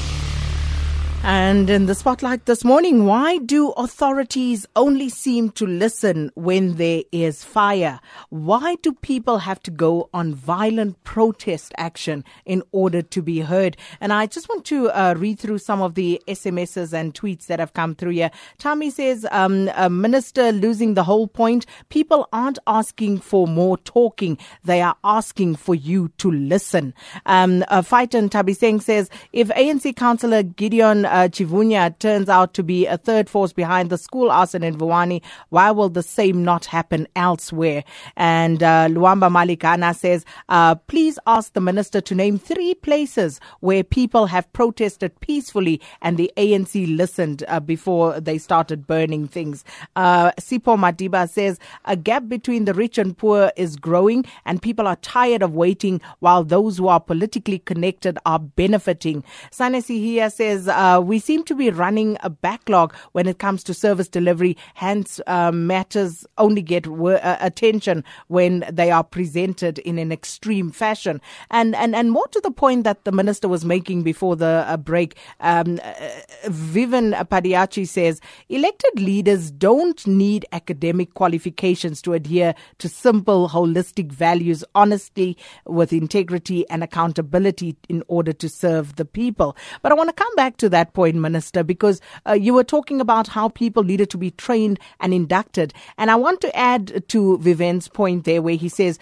And 1.31 1.69
in 1.69 1.85
the 1.85 1.95
spotlight 1.95 2.47
this 2.47 2.65
morning, 2.65 3.05
why 3.05 3.37
do 3.37 3.73
authorities 3.73 4.65
only 4.75 5.11
seem 5.11 5.51
to 5.51 5.67
listen 5.67 6.33
when 6.35 6.77
there 6.77 7.03
is 7.13 7.45
fire? 7.45 8.01
Why 8.31 8.77
do 8.77 8.95
people 8.95 9.37
have 9.37 9.63
to 9.65 9.71
go 9.71 10.09
on 10.15 10.35
violent 10.35 11.05
protest 11.05 11.75
action 11.77 12.25
in 12.47 12.63
order 12.73 13.03
to 13.03 13.21
be 13.21 13.41
heard? 13.41 13.77
And 14.01 14.11
I 14.11 14.25
just 14.25 14.49
want 14.49 14.65
to 14.67 14.89
uh, 14.89 15.17
read 15.19 15.39
through 15.39 15.59
some 15.59 15.83
of 15.83 15.97
the 15.97 16.19
SMSs 16.27 16.95
and 16.95 17.13
tweets 17.13 17.45
that 17.49 17.61
have 17.61 17.75
come 17.75 17.95
through 17.95 18.13
here. 18.13 18.31
Tommy 18.57 18.89
says, 18.89 19.27
um, 19.31 19.65
Minister 20.01 20.51
losing 20.51 20.95
the 20.95 21.05
whole 21.05 21.29
point. 21.29 21.67
People 21.91 22.27
aren't 22.33 22.59
asking 22.67 23.21
for 23.21 23.47
more 23.47 23.77
talking. 23.77 24.39
They 24.65 24.81
are 24.81 24.97
asking 25.05 25.57
for 25.57 25.75
you 25.75 26.09
to 26.17 26.31
listen. 26.31 26.95
Um, 27.27 27.67
uh, 27.69 27.83
Fighter 27.83 28.23
Tabiseng 28.23 28.81
says, 28.81 29.11
if 29.35 29.49
ANC 29.49 29.95
councillor 29.95 30.43
Gideon 30.43 31.05
uh, 31.05 31.18
uh, 31.19 31.29
Chivunya 31.29 31.99
turns 31.99 32.29
out 32.29 32.55
to 32.55 32.63
be 32.63 32.87
a 32.87 32.97
third 32.97 33.29
force 33.29 33.53
behind 33.53 33.91
the 33.91 33.99
school 33.99 34.31
arson 34.31 34.63
in 34.63 34.77
Vuwani, 34.77 35.21
why 35.49 35.71
will 35.73 35.89
the 35.89 36.03
same 36.03 36.45
not 36.45 36.65
happen 36.67 37.09
elsewhere? 37.17 37.83
And 38.17 38.63
uh, 38.63 38.87
Luamba 38.89 39.29
Malikana 39.31 39.97
says, 39.97 40.25
uh, 40.49 40.77
please 40.77 41.19
ask 41.27 41.55
the 41.55 41.61
minister 41.61 42.01
to 42.01 42.15
name 42.15 42.39
three 42.39 42.75
places 42.75 43.41
where 43.61 43.83
people 43.83 44.27
have 44.27 44.51
protested 44.53 45.19
peacefully 45.21 45.81
and 46.03 46.17
the 46.17 46.31
ANC 46.37 46.97
listened 46.97 47.43
uh, 47.49 47.59
before 47.59 48.21
they 48.21 48.39
started 48.39 48.87
burning 48.87 49.27
things. 49.27 49.65
Uh, 49.97 50.31
Sipo 50.41 50.79
Madiba 50.79 51.29
says, 51.29 51.59
a 51.85 51.97
gap 51.97 52.29
between 52.29 52.65
the 52.65 52.75
rich 52.75 52.97
and 52.97 53.19
poor 53.19 53.51
is 53.57 53.75
growing 53.77 54.25
and 54.45 54.63
people 54.63 54.87
are 54.87 54.97
tired 54.97 55.43
of 55.43 55.55
waiting 55.55 56.01
while 56.21 56.45
those 56.45 56.79
who 56.79 56.87
are 56.87 57.01
politically 57.01 57.59
connected 57.59 58.19
are 58.25 58.39
benefiting. 58.39 59.25
Sanesi 59.51 59.99
here 59.99 60.31
says, 60.31 60.69
uh, 60.69 60.98
we 61.01 61.19
seem 61.19 61.45
to 61.45 61.55
be 61.55 61.71
running 61.71 62.17
a 62.23 62.31
backlog 62.31 62.95
when 63.13 63.27
it 63.27 63.39
comes 63.39 63.63
to 63.65 63.75
service 63.75 64.09
delivery. 64.09 64.57
Hence, 64.75 65.21
uh, 65.27 65.53
matters 65.53 66.27
only 66.37 66.63
get 66.63 66.87
uh, 66.87 67.37
attention 67.41 68.05
when 68.29 68.65
they 68.71 68.91
are 68.91 69.05
presented 69.05 69.79
in 69.81 69.99
an 69.99 70.13
extreme 70.13 70.71
fashion. 70.71 71.21
And, 71.51 71.75
and, 71.75 71.95
and 71.95 72.11
more 72.11 72.29
to 72.29 72.41
the 72.41 72.51
point 72.51 72.85
that 72.85 73.05
the 73.05 73.13
minister 73.13 73.49
was 73.49 73.65
making 73.65 74.03
before 74.03 74.37
the 74.37 74.65
uh, 74.67 74.77
break, 74.77 75.17
um, 75.41 75.79
uh, 75.83 75.93
Vivian 76.47 77.13
Padiachi 77.13 77.87
says, 77.87 78.21
elected 78.49 79.01
leaders 79.01 79.51
don't 79.51 80.07
need 80.07 80.47
academic 80.53 81.15
qualifications 81.15 82.03
to 82.03 82.13
adhere 82.13 82.55
to 82.79 82.89
simple, 82.89 83.49
holistic 83.49 84.13
values, 84.13 84.65
honesty 84.75 85.37
with 85.67 85.93
integrity 85.93 86.69
and 86.71 86.83
accountability 86.83 87.77
in 87.89 88.03
order 88.09 88.33
to 88.33 88.49
serve 88.49 88.97
the 88.97 89.05
people. 89.05 89.57
But 89.83 89.93
I 89.93 89.95
want 89.95 90.09
to 90.09 90.15
come 90.15 90.35
back 90.37 90.57
to 90.59 90.69
that 90.71 90.88
point, 90.93 91.17
Minister, 91.17 91.63
because 91.63 92.01
uh, 92.27 92.33
you 92.33 92.55
were 92.55 92.65
talking 92.65 93.01
about 93.01 93.29
how 93.29 93.49
people 93.49 93.85
needed 93.85 94.11
to 94.11 94.19
be 94.19 94.31
trained 94.33 94.79
and 95.01 95.15
inducted. 95.15 95.73
And 95.97 96.11
I 96.11 96.17
want 96.17 96.41
to 96.43 96.57
add 96.57 97.09
to 97.09 97.39
Vivian's 97.39 97.89
point 97.89 98.25
there 98.25 98.43
where 98.43 98.57
he 98.57 98.69
says, 98.69 98.99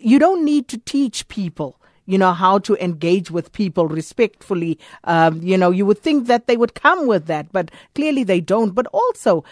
you 0.00 0.18
don't 0.18 0.44
need 0.44 0.68
to 0.68 0.78
teach 0.78 1.26
people 1.28 1.78
you 2.08 2.16
know, 2.16 2.32
how 2.32 2.58
to 2.58 2.74
engage 2.82 3.30
with 3.30 3.52
people 3.52 3.86
respectfully. 3.86 4.78
Um, 5.04 5.42
you 5.42 5.58
know, 5.58 5.70
you 5.70 5.84
would 5.84 5.98
think 5.98 6.26
that 6.26 6.46
they 6.46 6.56
would 6.56 6.74
come 6.74 7.06
with 7.06 7.26
that, 7.26 7.52
but 7.52 7.70
clearly 7.94 8.24
they 8.24 8.40
don't. 8.40 8.74
But 8.74 8.86
also, 8.94 9.44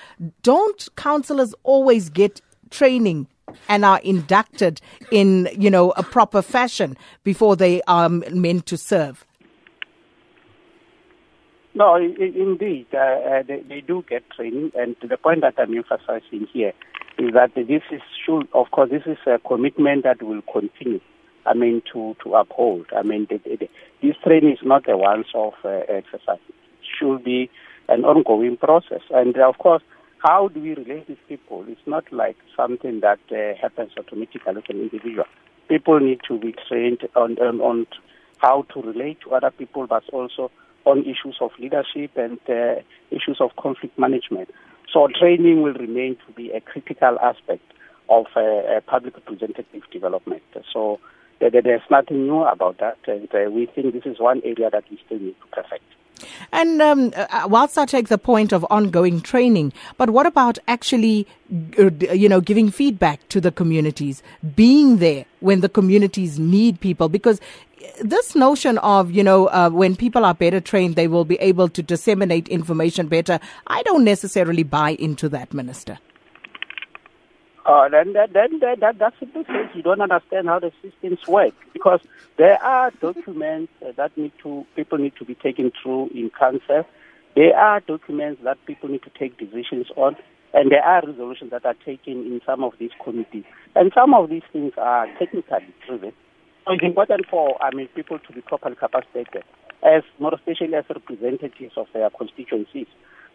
don't 0.42 0.88
counselors 0.96 1.54
always 1.64 2.08
get 2.08 2.40
training 2.70 3.26
and 3.68 3.84
are 3.84 4.00
inducted 4.00 4.80
in, 5.12 5.50
you 5.52 5.70
know, 5.70 5.90
a 5.98 6.02
proper 6.02 6.40
fashion 6.40 6.96
before 7.24 7.56
they 7.56 7.82
are 7.82 8.08
meant 8.08 8.64
to 8.66 8.78
serve? 8.78 9.26
No, 11.76 11.96
indeed, 11.96 12.86
uh, 12.94 12.96
uh, 12.96 13.42
they, 13.46 13.60
they, 13.68 13.82
do 13.82 14.02
get 14.08 14.22
training, 14.30 14.72
and 14.74 14.96
the 15.06 15.18
point 15.18 15.42
that 15.42 15.56
I'm 15.58 15.76
emphasizing 15.76 16.46
here 16.50 16.72
is 17.18 17.34
that 17.34 17.54
this 17.54 17.82
is 17.90 18.00
should, 18.24 18.48
of 18.54 18.70
course, 18.70 18.88
this 18.88 19.02
is 19.04 19.18
a 19.26 19.38
commitment 19.46 20.04
that 20.04 20.22
will 20.22 20.40
continue. 20.50 21.00
I 21.44 21.52
mean, 21.52 21.82
to 21.92 22.16
to 22.24 22.34
uphold. 22.34 22.86
I 22.96 23.02
mean, 23.02 23.26
the, 23.28 23.36
the, 23.44 23.68
this 24.00 24.16
training 24.24 24.52
is 24.52 24.60
not 24.64 24.88
a 24.88 24.96
once-off 24.96 25.56
uh, 25.66 25.68
exercise. 25.86 26.40
It 26.48 26.86
should 26.98 27.22
be 27.22 27.50
an 27.90 28.06
ongoing 28.06 28.56
process, 28.56 29.02
and 29.10 29.36
uh, 29.36 29.46
of 29.46 29.58
course, 29.58 29.82
how 30.26 30.48
do 30.48 30.58
we 30.60 30.70
relate 30.70 31.10
with 31.10 31.18
people? 31.28 31.62
It's 31.68 31.86
not 31.86 32.10
like 32.10 32.38
something 32.56 33.00
that 33.00 33.20
uh, 33.30 33.54
happens 33.60 33.90
automatically 33.98 34.40
as 34.46 34.56
an 34.70 34.80
individual. 34.80 35.26
People 35.68 36.00
need 36.00 36.20
to 36.26 36.38
be 36.38 36.54
trained 36.66 37.06
on, 37.14 37.36
on 37.36 37.60
on 37.60 37.86
how 38.38 38.62
to 38.72 38.80
relate 38.80 39.20
to 39.24 39.34
other 39.34 39.50
people, 39.50 39.86
but 39.86 40.04
also 40.10 40.50
on 40.86 41.00
issues 41.02 41.36
of 41.40 41.50
leadership 41.58 42.12
and 42.16 42.38
uh, 42.48 42.80
issues 43.10 43.38
of 43.40 43.50
conflict 43.56 43.98
management. 43.98 44.48
So 44.92 45.08
training 45.08 45.62
will 45.62 45.74
remain 45.74 46.16
to 46.26 46.32
be 46.32 46.50
a 46.52 46.60
critical 46.60 47.18
aspect 47.20 47.64
of 48.08 48.26
uh, 48.36 48.80
public 48.86 49.14
representative 49.16 49.82
development. 49.92 50.42
So 50.72 51.00
there's 51.40 51.82
nothing 51.90 52.26
new 52.26 52.44
about 52.44 52.78
that, 52.78 52.98
and 53.06 53.28
uh, 53.34 53.50
we 53.50 53.66
think 53.66 53.92
this 53.92 54.06
is 54.06 54.18
one 54.18 54.40
area 54.44 54.70
that 54.70 54.84
we 54.90 54.98
still 55.04 55.18
need 55.18 55.34
to 55.40 55.62
perfect. 55.62 55.84
And 56.52 56.80
um, 56.80 57.12
uh, 57.16 57.46
whilst 57.48 57.76
I 57.78 57.84
take 57.84 58.08
the 58.08 58.18
point 58.18 58.52
of 58.52 58.66
ongoing 58.70 59.20
training, 59.20 59.72
but 59.96 60.10
what 60.10 60.26
about 60.26 60.58
actually, 60.66 61.26
uh, 61.78 61.90
you 62.12 62.28
know, 62.28 62.40
giving 62.40 62.70
feedback 62.70 63.26
to 63.28 63.40
the 63.40 63.52
communities, 63.52 64.22
being 64.54 64.98
there 64.98 65.24
when 65.40 65.60
the 65.60 65.68
communities 65.68 66.38
need 66.38 66.80
people? 66.80 67.08
Because 67.08 67.40
this 68.00 68.34
notion 68.34 68.78
of, 68.78 69.10
you 69.10 69.22
know, 69.22 69.46
uh, 69.48 69.70
when 69.70 69.96
people 69.96 70.24
are 70.24 70.34
better 70.34 70.60
trained, 70.60 70.96
they 70.96 71.08
will 71.08 71.24
be 71.24 71.36
able 71.36 71.68
to 71.68 71.82
disseminate 71.82 72.48
information 72.48 73.06
better. 73.08 73.38
I 73.66 73.82
don't 73.82 74.04
necessarily 74.04 74.62
buy 74.62 74.90
into 74.90 75.28
that, 75.30 75.52
Minister. 75.52 75.98
Uh, 77.66 77.88
then, 77.88 78.12
then, 78.12 78.60
then, 78.60 78.78
that, 78.80 78.96
that 79.00 79.12
simply 79.18 79.42
says 79.44 79.66
you 79.74 79.82
don't 79.82 80.00
understand 80.00 80.46
how 80.46 80.60
the 80.60 80.70
systems 80.82 81.18
work 81.26 81.52
because 81.72 81.98
there 82.38 82.62
are 82.62 82.92
documents 83.00 83.72
that 83.96 84.16
need 84.16 84.30
to 84.40 84.64
people 84.76 84.98
need 84.98 85.12
to 85.18 85.24
be 85.24 85.34
taken 85.34 85.72
through 85.82 86.08
in 86.14 86.30
council. 86.30 86.86
There 87.34 87.56
are 87.56 87.80
documents 87.80 88.40
that 88.44 88.64
people 88.66 88.88
need 88.88 89.02
to 89.02 89.10
take 89.18 89.36
decisions 89.36 89.88
on, 89.96 90.14
and 90.54 90.70
there 90.70 90.82
are 90.82 91.02
resolutions 91.04 91.50
that 91.50 91.66
are 91.66 91.74
taken 91.84 92.24
in 92.24 92.40
some 92.46 92.62
of 92.62 92.74
these 92.78 92.92
committees. 93.02 93.44
And 93.74 93.90
some 93.92 94.14
of 94.14 94.30
these 94.30 94.46
things 94.52 94.72
are 94.78 95.08
technically 95.18 95.74
driven. 95.88 96.12
So 96.66 96.72
it's 96.74 96.84
important 96.84 97.26
for 97.28 97.60
I 97.60 97.74
mean 97.74 97.88
people 97.96 98.20
to 98.20 98.32
be 98.32 98.42
properly 98.42 98.76
capacitated, 98.76 99.42
as 99.82 100.04
more 100.20 100.34
especially 100.34 100.76
as 100.76 100.84
representatives 100.88 101.74
of 101.76 101.88
their 101.92 102.10
constituencies. 102.10 102.86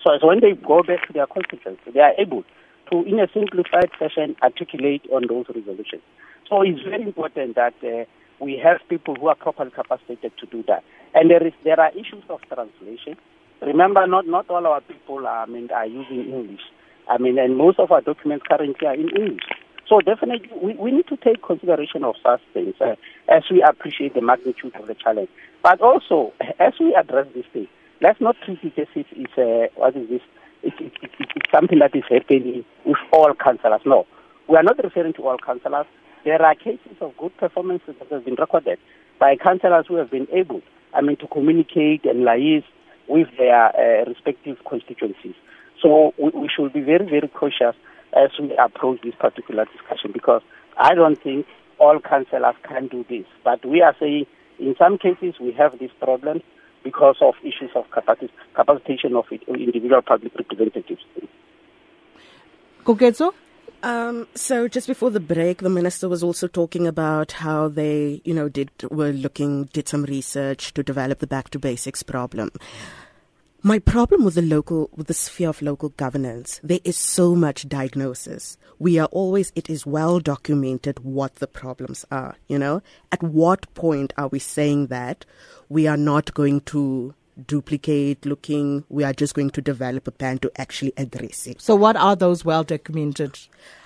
So 0.01 0.15
as 0.15 0.21
when 0.23 0.39
they 0.39 0.53
go 0.53 0.83
back 0.83 1.05
to 1.07 1.13
their 1.13 1.27
constituencies, 1.27 1.93
they 1.93 1.99
are 1.99 2.13
able 2.17 2.45
to, 2.91 3.03
in 3.03 3.19
a 3.19 3.27
simplified 3.33 3.89
fashion, 3.97 4.35
articulate 4.41 5.03
on 5.11 5.23
those 5.27 5.45
resolutions. 5.49 6.01
So 6.49 6.61
it's 6.61 6.81
very 6.81 7.03
important 7.03 7.55
that 7.55 7.73
uh, 7.83 8.05
we 8.43 8.59
have 8.63 8.77
people 8.89 9.15
who 9.15 9.27
are 9.27 9.35
properly 9.35 9.71
capacitated 9.71 10.33
to 10.39 10.45
do 10.47 10.63
that. 10.67 10.83
And 11.13 11.29
there 11.29 11.45
is 11.45 11.53
there 11.63 11.79
are 11.79 11.91
issues 11.91 12.23
of 12.29 12.41
translation. 12.47 13.15
Remember, 13.61 14.05
not 14.07 14.27
not 14.27 14.49
all 14.49 14.65
our 14.65 14.81
people 14.81 15.25
are, 15.27 15.43
I 15.43 15.45
mean 15.45 15.69
are 15.71 15.85
using 15.85 16.25
English. 16.33 16.61
I 17.07 17.17
mean, 17.17 17.37
and 17.39 17.57
most 17.57 17.79
of 17.79 17.91
our 17.91 18.01
documents 18.01 18.45
currently 18.49 18.87
are 18.87 18.95
in 18.95 19.09
English. 19.09 19.43
So 19.87 19.99
definitely, 19.99 20.49
we, 20.61 20.73
we 20.75 20.91
need 20.91 21.07
to 21.07 21.17
take 21.17 21.43
consideration 21.43 22.03
of 22.03 22.15
such 22.23 22.41
things 22.53 22.75
uh, 22.79 22.95
as 23.27 23.43
we 23.51 23.61
appreciate 23.61 24.13
the 24.13 24.21
magnitude 24.21 24.75
of 24.75 24.87
the 24.87 24.95
challenge. 24.95 25.29
But 25.63 25.81
also, 25.81 26.33
as 26.59 26.73
we 26.79 26.95
address 26.95 27.27
this 27.35 27.45
thing, 27.51 27.67
let's 28.01 28.21
not 28.21 28.35
treat 28.45 28.59
it 28.63 28.79
as 28.79 28.87
if 28.95 29.07
it's 29.11 29.37
a, 29.37 29.67
what 29.75 29.95
is 29.95 30.07
this, 30.09 30.21
it's, 30.63 30.75
it, 30.79 30.93
it, 31.01 31.29
it's 31.35 31.51
something 31.51 31.79
that 31.79 31.95
is 31.95 32.03
happening 32.09 32.63
with 32.85 32.97
all 33.11 33.33
councillors. 33.33 33.81
No, 33.85 34.05
we 34.47 34.55
are 34.57 34.63
not 34.63 34.83
referring 34.83 35.13
to 35.13 35.27
all 35.27 35.37
councillors. 35.37 35.85
There 36.23 36.41
are 36.41 36.55
cases 36.55 36.97
of 37.01 37.17
good 37.17 37.35
performances 37.37 37.95
that 37.99 38.11
have 38.11 38.25
been 38.25 38.35
recorded 38.35 38.77
by 39.19 39.35
councillors 39.35 39.85
who 39.87 39.95
have 39.95 40.11
been 40.11 40.27
able, 40.31 40.61
I 40.93 41.01
mean, 41.01 41.17
to 41.17 41.27
communicate 41.27 42.05
and 42.05 42.25
liaise 42.25 42.63
with 43.07 43.27
their 43.37 43.67
uh, 43.75 44.05
respective 44.05 44.57
constituencies. 44.67 45.35
So 45.81 46.13
we, 46.17 46.29
we 46.29 46.49
should 46.55 46.73
be 46.73 46.81
very, 46.81 47.05
very 47.05 47.27
cautious 47.27 47.75
as 48.13 48.29
we 48.39 48.55
approach 48.57 49.01
this 49.03 49.15
particular 49.19 49.65
discussion 49.65 50.11
because 50.13 50.41
I 50.77 50.93
don't 50.93 51.21
think 51.21 51.45
all 51.79 51.99
councillors 51.99 52.55
can 52.67 52.87
do 52.87 53.05
this. 53.09 53.25
But 53.43 53.65
we 53.65 53.81
are 53.81 53.95
saying 53.99 54.25
in 54.59 54.75
some 54.77 54.97
cases 54.97 55.35
we 55.39 55.51
have 55.53 55.79
these 55.79 55.89
problems 55.99 56.41
because 56.83 57.17
of 57.21 57.35
issues 57.41 57.71
of 57.75 57.85
capacitation 58.55 59.15
of 59.15 59.25
individual 59.47 60.01
public 60.01 60.33
representatives. 60.35 61.01
Koketso? 62.83 63.33
Um, 63.83 64.27
so 64.35 64.67
just 64.67 64.87
before 64.87 65.09
the 65.09 65.19
break, 65.19 65.59
the 65.59 65.69
minister 65.69 66.07
was 66.07 66.21
also 66.21 66.47
talking 66.47 66.85
about 66.85 67.31
how 67.31 67.67
they, 67.67 68.21
you 68.23 68.33
know, 68.33 68.47
did 68.47 68.69
were 68.91 69.11
looking, 69.11 69.65
did 69.65 69.87
some 69.87 70.03
research 70.03 70.73
to 70.75 70.83
develop 70.83 71.19
the 71.19 71.27
back 71.27 71.49
to 71.51 71.59
basics 71.59 72.03
problem. 72.03 72.51
My 73.63 73.77
problem 73.77 74.25
with 74.25 74.33
the 74.33 74.41
local, 74.41 74.89
with 74.95 75.05
the 75.05 75.13
sphere 75.13 75.49
of 75.49 75.61
local 75.61 75.89
governance, 75.89 76.59
there 76.63 76.79
is 76.83 76.97
so 76.97 77.35
much 77.35 77.69
diagnosis. 77.69 78.57
We 78.79 78.97
are 78.97 79.05
always, 79.11 79.51
it 79.53 79.69
is 79.69 79.85
well 79.85 80.19
documented 80.19 80.97
what 81.03 81.35
the 81.35 81.45
problems 81.45 82.03
are, 82.09 82.37
you 82.47 82.57
know? 82.57 82.81
At 83.11 83.21
what 83.21 83.71
point 83.75 84.13
are 84.17 84.29
we 84.29 84.39
saying 84.39 84.87
that 84.87 85.27
we 85.69 85.85
are 85.85 85.95
not 85.95 86.33
going 86.33 86.61
to 86.61 87.13
duplicate 87.47 88.25
looking, 88.25 88.83
we 88.89 89.03
are 89.03 89.13
just 89.13 89.33
going 89.33 89.49
to 89.51 89.61
develop 89.61 90.07
a 90.07 90.11
plan 90.11 90.39
to 90.39 90.51
actually 90.59 90.93
address 90.97 91.47
it. 91.47 91.61
So, 91.61 91.75
what 91.75 91.95
are 91.95 92.15
those 92.15 92.45
well 92.45 92.63
documented 92.63 93.37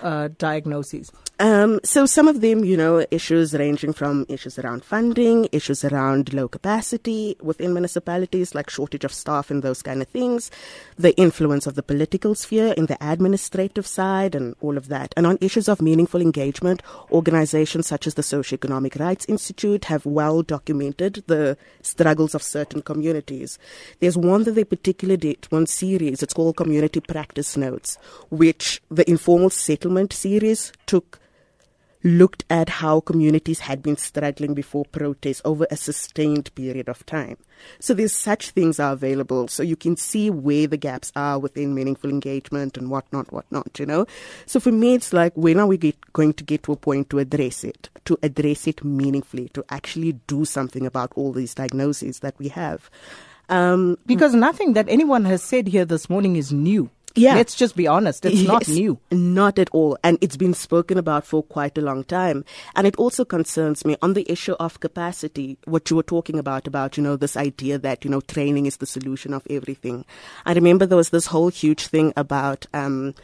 uh, 0.02 0.30
diagnoses? 0.38 1.12
Um, 1.38 1.82
so 1.84 2.06
some 2.06 2.30
of 2.30 2.40
them, 2.40 2.64
you 2.64 2.78
know, 2.78 3.06
issues 3.12 3.54
ranging 3.54 3.92
from 3.92 4.26
issues 4.30 4.58
around 4.58 4.86
funding, 4.86 5.50
issues 5.52 5.84
around 5.84 6.34
low 6.34 6.48
capacity 6.48 7.36
within 7.42 7.74
municipalities, 7.74 8.56
like 8.56 8.70
shortage 8.70 9.04
of 9.04 9.12
staff 9.12 9.52
and 9.52 9.62
those 9.62 9.82
kind 9.82 10.02
of 10.02 10.08
things, 10.08 10.50
the 10.98 11.14
influence 11.18 11.68
of 11.68 11.76
the 11.76 11.84
political 11.84 12.36
sphere 12.36 12.72
in 12.78 12.86
the 12.86 12.98
administrative 13.02 13.86
side 13.86 14.34
and 14.34 14.56
all 14.62 14.78
of 14.78 14.88
that. 14.88 15.14
And 15.18 15.28
on 15.28 15.38
issues 15.42 15.68
of 15.68 15.82
meaningful 15.82 16.22
engagement, 16.22 16.82
organizations 17.12 17.88
such 17.88 18.08
as 18.08 18.14
the 18.14 18.22
Socioeconomic 18.22 18.98
Rights 18.98 19.26
Institute 19.28 19.86
have 19.86 20.06
well 20.06 20.42
documented 20.42 21.22
the 21.28 21.58
struggles 21.82 22.34
of 22.34 22.44
certain 22.44 22.82
communities 22.82 23.35
communities. 23.36 23.60
There's 24.00 24.18
one 24.18 24.44
that 24.44 24.52
they 24.52 24.64
particularly 24.64 25.18
did, 25.18 25.46
one 25.50 25.68
series, 25.68 26.24
it's 26.24 26.34
called 26.34 26.58
Community 26.58 27.00
Practice 27.00 27.58
Notes, 27.58 27.98
which 28.30 28.82
the 28.90 29.10
informal 29.10 29.50
settlement 29.50 30.14
series 30.14 30.72
took 30.86 31.20
looked 32.06 32.46
at 32.52 32.70
how 32.70 33.00
communities 33.00 33.60
had 33.62 33.82
been 33.82 33.98
struggling 33.98 34.54
before 34.54 34.86
protests 34.86 35.42
over 35.44 35.66
a 35.72 35.76
sustained 35.76 36.54
period 36.54 36.88
of 36.88 37.04
time. 37.08 37.36
So 37.80 37.96
there's 37.96 38.14
such 38.14 38.52
things 38.52 38.80
are 38.80 38.94
available. 38.94 39.48
So 39.48 39.64
you 39.64 39.76
can 39.76 39.98
see 39.98 40.30
where 40.30 40.68
the 40.68 40.78
gaps 40.78 41.12
are 41.16 41.40
within 41.40 41.74
meaningful 41.74 42.12
engagement 42.12 42.78
and 42.78 42.92
whatnot, 42.92 43.34
whatnot, 43.34 43.80
you 43.80 43.88
know? 43.88 44.06
So 44.46 44.60
for 44.60 44.72
me, 44.72 44.94
it's 44.94 45.14
like, 45.14 45.34
when 45.36 45.60
are 45.60 45.66
we 45.66 45.78
get, 45.78 46.14
going 46.14 46.34
to 46.34 46.44
get 46.44 46.62
to 46.64 46.74
a 46.74 46.78
point 46.78 47.10
to 47.10 47.18
address 47.18 47.64
it, 47.64 47.90
to 48.06 48.20
address 48.22 48.68
it 48.68 48.86
meaningfully, 48.86 49.50
to 49.50 49.66
actually 49.70 50.14
do 50.28 50.46
something 50.46 50.86
about 50.86 51.12
all 51.16 51.34
these 51.34 51.56
diagnoses 51.56 52.20
that 52.20 52.38
we 52.38 52.50
have? 52.50 52.88
Um, 53.50 53.98
because 54.06 54.36
nothing 54.36 54.74
that 54.74 54.90
anyone 54.90 55.26
has 55.26 55.42
said 55.42 55.68
here 55.68 55.86
this 55.86 56.08
morning 56.08 56.36
is 56.36 56.54
new. 56.54 56.92
Yeah. 57.16 57.36
Let's 57.36 57.56
just 57.56 57.76
be 57.76 57.88
honest. 57.88 58.26
It's 58.26 58.42
yes, 58.42 58.48
not 58.48 58.68
new. 58.68 59.00
Not 59.12 59.58
at 59.58 59.70
all. 59.72 59.98
And 60.04 60.18
it's 60.22 60.38
been 60.38 60.54
spoken 60.54 60.98
about 60.98 61.26
for 61.26 61.44
quite 61.44 61.78
a 61.78 61.82
long 61.82 62.04
time. 62.04 62.44
And 62.76 62.86
it 62.86 62.96
also 62.98 63.24
concerns 63.24 63.86
me 63.86 63.96
on 64.02 64.14
the 64.14 64.30
issue 64.30 64.54
of 64.54 64.80
capacity, 64.80 65.58
what 65.66 65.90
you 65.90 65.96
were 65.96 66.04
talking 66.04 66.38
about, 66.38 66.68
about, 66.68 66.98
you 66.98 67.04
know, 67.04 67.16
this 67.16 67.38
idea 67.38 67.78
that, 67.80 68.04
you 68.04 68.12
know, 68.12 68.22
training 68.22 68.66
is 68.66 68.78
the 68.78 68.86
solution 68.86 69.34
of 69.34 69.48
everything. 69.50 70.06
I 70.46 70.54
remember 70.54 70.86
there 70.86 70.98
was 70.98 71.10
this 71.10 71.28
whole 71.28 71.50
huge 71.50 71.88
thing 71.88 72.14
about, 72.18 72.66
um, 72.74 73.16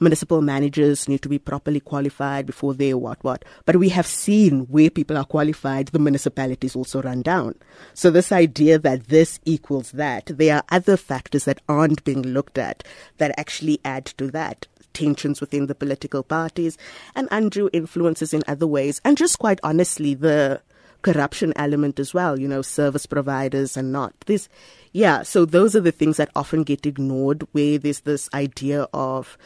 municipal 0.00 0.42
managers 0.42 1.08
need 1.08 1.22
to 1.22 1.28
be 1.28 1.38
properly 1.38 1.80
qualified 1.80 2.46
before 2.46 2.74
they 2.74 2.94
what 2.94 3.22
what. 3.24 3.44
But 3.64 3.76
we 3.76 3.88
have 3.90 4.06
seen 4.06 4.60
where 4.66 4.90
people 4.90 5.16
are 5.16 5.24
qualified, 5.24 5.88
the 5.88 5.98
municipalities 5.98 6.76
also 6.76 7.02
run 7.02 7.22
down. 7.22 7.54
So 7.94 8.10
this 8.10 8.32
idea 8.32 8.78
that 8.78 9.08
this 9.08 9.40
equals 9.44 9.92
that, 9.92 10.26
there 10.26 10.56
are 10.56 10.64
other 10.70 10.96
factors 10.96 11.44
that 11.44 11.60
aren't 11.68 12.04
being 12.04 12.22
looked 12.22 12.58
at 12.58 12.84
that 13.18 13.38
actually 13.38 13.80
add 13.84 14.06
to 14.06 14.30
that 14.30 14.66
tensions 14.92 15.40
within 15.40 15.66
the 15.66 15.74
political 15.74 16.22
parties 16.22 16.76
and 17.14 17.28
undue 17.30 17.70
influences 17.72 18.34
in 18.34 18.42
other 18.48 18.66
ways. 18.66 19.00
And 19.04 19.16
just 19.16 19.38
quite 19.38 19.60
honestly, 19.62 20.14
the 20.14 20.60
corruption 21.02 21.52
element 21.56 21.98
as 21.98 22.12
well, 22.12 22.38
you 22.38 22.48
know, 22.48 22.62
service 22.62 23.06
providers 23.06 23.76
and 23.76 23.92
not. 23.92 24.14
This, 24.26 24.48
yeah, 24.92 25.22
so 25.22 25.44
those 25.44 25.76
are 25.76 25.80
the 25.80 25.92
things 25.92 26.16
that 26.16 26.30
often 26.34 26.64
get 26.64 26.86
ignored 26.86 27.46
where 27.52 27.78
there's 27.78 28.00
this 28.00 28.28
idea 28.34 28.88
of 28.92 29.38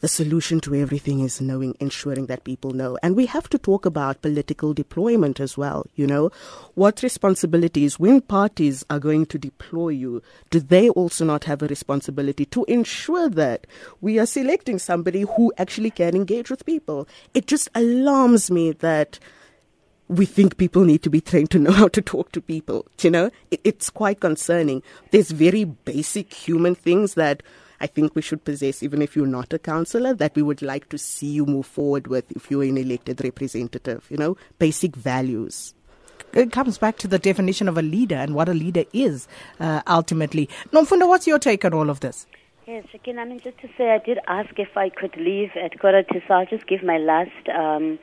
the 0.00 0.08
solution 0.08 0.60
to 0.60 0.74
everything 0.74 1.20
is 1.20 1.40
knowing, 1.40 1.74
ensuring 1.80 2.26
that 2.26 2.44
people 2.44 2.70
know. 2.70 2.96
And 3.02 3.16
we 3.16 3.26
have 3.26 3.48
to 3.50 3.58
talk 3.58 3.84
about 3.84 4.22
political 4.22 4.72
deployment 4.72 5.40
as 5.40 5.58
well, 5.58 5.86
you 5.94 6.06
know. 6.06 6.30
What 6.74 7.02
responsibilities, 7.02 7.98
when 7.98 8.20
parties 8.20 8.84
are 8.88 8.98
going 8.98 9.26
to 9.26 9.38
deploy 9.38 9.88
you, 9.88 10.22
do 10.50 10.60
they 10.60 10.88
also 10.90 11.24
not 11.24 11.44
have 11.44 11.62
a 11.62 11.66
responsibility 11.66 12.44
to 12.46 12.64
ensure 12.64 13.28
that 13.30 13.66
we 14.00 14.18
are 14.18 14.26
selecting 14.26 14.78
somebody 14.78 15.22
who 15.22 15.52
actually 15.58 15.90
can 15.90 16.14
engage 16.14 16.50
with 16.50 16.64
people? 16.64 17.08
It 17.34 17.46
just 17.46 17.68
alarms 17.74 18.50
me 18.50 18.72
that 18.72 19.18
we 20.10 20.26
think 20.26 20.56
people 20.56 20.84
need 20.84 21.04
to 21.04 21.10
be 21.10 21.20
trained 21.20 21.52
to 21.52 21.58
know 21.60 21.70
how 21.82 21.86
to 21.88 22.02
talk 22.02 22.32
to 22.32 22.40
people. 22.40 22.84
You 23.00 23.10
know, 23.10 23.30
it, 23.50 23.60
it's 23.62 23.88
quite 23.88 24.20
concerning. 24.20 24.82
There's 25.12 25.30
very 25.30 25.64
basic 25.64 26.34
human 26.34 26.74
things 26.74 27.14
that 27.14 27.44
I 27.80 27.86
think 27.86 28.16
we 28.16 28.20
should 28.20 28.44
possess, 28.44 28.82
even 28.82 29.02
if 29.02 29.14
you're 29.14 29.26
not 29.26 29.52
a 29.52 29.58
councillor, 29.58 30.12
that 30.14 30.34
we 30.34 30.42
would 30.42 30.62
like 30.62 30.88
to 30.88 30.98
see 30.98 31.28
you 31.28 31.46
move 31.46 31.64
forward 31.64 32.08
with 32.08 32.30
if 32.32 32.50
you're 32.50 32.64
an 32.64 32.76
elected 32.76 33.22
representative. 33.22 34.04
You 34.10 34.16
know, 34.16 34.36
basic 34.58 34.96
values 34.96 35.74
it 36.32 36.52
comes 36.52 36.78
back 36.78 36.96
to 36.98 37.08
the 37.08 37.18
definition 37.18 37.66
of 37.66 37.76
a 37.76 37.82
leader 37.82 38.14
and 38.14 38.36
what 38.36 38.48
a 38.48 38.54
leader 38.54 38.84
is 38.92 39.26
uh, 39.58 39.82
ultimately. 39.88 40.48
Nomfundo, 40.70 41.08
what's 41.08 41.26
your 41.26 41.40
take 41.40 41.64
on 41.64 41.74
all 41.74 41.90
of 41.90 42.00
this? 42.00 42.26
Yes, 42.68 42.84
again, 42.94 43.18
I 43.18 43.24
mean, 43.24 43.40
just 43.40 43.58
to 43.58 43.68
say, 43.76 43.90
I 43.90 43.98
did 43.98 44.18
ask 44.28 44.50
if 44.56 44.76
I 44.76 44.90
could 44.90 45.16
leave 45.16 45.50
at 45.60 45.80
quarter 45.80 46.04
to, 46.04 46.20
so 46.28 46.34
I'll 46.34 46.46
just 46.46 46.68
give 46.68 46.84
my 46.84 46.98
last 46.98 47.48
um, 47.48 47.98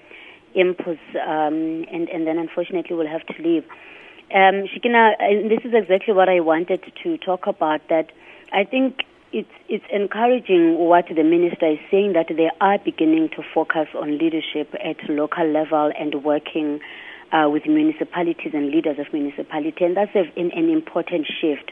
inputs, 0.57 0.99
um, 1.15 1.85
and, 1.91 2.09
and 2.09 2.25
then 2.27 2.37
unfortunately 2.37 2.95
we'll 2.95 3.07
have 3.07 3.25
to 3.27 3.41
leave. 3.41 3.63
Um, 4.33 4.67
Sakina, 4.73 5.15
this 5.19 5.63
is 5.63 5.73
exactly 5.73 6.13
what 6.13 6.27
I 6.27 6.41
wanted 6.41 6.81
to 7.03 7.17
talk 7.17 7.47
about. 7.47 7.81
That 7.87 8.11
I 8.51 8.63
think 8.65 9.05
it's 9.31 9.51
it's 9.69 9.85
encouraging 9.91 10.77
what 10.77 11.05
the 11.07 11.23
minister 11.23 11.67
is 11.67 11.79
saying 11.91 12.13
that 12.13 12.27
they 12.27 12.49
are 12.59 12.77
beginning 12.79 13.29
to 13.29 13.43
focus 13.53 13.87
on 13.95 14.17
leadership 14.17 14.73
at 14.83 14.97
local 15.09 15.45
level 15.47 15.91
and 15.97 16.23
working 16.23 16.79
uh, 17.31 17.49
with 17.49 17.65
municipalities 17.65 18.51
and 18.53 18.69
leaders 18.71 18.99
of 18.99 19.11
municipalities, 19.13 19.73
and 19.81 19.97
that's 19.97 20.15
a, 20.15 20.31
an, 20.39 20.51
an 20.51 20.69
important 20.69 21.27
shift. 21.27 21.71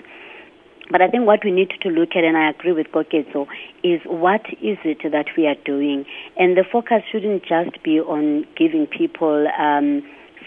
But 0.92 1.02
I 1.02 1.08
think 1.08 1.26
what 1.26 1.44
we 1.44 1.52
need 1.52 1.72
to 1.82 1.90
look 1.90 2.10
at, 2.16 2.24
and 2.24 2.38
I 2.38 2.50
agree 2.52 2.72
with 2.72 2.88
Koketso, 2.88 3.48
is 3.84 4.02
what 4.06 4.46
is 4.62 4.78
it 4.86 5.00
that 5.12 5.26
we 5.36 5.48
are 5.48 5.56
doing? 5.66 6.06
And 6.38 6.56
the 6.56 6.64
focus 6.64 7.02
shouldn't 7.12 7.44
just 7.44 7.82
be 7.84 8.00
on 8.00 8.46
giving 8.56 8.86
people 8.86 9.48
um, 9.58 10.04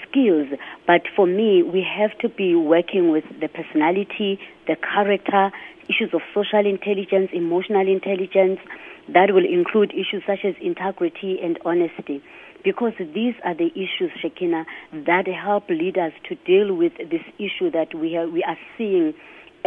skills, 0.09 0.47
but 0.87 1.03
for 1.15 1.27
me, 1.27 1.63
we 1.63 1.85
have 1.85 2.17
to 2.19 2.29
be 2.29 2.55
working 2.55 3.11
with 3.11 3.25
the 3.41 3.49
personality, 3.49 4.39
the 4.67 4.77
character, 4.77 5.51
issues 5.89 6.15
of 6.15 6.21
social 6.33 6.65
intelligence, 6.65 7.31
emotional 7.33 7.87
intelligence. 7.89 8.61
That 9.09 9.33
will 9.33 9.47
include 9.47 9.93
issues 9.93 10.23
such 10.27 10.45
as 10.45 10.55
integrity 10.61 11.41
and 11.43 11.59
honesty 11.65 12.23
because 12.63 12.93
these 12.99 13.35
are 13.45 13.55
the 13.55 13.71
issues, 13.73 14.11
Sakina, 14.21 14.67
that 14.93 15.27
help 15.27 15.69
leaders 15.71 16.13
to 16.29 16.35
deal 16.47 16.75
with 16.75 16.93
this 16.99 17.23
issue 17.39 17.71
that 17.71 17.95
we 17.95 18.19
we 18.31 18.45
are 18.45 18.59
seeing 18.77 19.15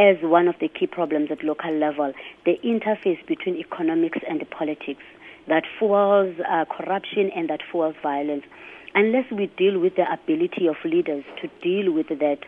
as 0.01 0.17
one 0.23 0.47
of 0.47 0.55
the 0.59 0.67
key 0.67 0.87
problems 0.87 1.29
at 1.29 1.43
local 1.43 1.71
level 1.71 2.11
the 2.43 2.57
interface 2.65 3.23
between 3.27 3.55
economics 3.55 4.17
and 4.27 4.43
politics 4.49 5.03
that 5.47 5.63
fuels 5.77 6.35
uh, 6.49 6.65
corruption 6.65 7.29
and 7.35 7.49
that 7.49 7.61
fuels 7.69 7.95
violence. 8.01 8.43
Unless 8.95 9.31
we 9.31 9.45
deal 9.57 9.79
with 9.79 9.95
the 9.95 10.11
ability 10.11 10.67
of 10.67 10.75
leaders 10.83 11.23
to 11.41 11.49
deal 11.61 11.91
with 11.91 12.07
that 12.09 12.39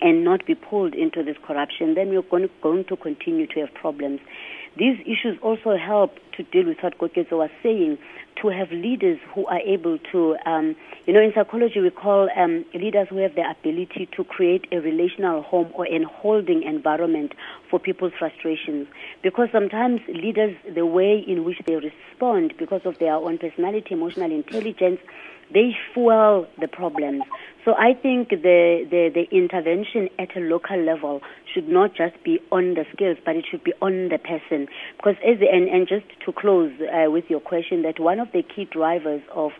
and 0.00 0.24
not 0.24 0.44
be 0.46 0.54
pulled 0.54 0.94
into 0.94 1.22
this 1.22 1.36
corruption, 1.46 1.94
then 1.94 2.10
we're 2.10 2.22
going 2.22 2.42
to, 2.42 2.50
going 2.60 2.84
to 2.86 2.96
continue 2.96 3.46
to 3.46 3.60
have 3.60 3.72
problems. 3.74 4.20
These 4.76 4.98
issues 5.02 5.38
also 5.40 5.76
help 5.76 6.18
to 6.36 6.42
deal 6.42 6.66
with 6.66 6.78
what 6.82 6.98
Koketso 6.98 7.38
was 7.38 7.50
saying, 7.62 7.98
to 8.42 8.48
have 8.48 8.70
leaders 8.72 9.18
who 9.32 9.46
are 9.46 9.60
able 9.60 9.98
to, 10.10 10.36
um, 10.46 10.74
you 11.06 11.12
know, 11.12 11.20
in 11.20 11.32
psychology 11.32 11.80
we 11.80 11.90
call 11.90 12.28
um, 12.36 12.64
leaders 12.74 13.06
who 13.08 13.18
have 13.18 13.36
the 13.36 13.48
ability 13.48 14.08
to 14.16 14.24
create 14.24 14.66
a 14.72 14.80
relational 14.80 15.42
home 15.42 15.70
or 15.74 15.84
an 15.84 16.02
holding 16.02 16.64
environment 16.64 17.34
for 17.70 17.78
people's 17.78 18.12
frustrations. 18.18 18.88
Because 19.22 19.48
sometimes 19.52 20.00
leaders, 20.08 20.56
the 20.74 20.84
way 20.84 21.24
in 21.26 21.44
which 21.44 21.58
they 21.66 21.76
respond 21.76 22.54
because 22.58 22.82
of 22.84 22.98
their 22.98 23.14
own 23.14 23.38
personality, 23.38 23.94
emotional 23.94 24.32
intelligence, 24.32 24.98
they 25.52 25.76
fuel 25.92 26.46
the 26.60 26.68
problems. 26.68 27.22
So 27.64 27.72
I 27.74 27.94
think 27.94 28.28
the, 28.28 28.86
the, 28.90 29.10
the 29.14 29.26
intervention 29.34 30.10
at 30.18 30.36
a 30.36 30.40
local 30.40 30.78
level 30.78 31.22
should 31.52 31.68
not 31.68 31.94
just 31.94 32.22
be 32.22 32.38
on 32.52 32.74
the 32.74 32.84
skills, 32.92 33.16
but 33.24 33.36
it 33.36 33.46
should 33.50 33.64
be 33.64 33.72
on 33.80 34.08
the 34.10 34.18
person. 34.18 34.68
Because 34.96 35.16
as 35.26 35.40
the, 35.40 35.48
and, 35.50 35.68
and 35.68 35.88
just 35.88 36.04
to 36.26 36.32
close 36.32 36.72
uh, 36.80 37.10
with 37.10 37.24
your 37.28 37.40
question, 37.40 37.82
that 37.82 37.98
one 37.98 38.20
of 38.20 38.28
the 38.32 38.42
key 38.42 38.66
drivers 38.70 39.22
of 39.32 39.52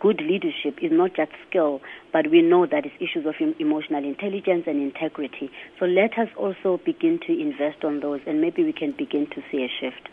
good 0.00 0.22
leadership 0.22 0.78
is 0.80 0.90
not 0.90 1.14
just 1.14 1.30
skill, 1.46 1.80
but 2.10 2.30
we 2.30 2.40
know 2.40 2.64
that 2.66 2.86
it's 2.86 2.94
issues 2.96 3.26
of 3.26 3.34
emotional 3.58 4.02
intelligence 4.02 4.64
and 4.66 4.80
integrity. 4.80 5.50
So 5.78 5.84
let 5.84 6.18
us 6.18 6.28
also 6.38 6.80
begin 6.84 7.20
to 7.26 7.38
invest 7.38 7.84
on 7.84 8.00
those, 8.00 8.20
and 8.26 8.40
maybe 8.40 8.64
we 8.64 8.72
can 8.72 8.92
begin 8.96 9.26
to 9.34 9.42
see 9.50 9.62
a 9.62 9.68
shift. 9.68 10.08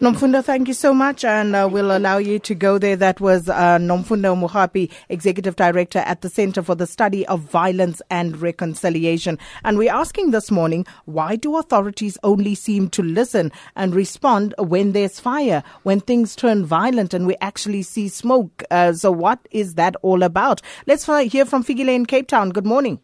Nomfundo, 0.00 0.44
thank 0.44 0.66
you 0.66 0.74
so 0.74 0.92
much, 0.92 1.24
and 1.24 1.54
uh, 1.54 1.68
we'll 1.70 1.96
allow 1.96 2.18
you 2.18 2.40
to 2.40 2.54
go 2.54 2.78
there. 2.78 2.96
That 2.96 3.20
was 3.20 3.48
uh, 3.48 3.78
Nomfundo 3.78 4.36
Mogapi, 4.36 4.90
Executive 5.08 5.54
Director 5.54 6.00
at 6.00 6.20
the 6.20 6.28
Center 6.28 6.62
for 6.62 6.74
the 6.74 6.86
Study 6.86 7.24
of 7.28 7.40
Violence 7.40 8.02
and 8.10 8.36
Reconciliation. 8.42 9.38
And 9.62 9.78
we're 9.78 9.94
asking 9.94 10.32
this 10.32 10.50
morning, 10.50 10.84
why 11.04 11.36
do 11.36 11.56
authorities 11.56 12.18
only 12.24 12.56
seem 12.56 12.90
to 12.90 13.02
listen 13.02 13.52
and 13.76 13.94
respond 13.94 14.52
when 14.58 14.92
there's 14.92 15.20
fire, 15.20 15.62
when 15.84 16.00
things 16.00 16.34
turn 16.34 16.66
violent 16.66 17.14
and 17.14 17.24
we 17.24 17.36
actually 17.40 17.82
see 17.82 18.08
smoke? 18.08 18.64
Uh, 18.72 18.94
so 18.94 19.12
what 19.12 19.38
is 19.52 19.74
that 19.74 19.94
all 20.02 20.24
about? 20.24 20.60
Let's 20.88 21.06
hear 21.06 21.44
from 21.44 21.62
Figile 21.62 21.94
in 21.94 22.04
Cape 22.04 22.26
Town. 22.26 22.50
Good 22.50 22.66
morning. 22.66 22.98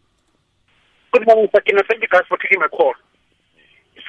Good 1.13 1.25
morning, 1.25 1.49
Sakina. 1.55 1.83
Thank 1.89 2.03
you 2.03 2.09
guys 2.09 2.25
for 2.29 2.37
taking 2.37 2.59
my 2.59 2.69
call. 2.69 2.95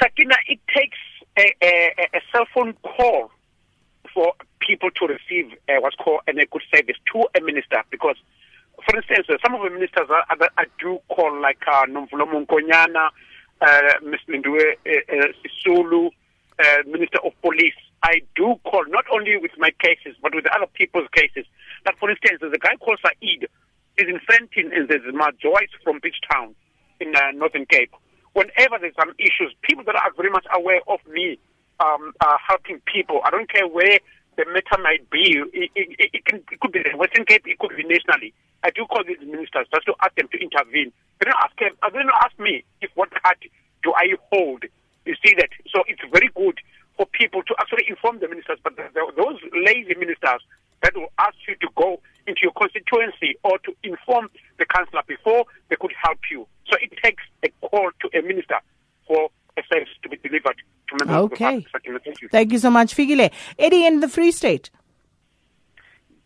Sakina, 0.02 0.36
it 0.48 0.60
takes 0.76 0.98
a, 1.38 1.54
a, 1.64 1.92
a 2.14 2.22
cell 2.32 2.46
phone 2.54 2.74
call 2.84 3.32
for 4.14 4.34
people 4.60 4.90
to 4.92 5.08
receive 5.08 5.52
uh, 5.70 5.76
what's 5.80 5.96
called 5.96 6.22
a 6.28 6.34
good 6.34 6.64
service 6.74 6.98
to 7.12 7.26
a 7.36 7.42
minister 7.42 7.82
because 7.90 8.16
for 8.86 8.98
instance, 8.98 9.28
uh, 9.30 9.38
some 9.44 9.54
of 9.54 9.62
the 9.64 9.70
ministers 9.70 10.08
are, 10.10 10.26
are, 10.30 10.50
are 10.58 10.66
do 10.80 11.00
call 11.10 11.40
like 11.40 11.62
uh, 11.68 11.86
Nomvula 11.86 12.26
Mokonyane, 12.26 13.10
uh, 13.62 13.82
Ms. 14.04 14.20
Lindiwe 14.28 14.74
uh, 14.88 15.18
uh, 15.18 15.28
Sisulu, 15.38 16.10
uh, 16.60 16.64
Minister 16.88 17.20
of 17.24 17.34
Police. 17.42 17.76
I 18.02 18.22
do 18.36 18.56
call 18.64 18.84
not 18.88 19.06
only 19.14 19.38
with 19.38 19.52
my 19.58 19.72
cases, 19.80 20.16
but 20.22 20.34
with 20.34 20.46
other 20.48 20.66
people's 20.74 21.08
cases. 21.14 21.46
Like 21.86 21.98
for 22.00 22.10
instance, 22.10 22.40
there's 22.42 22.54
a 22.54 22.58
guy 22.58 22.76
called 22.80 23.00
Said, 23.06 23.14
is 23.22 24.08
in 24.08 24.20
Fenton, 24.28 24.72
and 24.74 24.90
there's 24.90 25.14
Ma 25.14 25.30
Joyce 25.40 25.70
from 25.84 26.00
Beach 26.02 26.18
Town. 26.32 26.56
in 27.02 27.16
uh, 27.16 27.32
Northern 27.34 27.66
Cape. 27.66 27.94
Whenever 28.34 28.80
there's 28.80 28.96
some 28.96 29.14
issues, 29.20 29.54
people 29.62 29.84
that 29.86 29.96
are 29.96 30.12
very 30.16 30.30
much 30.30 30.46
aware 30.54 30.82
of 30.88 31.00
me 31.08 31.38
um, 31.80 32.14
uh, 32.22 32.38
helping 32.48 32.80
people. 32.86 33.22
I 33.26 33.32
don't 33.32 33.52
care 33.52 33.68
where 33.68 34.00
the 34.38 34.46
matter 34.46 34.82
might 34.82 35.10
be. 35.10 35.42
It, 35.54 35.72
it, 35.76 36.10
it, 36.14 36.26
can, 36.26 36.44
it 36.52 36.60
could 36.60 36.72
be 36.72 36.84
the 36.84 36.96
Western 36.98 37.26
Cape, 37.26 37.44
it 37.46 37.60
could 37.60 37.76
be 37.76 37.84
nationally. 37.84 38.34
I 38.64 38.70
do 38.70 38.86
call 38.86 39.04
these 39.04 39.20
ministers 39.20 39.68
just 39.74 39.86
to 39.88 39.94
ask 40.02 40.16
them 40.16 40.30
to 40.32 40.38
intervene. 40.38 40.94
They 41.20 41.26
don't 41.26 41.42
ask 41.44 41.58
them, 41.58 41.74
they 41.82 42.00
don't 42.00 42.22
ask 42.24 42.38
me 42.40 42.64
if 42.82 42.92
what 42.96 43.10
party 43.24 43.52
do 43.84 43.94
I 43.94 44.14
hold. 44.32 44.64
You 45.06 45.16
see 45.26 45.34
that? 45.38 45.50
So 45.74 45.84
it's 45.88 46.02
very 46.14 46.30
good 46.36 46.60
for 46.96 47.06
people 47.08 47.42
to 47.44 47.56
actually 47.60 47.86
inform 47.90 48.20
the 48.20 48.28
ministers, 48.28 48.60
but 48.64 48.76
the, 48.78 48.86
the, 48.94 49.02
those 49.18 49.40
lazy 49.66 49.96
ministers 49.98 50.42
that 50.84 50.96
will 50.96 51.12
ask 51.18 51.36
you 51.48 51.56
to 51.56 51.68
go 51.76 52.00
into 52.28 52.42
your 52.44 52.54
constituency 52.54 53.38
or 53.44 53.58
to 53.60 53.74
inform 53.84 54.30
the 54.60 54.66
councillor 54.66 55.02
before 55.08 55.46
they 55.70 55.76
could 55.76 55.94
help 56.04 56.20
you. 56.30 56.46
So 57.72 57.78
it 57.78 57.92
takes 57.92 58.04
a 58.04 58.10
call 58.10 58.12
to 58.12 58.20
a 58.20 58.22
minister 58.22 58.56
for 59.08 59.30
a 59.58 59.62
service 59.72 59.90
to 60.04 60.10
be 60.10 60.18
delivered 60.18 60.56
to 60.90 61.06
members 61.06 61.32
Okay. 61.34 61.56
of 61.58 61.64
the 61.64 61.70
party. 61.70 61.90
Thank 62.04 62.22
you. 62.22 62.30
Thank 62.30 62.52
you 62.52 62.60
so 62.60 62.70
much, 62.70 62.96
Figile. 62.96 63.32
Eddie 63.58 63.86
in 63.86 64.00
the 64.00 64.08
Free 64.08 64.32
State. 64.32 64.70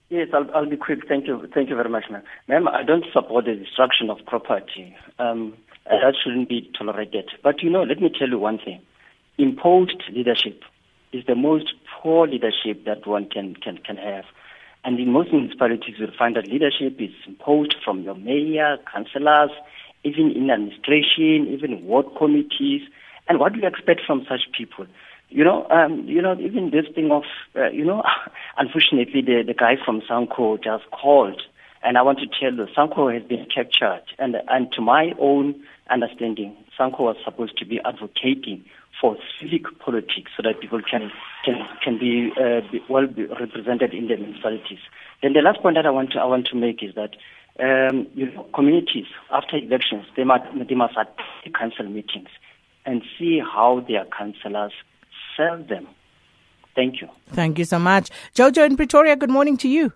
Yes, 0.09 0.27
I'll, 0.33 0.49
I'll 0.53 0.69
be 0.69 0.77
quick. 0.77 1.07
Thank 1.07 1.25
you. 1.27 1.47
Thank 1.53 1.69
you 1.69 1.75
very 1.75 1.89
much, 1.89 2.05
ma'am. 2.11 2.21
Ma'am, 2.47 2.67
I 2.67 2.83
don't 2.83 3.05
support 3.11 3.45
the 3.45 3.55
destruction 3.55 4.09
of 4.09 4.19
property. 4.27 4.95
Um, 5.17 5.55
and 5.87 6.01
that 6.03 6.15
shouldn't 6.23 6.47
be 6.49 6.69
tolerated. 6.77 7.29
But 7.43 7.61
you 7.63 7.69
know, 7.69 7.83
let 7.83 7.99
me 7.99 8.09
tell 8.17 8.29
you 8.29 8.39
one 8.39 8.59
thing. 8.59 8.81
Imposed 9.37 10.03
leadership 10.13 10.61
is 11.11 11.25
the 11.25 11.35
most 11.35 11.73
poor 12.01 12.27
leadership 12.27 12.85
that 12.85 13.05
one 13.07 13.27
can, 13.29 13.55
can, 13.55 13.77
can 13.79 13.97
have. 13.97 14.25
And 14.83 14.99
in 14.99 15.11
most 15.11 15.31
municipalities, 15.33 15.95
you'll 15.97 16.11
find 16.17 16.35
that 16.35 16.47
leadership 16.47 16.99
is 16.99 17.11
imposed 17.27 17.75
from 17.83 18.03
your 18.03 18.15
mayor, 18.15 18.77
councillors, 18.91 19.49
even 20.05 20.31
in 20.31 20.49
administration, 20.51 21.47
even 21.49 21.83
ward 21.83 22.05
committees. 22.17 22.81
And 23.27 23.39
what 23.39 23.53
do 23.53 23.59
you 23.59 23.67
expect 23.67 24.01
from 24.05 24.25
such 24.29 24.41
people? 24.55 24.85
You 25.29 25.43
know, 25.43 25.67
um, 25.69 26.05
you 26.05 26.21
know, 26.21 26.39
even 26.39 26.69
this 26.69 26.85
thing 26.93 27.11
of, 27.11 27.23
uh, 27.55 27.69
you 27.71 27.83
know, 27.83 28.03
unfortunately, 28.57 29.21
the, 29.21 29.43
the 29.45 29.55
guy 29.55 29.75
from 29.83 30.01
SANCO 30.07 30.63
just 30.63 30.89
called, 30.91 31.41
and 31.83 31.97
I 31.97 32.03
want 32.03 32.19
to 32.19 32.27
tell 32.27 32.53
you, 32.53 32.67
SANCO 32.75 33.13
has 33.13 33.23
been 33.23 33.47
captured, 33.53 34.03
and 34.19 34.35
and 34.47 34.71
to 34.73 34.81
my 34.81 35.13
own 35.19 35.63
understanding, 35.89 36.55
SANCO 36.77 36.99
was 36.99 37.17
supposed 37.25 37.57
to 37.57 37.65
be 37.65 37.79
advocating 37.83 38.63
for 39.01 39.17
civic 39.39 39.63
politics 39.79 40.31
so 40.37 40.43
that 40.43 40.61
people 40.61 40.81
can 40.89 41.11
can 41.43 41.55
can 41.83 41.97
be, 41.97 42.31
uh, 42.39 42.61
be 42.71 42.81
well 42.89 43.07
be 43.07 43.25
represented 43.25 43.93
in 43.93 44.07
the 44.07 44.17
municipalities. 44.17 44.79
Then 45.21 45.33
the 45.33 45.41
last 45.41 45.61
point 45.61 45.75
that 45.75 45.85
I 45.85 45.89
want 45.89 46.11
to 46.11 46.19
I 46.19 46.25
want 46.25 46.47
to 46.47 46.55
make 46.55 46.83
is 46.83 46.95
that 46.95 47.15
um, 47.59 48.07
you 48.13 48.31
know 48.31 48.43
communities 48.53 49.05
after 49.31 49.57
elections 49.57 50.05
they 50.15 50.23
must 50.23 50.43
they 50.67 50.75
must 50.75 50.93
attend 50.93 51.55
council 51.57 51.85
meetings 51.85 52.29
and 52.85 53.01
see 53.17 53.39
how 53.39 53.83
their 53.87 54.05
councillors 54.05 54.73
serve 55.35 55.67
them. 55.67 55.87
Thank 56.75 57.01
you. 57.01 57.09
Thank 57.27 57.57
you 57.57 57.65
so 57.65 57.79
much. 57.79 58.09
Jojo 58.35 58.65
in 58.65 58.75
Pretoria, 58.75 59.15
good 59.15 59.29
morning 59.29 59.57
to 59.57 59.69
you. 59.69 59.93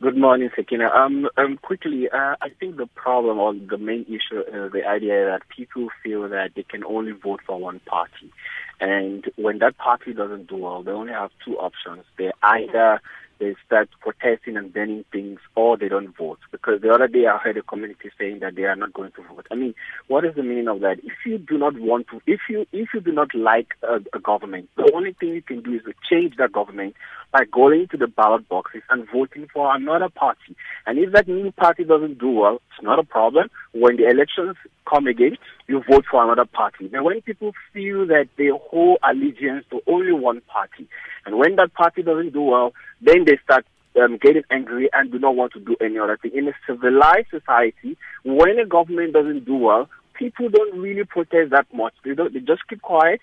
Good 0.00 0.16
morning, 0.16 0.48
Sakina. 0.56 0.88
Um, 0.88 1.28
um, 1.36 1.58
quickly, 1.60 2.08
uh, 2.08 2.34
I 2.40 2.48
think 2.58 2.78
the 2.78 2.86
problem 2.86 3.38
or 3.38 3.52
the 3.52 3.76
main 3.76 4.06
issue 4.06 4.40
is 4.40 4.72
the 4.72 4.82
idea 4.88 5.26
that 5.26 5.42
people 5.54 5.88
feel 6.02 6.26
that 6.26 6.52
they 6.56 6.62
can 6.62 6.84
only 6.84 7.12
vote 7.12 7.40
for 7.46 7.60
one 7.60 7.80
party. 7.80 8.32
And 8.80 9.30
when 9.36 9.58
that 9.58 9.76
party 9.76 10.14
doesn't 10.14 10.48
do 10.48 10.56
well, 10.56 10.82
they 10.82 10.92
only 10.92 11.12
have 11.12 11.32
two 11.44 11.58
options. 11.58 12.04
They 12.16 12.32
either 12.42 13.02
they 13.40 13.56
start 13.66 13.88
protesting 14.00 14.56
and 14.56 14.72
burning 14.72 15.04
things 15.10 15.40
or 15.56 15.76
they 15.76 15.88
don't 15.88 16.16
vote. 16.16 16.38
Because 16.52 16.80
the 16.82 16.90
other 16.90 17.08
day 17.08 17.26
I 17.26 17.38
heard 17.38 17.56
a 17.56 17.62
community 17.62 18.10
saying 18.18 18.40
that 18.40 18.54
they 18.54 18.64
are 18.64 18.76
not 18.76 18.92
going 18.92 19.12
to 19.12 19.22
vote. 19.22 19.46
I 19.50 19.54
mean, 19.56 19.74
what 20.06 20.24
is 20.24 20.34
the 20.36 20.42
meaning 20.42 20.68
of 20.68 20.80
that? 20.80 20.98
If 21.02 21.24
you 21.26 21.38
do 21.38 21.58
not 21.58 21.78
want 21.80 22.08
to, 22.08 22.20
if 22.26 22.40
you, 22.48 22.66
if 22.72 22.90
you 22.94 23.00
do 23.00 23.12
not 23.12 23.34
like 23.34 23.74
a, 23.82 23.96
a 24.14 24.20
government, 24.20 24.68
the 24.76 24.92
only 24.94 25.14
thing 25.14 25.30
you 25.30 25.42
can 25.42 25.62
do 25.62 25.72
is 25.74 25.82
to 25.84 25.94
change 26.08 26.36
that 26.36 26.52
government 26.52 26.94
by 27.32 27.44
going 27.44 27.86
to 27.88 27.96
the 27.96 28.06
ballot 28.06 28.48
boxes 28.48 28.82
and 28.90 29.06
voting 29.12 29.46
for 29.52 29.74
another 29.74 30.08
party. 30.08 30.56
And 30.86 30.98
if 30.98 31.12
that 31.12 31.28
new 31.28 31.52
party 31.52 31.84
doesn't 31.84 32.18
do 32.18 32.30
well, 32.30 32.56
it's 32.56 32.82
not 32.82 32.98
a 32.98 33.04
problem. 33.04 33.50
When 33.72 33.96
the 33.96 34.08
elections 34.08 34.56
come 34.88 35.06
again, 35.06 35.36
you 35.68 35.82
vote 35.88 36.04
for 36.10 36.24
another 36.24 36.44
party. 36.44 36.88
Now, 36.92 37.04
when 37.04 37.20
people 37.22 37.52
feel 37.72 38.06
that 38.06 38.28
they 38.36 38.48
hold 38.48 38.98
allegiance 39.08 39.64
to 39.70 39.80
only 39.86 40.12
one 40.12 40.40
party, 40.42 40.88
and 41.24 41.38
when 41.38 41.56
that 41.56 41.72
party 41.74 42.02
doesn't 42.02 42.32
do 42.32 42.42
well, 42.42 42.72
then 43.00 43.24
they 43.26 43.38
start 43.44 43.64
um, 44.00 44.18
getting 44.20 44.42
angry 44.50 44.88
and 44.92 45.12
do 45.12 45.18
not 45.18 45.36
want 45.36 45.52
to 45.52 45.60
do 45.60 45.76
any 45.80 45.98
other 45.98 46.16
thing. 46.16 46.32
In 46.34 46.48
a 46.48 46.52
civilized 46.66 47.28
society, 47.30 47.96
when 48.24 48.58
a 48.58 48.66
government 48.66 49.12
doesn't 49.12 49.44
do 49.44 49.56
well, 49.56 49.88
people 50.14 50.48
don't 50.48 50.78
really 50.78 51.04
protest 51.04 51.50
that 51.50 51.66
much. 51.72 51.94
They 52.04 52.14
don't. 52.14 52.32
They 52.32 52.40
just 52.40 52.66
keep 52.68 52.82
quiet, 52.82 53.20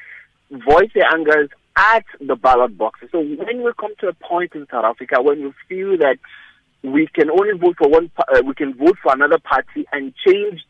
voice 0.51 0.89
their 0.93 1.11
angers 1.13 1.49
at 1.77 2.05
the 2.19 2.35
ballot 2.35 2.77
boxes. 2.77 3.09
So 3.11 3.19
when 3.21 3.63
we 3.63 3.71
come 3.79 3.93
to 3.99 4.07
a 4.07 4.13
point 4.13 4.53
in 4.55 4.65
South 4.71 4.83
Africa 4.85 5.21
when 5.21 5.43
we 5.43 5.53
feel 5.69 5.97
that 5.99 6.17
we 6.83 7.07
can 7.13 7.29
only 7.29 7.57
vote 7.57 7.75
for 7.77 7.87
one, 7.89 8.09
pa- 8.09 8.25
uh, 8.33 8.41
we 8.43 8.53
can 8.55 8.73
vote 8.73 8.97
for 9.01 9.13
another 9.13 9.37
party 9.39 9.85
and 9.91 10.13
change 10.25 10.61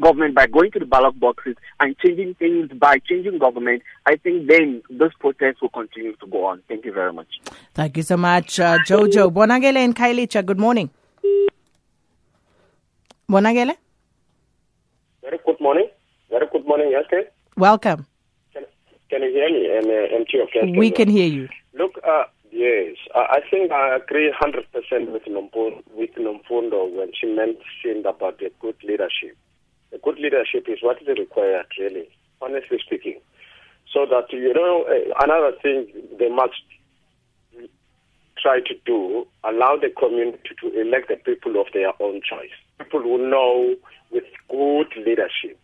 government 0.00 0.34
by 0.34 0.46
going 0.46 0.70
to 0.72 0.78
the 0.78 0.86
ballot 0.86 1.18
boxes 1.20 1.54
and 1.80 1.96
changing 1.98 2.34
things 2.34 2.70
by 2.78 2.96
changing 2.98 3.38
government, 3.38 3.82
I 4.06 4.16
think 4.16 4.48
then 4.48 4.82
this 4.88 5.12
protest 5.20 5.60
will 5.60 5.68
continue 5.68 6.16
to 6.16 6.26
go 6.26 6.46
on. 6.46 6.62
Thank 6.68 6.84
you 6.86 6.92
very 6.92 7.12
much. 7.12 7.28
Thank 7.74 7.96
you 7.98 8.02
so 8.02 8.16
much, 8.16 8.58
uh, 8.58 8.78
Jojo. 8.78 9.30
Bonagele 9.30 9.76
and 9.76 9.94
Khayelitsha, 9.94 10.44
good 10.46 10.58
morning. 10.58 10.88
Bonagele, 13.30 13.74
Very 15.22 15.38
good 15.44 15.60
morning. 15.60 15.88
Very 16.30 16.46
good 16.52 16.66
morning, 16.66 16.88
yes, 16.90 17.04
okay? 17.12 17.28
welcome. 17.56 18.06
Can, 19.12 19.22
you 19.22 19.30
hear 19.30 19.50
me? 19.50 19.68
Uh, 19.68 20.16
MT 20.16 20.40
of 20.40 20.48
Keston. 20.50 20.74
We 20.74 20.90
can 20.90 21.10
hear 21.10 21.26
you. 21.26 21.46
Look, 21.74 21.98
uh, 22.02 22.24
yes, 22.50 22.96
I 23.14 23.40
think 23.50 23.70
I 23.70 23.96
agree 23.96 24.32
100% 24.32 25.12
with 25.12 25.24
Nomfundo, 25.24 25.82
with 25.92 26.14
Nomfundo 26.14 26.90
when 26.96 27.12
she 27.12 27.26
mentioned 27.26 28.06
about 28.06 28.38
the 28.38 28.50
good 28.60 28.76
leadership. 28.82 29.36
The 29.90 29.98
good 29.98 30.18
leadership 30.18 30.64
is 30.66 30.78
what 30.80 31.02
is 31.02 31.08
required, 31.08 31.66
really, 31.78 32.08
honestly 32.40 32.78
speaking. 32.82 33.20
So 33.92 34.06
that, 34.06 34.32
you 34.32 34.54
know, 34.54 34.86
uh, 34.88 35.12
another 35.22 35.52
thing 35.62 35.88
they 36.18 36.30
must 36.30 36.62
try 38.40 38.60
to 38.60 38.74
do, 38.86 39.26
allow 39.44 39.76
the 39.76 39.90
community 39.90 40.56
to 40.62 40.80
elect 40.80 41.08
the 41.08 41.16
people 41.16 41.60
of 41.60 41.66
their 41.74 41.92
own 42.00 42.22
choice. 42.22 42.56
People 42.78 43.02
who 43.02 43.28
know 43.30 43.76
with 44.10 44.24
good 44.48 44.88
leadership. 44.96 45.60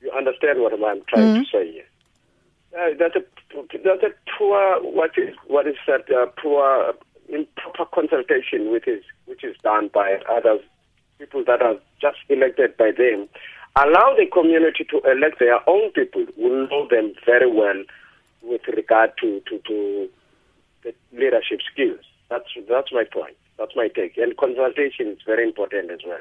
You 0.00 0.10
understand 0.10 0.58
what 0.60 0.72
I'm 0.72 1.02
trying 1.08 1.34
to 1.34 1.44
say 1.52 1.72
here? 1.72 1.84
Uh, 2.76 2.90
that's 2.98 3.16
a 3.16 3.24
that's 3.84 4.02
a 4.02 4.10
poor 4.36 4.80
what 4.82 5.12
is 5.16 5.34
what 5.46 5.66
is 5.66 5.76
that 5.86 6.04
uh, 6.10 6.26
poor 6.42 6.92
improper 7.28 7.86
consultation 7.86 8.70
which 8.70 8.86
is 8.86 9.02
which 9.24 9.42
is 9.42 9.56
done 9.62 9.88
by 9.94 10.18
others 10.30 10.60
people 11.18 11.44
that 11.46 11.62
are 11.62 11.76
just 12.00 12.18
elected 12.28 12.76
by 12.76 12.90
them. 12.92 13.28
Allow 13.76 14.14
the 14.16 14.26
community 14.32 14.84
to 14.90 15.00
elect 15.10 15.38
their 15.38 15.58
own 15.68 15.90
people 15.92 16.24
who 16.36 16.66
know 16.66 16.88
them 16.88 17.12
very 17.24 17.50
well 17.50 17.82
with 18.42 18.62
regard 18.68 19.12
to, 19.20 19.42
to, 19.48 19.58
to 19.58 20.08
the 20.82 20.94
leadership 21.12 21.60
skills. 21.70 22.00
That's 22.30 22.46
that's 22.68 22.92
my 22.92 23.04
point. 23.04 23.36
That's 23.58 23.76
my 23.76 23.88
take. 23.88 24.16
And 24.16 24.36
consultation 24.36 25.08
is 25.08 25.18
very 25.26 25.44
important 25.44 25.90
as 25.90 26.00
well. 26.06 26.20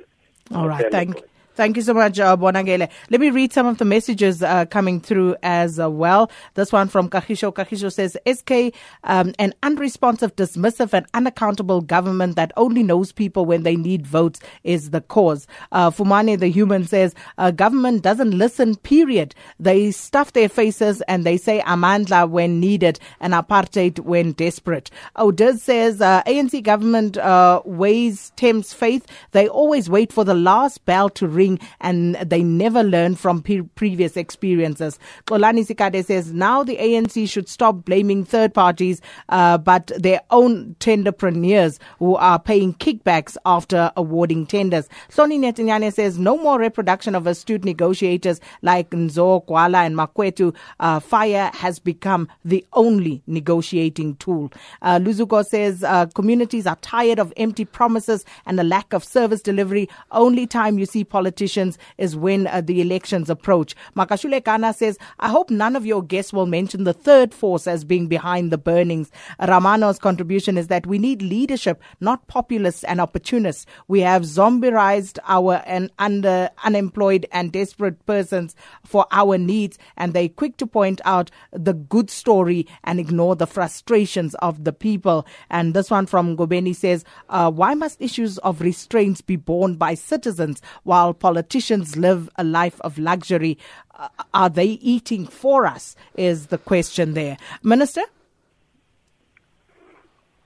All 0.53 0.67
right. 0.67 0.91
Thank, 0.91 1.13
point. 1.13 1.25
Thank 1.55 1.75
you 1.77 1.81
so 1.81 1.93
much, 1.93 2.19
uh. 2.19 2.35
Let 2.37 3.21
me 3.21 3.29
read 3.29 3.53
some 3.53 3.67
of 3.67 3.77
the 3.77 3.85
messages 3.85 4.43
uh, 4.43 4.65
coming 4.65 4.99
through 4.99 5.35
as 5.43 5.79
uh, 5.79 5.89
well. 5.89 6.31
This 6.53 6.71
one 6.71 6.87
from 6.87 7.09
Kahisho. 7.09 7.53
Kahisho 7.53 7.91
says, 7.91 8.17
SK, 8.31 8.77
um, 9.03 9.33
an 9.39 9.53
unresponsive, 9.63 10.35
dismissive, 10.35 10.93
and 10.93 11.05
unaccountable 11.13 11.81
government 11.81 12.35
that 12.35 12.51
only 12.57 12.83
knows 12.83 13.11
people 13.11 13.45
when 13.45 13.63
they 13.63 13.75
need 13.75 14.05
votes 14.05 14.39
is 14.63 14.91
the 14.91 15.01
cause. 15.01 15.47
Uh, 15.71 15.89
Fumane, 15.89 16.39
the 16.39 16.47
human, 16.47 16.85
says, 16.85 17.13
government 17.55 18.03
doesn't 18.03 18.31
listen, 18.31 18.75
period. 18.75 19.33
They 19.59 19.91
stuff 19.91 20.33
their 20.33 20.49
faces 20.49 21.01
and 21.07 21.23
they 21.23 21.37
say 21.37 21.61
amandla 21.61 22.29
when 22.29 22.59
needed 22.59 22.99
and 23.19 23.33
apartheid 23.33 23.99
when 23.99 24.33
desperate. 24.33 24.91
Odez 25.17 25.59
says, 25.59 26.01
uh, 26.01 26.23
ANC 26.23 26.61
government 26.63 27.17
uh, 27.17 27.61
weighs 27.65 28.31
Thames 28.35 28.73
faith. 28.73 29.05
They 29.31 29.47
always 29.47 29.89
wait 29.89 30.11
for 30.11 30.23
the 30.23 30.33
last 30.33 30.83
bell 30.85 31.09
to 31.11 31.27
ring 31.27 31.44
and 31.81 32.15
they 32.15 32.43
never 32.43 32.83
learn 32.83 33.15
from 33.15 33.41
previous 33.75 34.17
experiences. 34.17 34.99
Kolani 35.27 35.65
Sikade 35.65 36.03
says, 36.03 36.33
now 36.33 36.63
the 36.63 36.77
ANC 36.77 37.29
should 37.29 37.47
stop 37.47 37.85
blaming 37.85 38.25
third 38.25 38.53
parties, 38.53 39.01
uh, 39.29 39.57
but 39.57 39.91
their 39.97 40.21
own 40.31 40.75
tenderpreneurs 40.79 41.79
who 41.99 42.15
are 42.15 42.39
paying 42.39 42.73
kickbacks 42.73 43.37
after 43.45 43.91
awarding 43.95 44.45
tenders. 44.45 44.89
Soni 45.09 45.37
Netanyahu 45.39 45.93
says, 45.93 46.17
no 46.17 46.37
more 46.37 46.59
reproduction 46.59 47.15
of 47.15 47.27
astute 47.27 47.63
negotiators 47.63 48.39
like 48.61 48.89
Nzo, 48.91 49.45
Kwala, 49.45 49.85
and 49.85 49.95
Makwetu. 49.95 50.55
Uh, 50.79 50.99
fire 50.99 51.51
has 51.53 51.79
become 51.79 52.27
the 52.43 52.65
only 52.73 53.21
negotiating 53.27 54.15
tool. 54.15 54.51
Uh, 54.81 54.97
Luzuko 54.99 55.45
says, 55.45 55.83
uh, 55.83 56.05
communities 56.07 56.65
are 56.65 56.77
tired 56.77 57.19
of 57.19 57.33
empty 57.37 57.65
promises 57.65 58.25
and 58.45 58.57
the 58.57 58.63
lack 58.63 58.93
of 58.93 59.03
service 59.03 59.41
delivery. 59.41 59.89
Only 60.11 60.47
time 60.47 60.79
you 60.79 60.85
see 60.85 61.03
politics 61.03 61.34
politicians 61.35 61.77
is 61.97 62.15
when 62.15 62.47
uh, 62.47 62.61
the 62.61 62.79
elections 62.79 63.29
approach. 63.29 63.75
Makashule 63.95 64.41
Gana 64.41 64.71
says, 64.73 64.97
I 65.19 65.27
hope 65.27 65.49
none 65.49 65.75
of 65.75 65.85
your 65.85 66.01
guests 66.01 66.31
will 66.31 66.45
mention 66.45 66.85
the 66.85 66.93
third 66.93 67.33
force 67.33 67.67
as 67.67 67.83
being 67.83 68.07
behind 68.07 68.51
the 68.51 68.57
burnings. 68.57 69.11
Ramano's 69.41 69.99
contribution 69.99 70.57
is 70.57 70.67
that 70.67 70.87
we 70.87 70.97
need 70.97 71.21
leadership, 71.21 71.81
not 71.99 72.25
populists 72.27 72.85
and 72.85 73.01
opportunists. 73.01 73.65
We 73.89 73.99
have 73.99 74.21
zombieized 74.21 75.19
our 75.27 75.61
and 75.65 75.91
under 75.99 76.49
unemployed 76.63 77.25
and 77.33 77.51
desperate 77.51 78.05
persons 78.05 78.55
for 78.85 79.05
our 79.11 79.37
needs, 79.37 79.77
and 79.97 80.13
they're 80.13 80.29
quick 80.29 80.55
to 80.57 80.67
point 80.67 81.01
out 81.03 81.31
the 81.51 81.73
good 81.73 82.09
story 82.09 82.65
and 82.85 82.97
ignore 82.97 83.35
the 83.35 83.47
frustrations 83.47 84.35
of 84.35 84.63
the 84.63 84.71
people. 84.71 85.27
And 85.49 85.73
this 85.73 85.91
one 85.91 86.05
from 86.05 86.37
Gobeni 86.37 86.73
says, 86.73 87.03
uh, 87.27 87.51
why 87.51 87.73
must 87.73 88.01
issues 88.01 88.37
of 88.37 88.61
restraints 88.61 89.19
be 89.19 89.35
borne 89.35 89.75
by 89.75 89.95
citizens 89.95 90.61
while 90.83 91.13
politicians 91.25 91.97
live 91.97 92.29
a 92.35 92.43
life 92.43 92.79
of 92.81 92.99
luxury? 92.99 93.57
Uh, 93.97 94.09
are 94.35 94.47
they 94.47 94.71
eating 94.93 95.25
for 95.25 95.65
us? 95.65 95.95
Is 96.13 96.47
the 96.47 96.59
question 96.59 97.15
there. 97.15 97.37
Minister? 97.63 98.03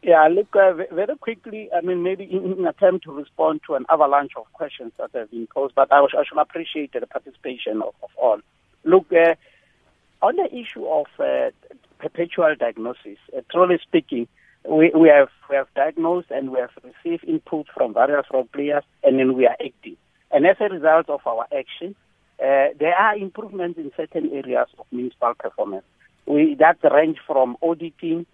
Yeah, 0.01 0.25
look, 0.31 0.55
uh, 0.55 0.71
very 0.73 1.17
quickly, 1.17 1.69
I 1.77 1.81
mean, 1.81 2.01
maybe 2.01 2.23
in, 2.23 2.53
an 2.59 2.65
attempt 2.65 3.03
to 3.03 3.11
respond 3.11 3.59
to 3.67 3.75
an 3.75 3.85
avalanche 3.89 4.31
of 4.37 4.45
questions 4.53 4.93
that 4.97 5.09
have 5.13 5.31
been 5.31 5.47
posed, 5.53 5.75
but 5.75 5.91
I, 5.91 5.99
I 5.99 6.23
should 6.25 6.37
appreciate 6.37 6.93
the 6.93 7.05
participation 7.05 7.81
of, 7.81 7.93
of 8.01 8.11
all. 8.15 8.39
Look, 8.85 9.11
uh, 9.11 9.35
on 10.21 10.37
the 10.37 10.47
issue 10.55 10.85
of 10.85 11.07
uh, 11.19 11.49
perpetual 11.97 12.55
diagnosis, 12.57 13.17
uh, 13.35 13.41
truly 13.51 13.79
speaking, 13.85 14.29
we, 14.65 14.91
we 14.95 15.09
have 15.09 15.29
we 15.49 15.57
have 15.57 15.67
diagnosed 15.75 16.31
and 16.31 16.51
we 16.51 16.59
have 16.59 16.71
received 16.83 17.25
input 17.25 17.67
from 17.75 17.93
various 17.93 18.25
role 18.31 18.47
players, 18.53 18.83
and 19.03 19.19
then 19.19 19.35
we 19.35 19.45
are 19.45 19.57
acting. 19.59 19.97
And 20.31 20.45
as 20.45 20.57
a 20.59 20.69
result 20.69 21.09
of 21.09 21.21
our 21.25 21.47
action, 21.55 21.95
uh, 22.39 22.71
there 22.79 22.95
are 22.95 23.17
improvements 23.17 23.77
in 23.77 23.91
certain 23.97 24.31
areas 24.31 24.67
of 24.77 24.85
municipal 24.91 25.33
performance. 25.33 25.83
We, 26.25 26.55
that 26.59 26.77
range 26.83 27.17
from 27.25 27.57
auditing 27.61 28.25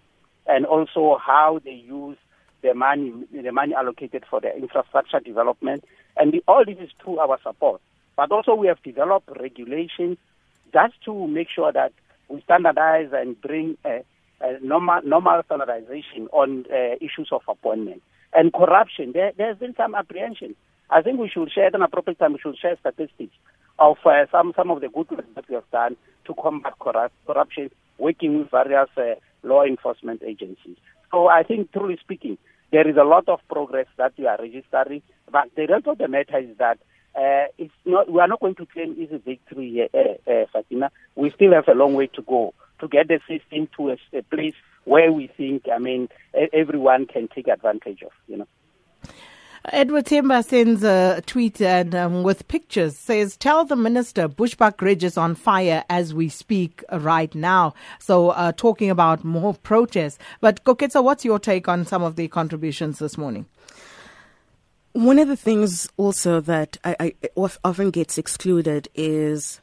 and 0.46 0.66
also 0.66 1.18
how 1.24 1.60
they 1.64 1.72
use 1.72 2.16
the 2.62 2.74
money, 2.74 3.12
the 3.32 3.50
money 3.50 3.74
allocated 3.74 4.24
for 4.28 4.40
the 4.40 4.54
infrastructure 4.56 5.20
development. 5.20 5.84
And 6.16 6.32
the, 6.32 6.44
all 6.46 6.64
this 6.64 6.78
is 6.78 6.90
through 7.02 7.18
our 7.18 7.38
support. 7.42 7.80
But 8.16 8.30
also 8.30 8.54
we 8.54 8.68
have 8.68 8.82
developed 8.82 9.28
regulations 9.40 10.18
just 10.72 10.94
to 11.04 11.26
make 11.26 11.48
sure 11.48 11.72
that 11.72 11.92
we 12.28 12.40
standardize 12.42 13.10
and 13.12 13.40
bring 13.40 13.76
a, 13.84 14.02
a 14.40 14.58
normal, 14.60 15.00
normal 15.02 15.42
standardization 15.44 16.28
on 16.32 16.66
uh, 16.72 16.96
issues 17.00 17.28
of 17.32 17.42
appointment. 17.48 18.02
And 18.32 18.52
corruption, 18.52 19.12
there, 19.12 19.32
there's 19.36 19.58
been 19.58 19.74
some 19.76 19.94
apprehension. 19.94 20.54
I 20.90 21.02
think 21.02 21.18
we 21.18 21.28
should 21.28 21.50
share 21.52 21.66
at 21.66 21.74
an 21.74 21.82
appropriate 21.82 22.18
time, 22.18 22.34
we 22.34 22.38
should 22.38 22.58
share 22.58 22.76
statistics 22.78 23.34
of 23.78 23.96
uh, 24.04 24.26
some, 24.30 24.52
some 24.56 24.70
of 24.70 24.80
the 24.80 24.88
good 24.88 25.10
work 25.10 25.34
that 25.34 25.48
we 25.48 25.54
have 25.54 25.70
done 25.70 25.96
to 26.26 26.34
combat 26.34 26.74
corrupt, 26.78 27.14
corruption, 27.26 27.70
working 27.98 28.38
with 28.38 28.50
various 28.50 28.88
uh, 28.96 29.14
law 29.42 29.64
enforcement 29.64 30.22
agencies. 30.22 30.76
So 31.10 31.28
I 31.28 31.42
think, 31.42 31.72
truly 31.72 31.98
speaking, 32.00 32.38
there 32.72 32.88
is 32.88 32.96
a 32.96 33.04
lot 33.04 33.28
of 33.28 33.40
progress 33.48 33.86
that 33.96 34.12
we 34.18 34.26
are 34.26 34.38
registering. 34.40 35.02
But 35.30 35.50
the 35.54 35.62
result 35.62 35.86
of 35.86 35.98
the 35.98 36.08
matter 36.08 36.38
is 36.38 36.56
that 36.58 36.78
uh, 37.14 37.46
it's 37.58 37.72
not, 37.84 38.10
we 38.10 38.20
are 38.20 38.28
not 38.28 38.40
going 38.40 38.54
to 38.56 38.66
claim 38.66 38.92
easy 38.98 39.18
victory 39.18 39.70
here, 39.70 39.88
uh, 39.94 40.30
uh, 40.30 40.46
Fatima. 40.52 40.90
We 41.14 41.30
still 41.30 41.52
have 41.52 41.68
a 41.68 41.74
long 41.74 41.94
way 41.94 42.08
to 42.08 42.22
go 42.22 42.54
to 42.80 42.88
get 42.88 43.08
the 43.08 43.20
system 43.26 43.68
to 43.76 43.90
a, 43.90 44.18
a 44.18 44.22
place 44.22 44.54
where 44.84 45.10
we 45.10 45.28
think, 45.28 45.64
I 45.74 45.78
mean, 45.78 46.08
everyone 46.52 47.06
can 47.06 47.28
take 47.28 47.48
advantage 47.48 48.02
of, 48.02 48.12
you 48.28 48.36
know. 48.38 48.46
Edward 49.72 50.06
Timber 50.06 50.42
sends 50.42 50.84
a 50.84 51.22
tweet 51.26 51.60
and 51.60 51.94
um, 51.94 52.22
with 52.22 52.46
pictures 52.46 52.96
says, 52.96 53.36
"Tell 53.36 53.64
the 53.64 53.74
minister 53.74 54.28
Bushbuckridge 54.28 55.02
is 55.02 55.16
on 55.16 55.34
fire 55.34 55.84
as 55.90 56.14
we 56.14 56.28
speak 56.28 56.84
right 56.92 57.34
now." 57.34 57.74
So, 57.98 58.30
uh, 58.30 58.52
talking 58.52 58.90
about 58.90 59.24
more 59.24 59.54
protests. 59.54 60.18
But 60.40 60.62
Koketso, 60.62 61.02
what's 61.02 61.24
your 61.24 61.40
take 61.40 61.66
on 61.66 61.84
some 61.84 62.02
of 62.02 62.14
the 62.14 62.28
contributions 62.28 63.00
this 63.00 63.18
morning? 63.18 63.46
One 64.92 65.18
of 65.18 65.26
the 65.26 65.36
things 65.36 65.88
also 65.96 66.40
that 66.42 66.78
I, 66.84 66.96
I 67.00 67.12
often 67.34 67.90
gets 67.90 68.18
excluded 68.18 68.88
is 68.94 69.60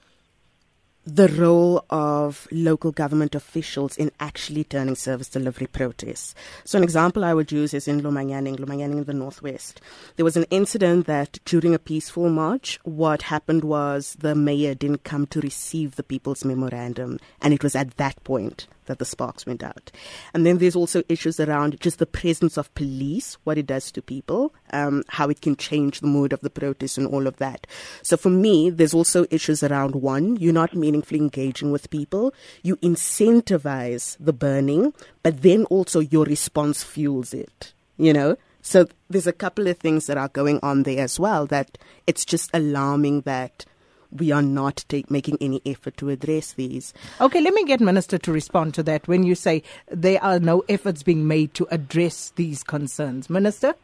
the 1.06 1.28
role 1.28 1.84
of 1.90 2.48
local 2.52 2.92
government 2.92 3.36
officials 3.36 3.98
in 3.98 4.12
actually 4.20 4.64
turning 4.64 4.96
service 4.96 5.28
delivery 5.28 5.68
protests. 5.68 6.34
So 6.64 6.78
an 6.78 6.84
example 6.84 7.26
I 7.26 7.34
would 7.34 7.52
use 7.52 7.74
is 7.74 7.88
in 7.88 8.02
Lomanyaneng, 8.02 8.58
Lomanyaneng 8.58 9.00
in 9.00 9.04
the 9.04 9.14
northwest. 9.14 9.82
There 10.16 10.24
was 10.24 10.38
an 10.38 10.46
incident 10.50 11.06
that 11.08 11.40
during 11.46 11.74
a 11.74 11.80
peaceful 11.80 12.30
march, 12.30 12.80
what 12.84 13.24
happened 13.24 13.66
was 13.66 14.16
the 14.20 14.36
mayor 14.36 14.74
didn't 14.74 15.04
come 15.04 15.28
to 15.28 15.42
receive 15.42 15.96
the 15.96 16.04
people's 16.04 16.46
memorandum, 16.46 17.20
and 17.42 17.54
it 17.54 17.64
was 17.64 17.76
at 17.76 17.98
that 17.98 18.24
point 18.24 18.68
that 18.86 19.00
the 19.00 19.06
sparks 19.06 19.46
went 19.46 19.64
out. 19.64 19.92
And 20.34 20.46
then 20.46 20.58
there's 20.58 20.76
also 20.76 21.04
issues 21.10 21.40
around 21.40 21.80
just 21.80 22.00
the 22.00 22.06
presence 22.06 22.58
of 22.58 22.74
police, 22.76 23.38
what 23.44 23.58
it 23.58 23.66
does 23.66 23.92
to 23.92 24.02
people, 24.02 24.54
um, 24.72 25.04
how 25.10 25.30
it 25.30 25.42
can 25.42 25.56
change 25.56 26.00
the 26.00 26.08
mood 26.08 26.34
of 26.34 26.42
the 26.42 26.50
protest 26.50 26.98
and 26.98 27.08
all 27.08 27.28
of 27.28 27.38
that. 27.38 27.68
So 28.02 28.18
for 28.18 28.30
me, 28.30 28.70
there's 28.70 28.94
also 28.94 29.26
issues 29.30 29.64
around 29.64 29.96
one, 29.96 30.36
you're 30.38 30.54
not 30.54 30.76
meaningfully 30.76 31.20
engaging 31.20 31.72
with 31.72 31.90
people, 31.90 32.34
you 32.62 32.78
incentivize 32.78 34.18
the 34.20 34.34
burning, 34.34 34.94
but 35.22 35.42
then 35.42 35.66
also 35.66 36.00
your 36.00 36.26
response 36.26 36.84
fuels 36.84 37.34
it, 37.34 37.74
you 37.98 38.14
know? 38.14 38.38
So 38.62 38.88
there's 39.10 39.28
a 39.28 39.34
couple 39.34 39.68
of 39.68 39.78
things 39.78 40.08
that 40.08 40.18
are 40.18 40.30
going 40.30 40.60
on 40.64 40.84
there 40.84 41.04
as 41.04 41.20
well 41.20 41.46
that 41.48 41.78
it's 42.08 42.24
just 42.24 42.50
alarming 42.54 43.22
that 43.22 43.66
we 44.14 44.32
are 44.32 44.42
not 44.42 44.86
take, 44.88 45.10
making 45.10 45.38
any 45.42 45.62
effort 45.66 45.98
to 45.98 46.10
address 46.10 46.54
these. 46.54 46.94
Okay, 47.20 47.42
let 47.42 47.54
me 47.54 47.66
get 47.66 47.82
Minister 47.82 48.18
to 48.18 48.32
respond 48.32 48.74
to 48.76 48.84
that 48.84 49.08
when 49.08 49.24
you 49.24 49.36
say 49.36 49.64
there 49.90 50.24
are 50.24 50.40
no 50.40 50.64
efforts 50.70 51.04
being 51.04 51.28
made 51.28 51.54
to 51.56 51.68
address 51.72 52.32
these 52.36 52.64
concerns. 52.64 53.30
Minister? 53.30 53.76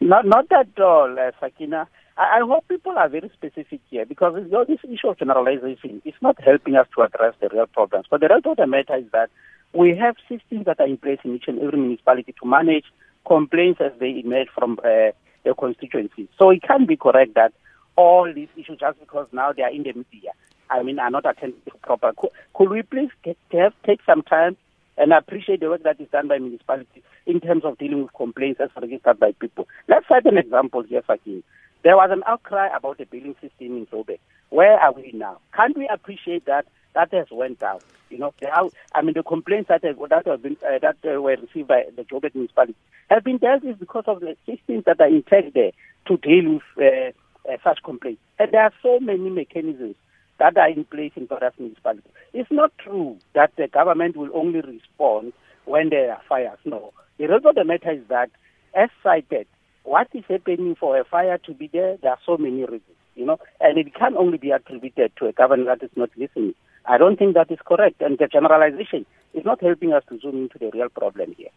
Not, 0.00 0.26
not 0.26 0.46
at 0.52 0.78
all, 0.78 1.18
uh, 1.18 1.30
Sakina. 1.40 1.88
I, 2.16 2.38
I 2.38 2.40
hope 2.40 2.68
people 2.68 2.92
are 2.96 3.08
very 3.08 3.30
specific 3.34 3.80
here 3.90 4.04
because 4.04 4.34
you 4.36 4.50
know, 4.50 4.64
this 4.64 4.80
issue 4.84 5.08
of 5.08 5.18
generalization 5.18 6.02
is 6.04 6.14
not 6.20 6.40
helping 6.42 6.76
us 6.76 6.86
to 6.94 7.02
address 7.02 7.34
the 7.40 7.48
real 7.48 7.66
problems. 7.66 8.06
But 8.10 8.20
the 8.20 8.28
real 8.28 8.52
of 8.52 8.56
the 8.56 8.66
matter 8.66 8.96
is 8.96 9.06
that 9.12 9.30
we 9.72 9.96
have 9.96 10.16
systems 10.28 10.66
that 10.66 10.80
are 10.80 10.86
in 10.86 10.96
place 10.96 11.18
in 11.24 11.36
each 11.36 11.44
and 11.48 11.60
every 11.60 11.78
municipality 11.78 12.34
to 12.40 12.48
manage 12.48 12.84
complaints 13.26 13.80
as 13.80 13.92
they 13.98 14.22
emerge 14.24 14.48
from 14.54 14.78
uh, 14.84 15.12
their 15.44 15.54
constituencies. 15.58 16.28
So 16.38 16.50
it 16.50 16.62
can 16.62 16.86
be 16.86 16.96
correct 16.96 17.34
that 17.34 17.52
all 17.96 18.32
these 18.32 18.48
issues 18.56 18.78
just 18.78 19.00
because 19.00 19.26
now 19.32 19.52
they 19.52 19.62
are 19.62 19.70
in 19.70 19.82
the 19.82 19.92
media. 19.92 20.32
I 20.70 20.82
mean, 20.82 20.98
are 20.98 21.10
not 21.10 21.28
attended 21.28 21.62
proper. 21.82 22.12
Could, 22.16 22.30
could 22.54 22.70
we 22.70 22.82
please 22.82 23.10
have, 23.52 23.72
take 23.84 24.00
some 24.04 24.22
time 24.22 24.56
and 24.98 25.12
appreciate 25.12 25.60
the 25.60 25.68
work 25.68 25.82
that 25.84 26.00
is 26.00 26.08
done 26.10 26.28
by 26.28 26.38
municipalities 26.38 27.02
in 27.26 27.40
terms 27.40 27.64
of 27.64 27.78
dealing 27.78 28.02
with 28.02 28.12
complaints 28.14 28.60
as 28.60 28.70
registered 28.80 29.18
by 29.18 29.32
people? 29.32 29.68
Let's 29.88 30.08
cite 30.08 30.26
an 30.26 30.38
example 30.38 30.82
here, 30.82 31.02
Fakin. 31.02 31.42
There 31.84 31.96
was 31.96 32.10
an 32.10 32.24
outcry 32.26 32.68
about 32.76 32.98
the 32.98 33.04
billing 33.04 33.36
system 33.40 33.76
in 33.76 33.86
Joburg. 33.86 34.18
Where 34.50 34.78
are 34.78 34.92
we 34.92 35.12
now? 35.14 35.38
Can't 35.54 35.76
we 35.76 35.88
appreciate 35.88 36.46
that 36.46 36.66
that 36.94 37.12
has 37.12 37.26
went 37.30 37.60
down? 37.60 37.78
You 38.10 38.18
know, 38.18 38.34
are, 38.52 38.68
I 38.94 39.02
mean, 39.02 39.14
the 39.14 39.22
complaints 39.22 39.68
that 39.68 39.84
have, 39.84 39.98
that 40.08 40.26
have 40.26 40.42
been 40.42 40.56
uh, 40.66 40.78
that 40.80 40.96
uh, 41.04 41.20
were 41.20 41.36
received 41.36 41.68
by 41.68 41.84
the 41.94 42.02
Joburg 42.02 42.34
municipality 42.34 42.74
have 43.08 43.22
been 43.22 43.38
dealt 43.38 43.62
with 43.62 43.78
because 43.78 44.04
of 44.06 44.20
the 44.20 44.36
systems 44.46 44.84
that 44.86 45.00
are 45.00 45.08
intact 45.08 45.54
there 45.54 45.72
to 46.08 46.16
deal 46.16 46.54
with. 46.54 46.62
Uh, 46.76 47.12
uh, 47.48 47.56
such 47.64 47.82
complaints. 47.82 48.20
And 48.38 48.52
there 48.52 48.62
are 48.62 48.72
so 48.82 49.00
many 49.00 49.30
mechanisms 49.30 49.96
that 50.38 50.56
are 50.56 50.68
in 50.68 50.84
place 50.84 51.12
in 51.16 51.26
various 51.26 51.54
municipalities. 51.58 52.12
It's 52.32 52.50
not 52.50 52.72
true 52.78 53.16
that 53.34 53.52
the 53.56 53.68
government 53.68 54.16
will 54.16 54.30
only 54.34 54.60
respond 54.60 55.32
when 55.64 55.90
there 55.90 56.12
are 56.12 56.20
fires. 56.28 56.58
No. 56.64 56.92
The 57.18 57.24
result 57.24 57.46
of 57.46 57.54
the 57.54 57.64
matter 57.64 57.92
is 57.92 58.02
that, 58.08 58.30
as 58.74 58.90
cited, 59.02 59.46
what 59.84 60.08
is 60.12 60.24
happening 60.28 60.74
for 60.78 60.98
a 60.98 61.04
fire 61.04 61.38
to 61.38 61.54
be 61.54 61.68
there, 61.72 61.96
there 62.02 62.10
are 62.10 62.18
so 62.26 62.36
many 62.36 62.62
reasons, 62.62 62.82
you 63.14 63.24
know, 63.24 63.38
and 63.60 63.78
it 63.78 63.94
can 63.94 64.16
only 64.16 64.36
be 64.36 64.50
attributed 64.50 65.12
to 65.16 65.26
a 65.26 65.32
government 65.32 65.68
that 65.68 65.84
is 65.84 65.96
not 65.96 66.10
listening. 66.16 66.54
I 66.84 66.98
don't 66.98 67.18
think 67.18 67.34
that 67.34 67.50
is 67.50 67.58
correct, 67.64 68.00
and 68.00 68.18
the 68.18 68.26
generalization 68.26 69.06
is 69.32 69.44
not 69.44 69.62
helping 69.62 69.92
us 69.92 70.02
to 70.08 70.18
zoom 70.20 70.36
into 70.36 70.58
the 70.58 70.70
real 70.72 70.88
problem 70.88 71.34
here. 71.36 71.48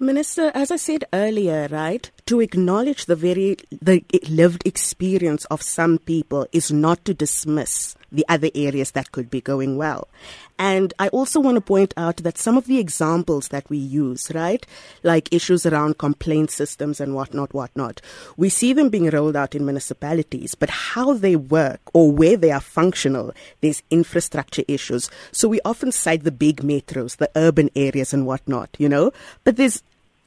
Minister, 0.00 0.50
as 0.54 0.72
I 0.72 0.76
said 0.76 1.04
earlier, 1.12 1.68
right, 1.70 2.10
to 2.26 2.40
acknowledge 2.40 3.06
the 3.06 3.14
very 3.14 3.56
the 3.70 4.04
lived 4.28 4.66
experience 4.66 5.44
of 5.46 5.62
some 5.62 5.98
people 5.98 6.48
is 6.50 6.72
not 6.72 7.04
to 7.04 7.14
dismiss 7.14 7.94
the 8.10 8.24
other 8.28 8.50
areas 8.56 8.90
that 8.92 9.12
could 9.12 9.30
be 9.30 9.40
going 9.40 9.76
well. 9.76 10.08
And 10.58 10.94
I 11.00 11.08
also 11.08 11.40
want 11.40 11.56
to 11.56 11.60
point 11.60 11.92
out 11.96 12.18
that 12.18 12.38
some 12.38 12.56
of 12.56 12.66
the 12.66 12.78
examples 12.78 13.48
that 13.48 13.68
we 13.68 13.76
use, 13.76 14.30
right, 14.34 14.64
like 15.02 15.32
issues 15.32 15.66
around 15.66 15.98
complaint 15.98 16.52
systems 16.52 17.00
and 17.00 17.14
whatnot, 17.14 17.52
whatnot, 17.52 18.00
we 18.36 18.48
see 18.48 18.72
them 18.72 18.88
being 18.88 19.10
rolled 19.10 19.34
out 19.34 19.56
in 19.56 19.64
municipalities, 19.64 20.54
but 20.54 20.70
how 20.70 21.12
they 21.14 21.34
work 21.34 21.80
or 21.92 22.12
where 22.12 22.36
they 22.36 22.52
are 22.52 22.60
functional, 22.60 23.32
there's 23.62 23.82
infrastructure 23.90 24.62
issues. 24.68 25.10
So 25.32 25.48
we 25.48 25.60
often 25.64 25.90
cite 25.90 26.22
the 26.22 26.30
big 26.30 26.62
metros, 26.62 27.16
the 27.16 27.30
urban 27.34 27.68
areas 27.74 28.14
and 28.14 28.24
whatnot, 28.24 28.70
you 28.78 28.88
know, 28.88 29.12
but 29.42 29.56
there's 29.56 29.82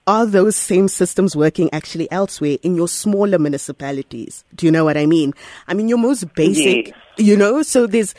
are 0.07 0.25
those 0.25 0.55
same 0.55 0.87
systems 0.87 1.35
working 1.35 1.69
actually 1.73 2.09
elsewhere 2.11 2.57
in 2.63 2.75
your 2.75 2.87
smaller 2.87 3.37
municipalities? 3.37 4.45
Do 4.55 4.65
you 4.65 4.71
know 4.71 4.85
what 4.85 4.95
I 4.95 5.05
mean? 5.05 5.33
I 5.67 5.73
mean, 5.73 5.89
your 5.89 5.97
most 5.97 6.33
basic, 6.33 6.87
Yes. 6.87 6.95
you 7.17 7.35
know, 7.35 7.61
so 7.61 7.87
there's, 7.87 8.15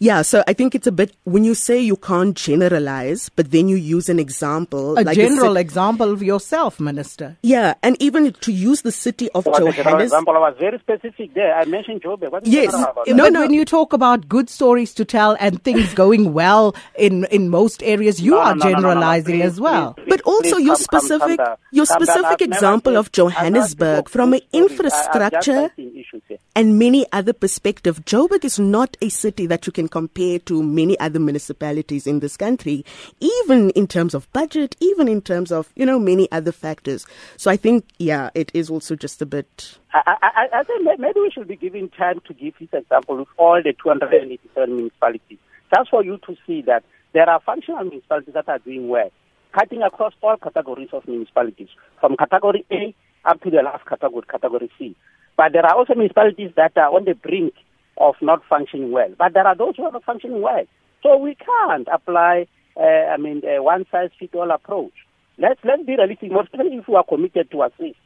yeah, 0.00 0.22
so 0.22 0.42
I 0.48 0.54
think 0.54 0.74
it's 0.74 0.86
a 0.86 0.92
bit, 0.92 1.14
when 1.24 1.44
you 1.44 1.54
say 1.54 1.78
you 1.78 1.96
can't 1.96 2.34
generalize, 2.34 3.28
but 3.36 3.50
then 3.50 3.68
you 3.68 3.76
use 3.76 4.08
an 4.08 4.18
example. 4.18 4.92
A 4.98 5.02
like 5.04 5.08
the 5.08 5.14
general 5.14 5.54
ci- 5.54 5.60
example 5.60 6.10
of 6.10 6.22
yourself, 6.22 6.80
Minister. 6.80 7.36
yeah, 7.42 7.74
and 7.82 8.00
even 8.00 8.32
to 8.32 8.50
use 8.50 8.80
the 8.82 8.92
city 8.92 9.30
of 9.32 9.44
What 9.46 9.58
Johannesburg. 9.60 10.00
example, 10.00 10.36
I 10.36 10.38
was 10.40 10.56
very 10.58 10.78
specific 10.78 11.34
there. 11.34 11.54
I 11.54 11.66
mentioned 11.66 12.02
Joburg. 12.02 12.32
What 12.32 12.46
is 12.46 12.52
Yes. 12.52 12.72
about 12.74 13.06
No, 13.08 13.24
but 13.24 13.32
no. 13.34 13.40
when 13.42 13.52
you 13.52 13.64
talk 13.66 13.92
about 13.92 14.26
good 14.28 14.48
stories 14.48 14.94
to 14.94 15.04
tell 15.04 15.36
and 15.38 15.62
things 15.62 15.92
going 16.02 16.32
well 16.32 16.74
in, 16.96 17.26
in 17.30 17.50
most 17.50 17.82
areas, 17.82 18.20
you 18.22 18.32
No, 18.32 18.38
are 18.40 18.54
no, 18.54 18.64
no, 18.64 18.70
no, 18.70 18.70
no, 18.70 18.80
no, 18.80 18.88
generalizing 18.90 19.36
please, 19.40 19.44
as 19.44 19.60
well. 19.60 19.92
please, 19.94 20.06
But 20.08 20.20
also 20.22 20.56
please 20.56 20.66
your 20.66 20.76
come- 20.76 20.86
come- 20.90 21.00
specific, 21.02 21.36
come 21.38 21.46
down. 21.46 21.56
your 21.72 21.86
specific 21.86 22.24
I've 22.40 22.48
example 22.52 22.96
of 22.96 23.12
Johannesburg 23.12 24.08
from 24.08 24.32
an 24.32 24.40
never 24.52 24.68
said 24.68 24.78
good 24.78 24.80
stories. 24.80 24.92
I- 24.92 24.96
I've 25.26 25.32
just 25.32 25.48
infrastructure 25.50 25.72
seen 25.76 25.92
issues 25.96 26.22
here. 26.28 26.38
and 26.56 26.78
many 26.78 27.04
other 27.12 27.32
perspective. 27.34 28.04
Joburg 28.06 28.44
is 28.44 28.58
not 28.58 28.96
a 29.02 29.08
city 29.10 29.46
that 29.46 29.66
you 29.66 29.72
can 29.72 29.88
compare 29.90 30.38
to 30.40 30.62
many 30.62 30.98
other 31.00 31.18
municipalities 31.20 32.06
in 32.06 32.20
this 32.20 32.36
country, 32.36 32.84
even 33.20 33.70
in 33.70 33.86
terms 33.86 34.14
of 34.14 34.30
budget, 34.32 34.76
even 34.80 35.08
in 35.08 35.20
terms 35.20 35.52
of, 35.52 35.72
you 35.76 35.84
know, 35.84 35.98
many 35.98 36.30
other 36.32 36.52
factors. 36.52 37.06
So 37.36 37.50
I 37.50 37.56
think, 37.56 37.84
yeah, 37.98 38.30
it 38.34 38.50
is 38.54 38.70
also 38.70 38.96
just 38.96 39.20
a 39.20 39.26
bit. 39.26 39.78
I, 39.92 40.16
I, 40.22 40.58
I- 40.60 40.62
think 40.64 41.00
maybe 41.00 41.20
we 41.20 41.30
should 41.32 41.48
be 41.48 41.56
giving 41.56 41.88
time 41.90 42.20
to 42.26 42.34
give 42.34 42.54
this 42.58 42.68
example 42.72 43.20
of 43.20 43.28
all 43.36 43.60
the 43.62 43.72
287 43.82 44.76
municipalities, 44.76 45.38
just 45.74 45.90
for 45.90 46.04
you 46.04 46.18
to 46.26 46.36
see 46.46 46.62
that 46.62 46.84
there 47.12 47.28
are 47.28 47.40
functional 47.40 47.84
municipalities 47.84 48.34
that 48.34 48.48
are 48.48 48.58
doing 48.60 48.88
well, 48.88 49.10
cutting 49.52 49.82
across 49.82 50.12
all 50.22 50.36
categories 50.36 50.90
of 50.92 51.06
municipalities, 51.08 51.68
from 52.00 52.16
category 52.16 52.64
A 52.70 52.94
up 53.24 53.40
to 53.42 53.50
the 53.50 53.62
last 53.62 53.84
category, 53.86 54.24
category 54.30 54.70
C. 54.78 54.94
But 55.36 55.52
there 55.52 55.64
are 55.66 55.74
also 55.76 55.94
municipalities 55.94 56.52
that 56.56 56.76
are 56.76 56.94
on 56.94 57.04
the 57.04 57.14
brink 57.14 57.54
of 58.00 58.16
not 58.20 58.42
functioning 58.48 58.90
well. 58.90 59.10
But 59.16 59.34
there 59.34 59.46
are 59.46 59.54
those 59.54 59.76
who 59.76 59.84
are 59.84 59.92
not 59.92 60.04
functioning 60.04 60.40
well. 60.42 60.64
So 61.02 61.16
we 61.16 61.36
can't 61.36 61.86
apply, 61.92 62.46
uh, 62.76 63.12
I 63.12 63.16
mean, 63.16 63.42
a 63.46 63.62
one-size-fits-all 63.62 64.50
approach. 64.50 64.92
Let's 65.38 65.60
let's 65.64 65.84
be 65.84 65.96
realistic, 65.96 66.32
especially 66.32 66.76
if 66.76 66.88
we 66.88 66.96
are 66.96 67.04
committed 67.04 67.50
to 67.52 67.62
assist. 67.62 67.96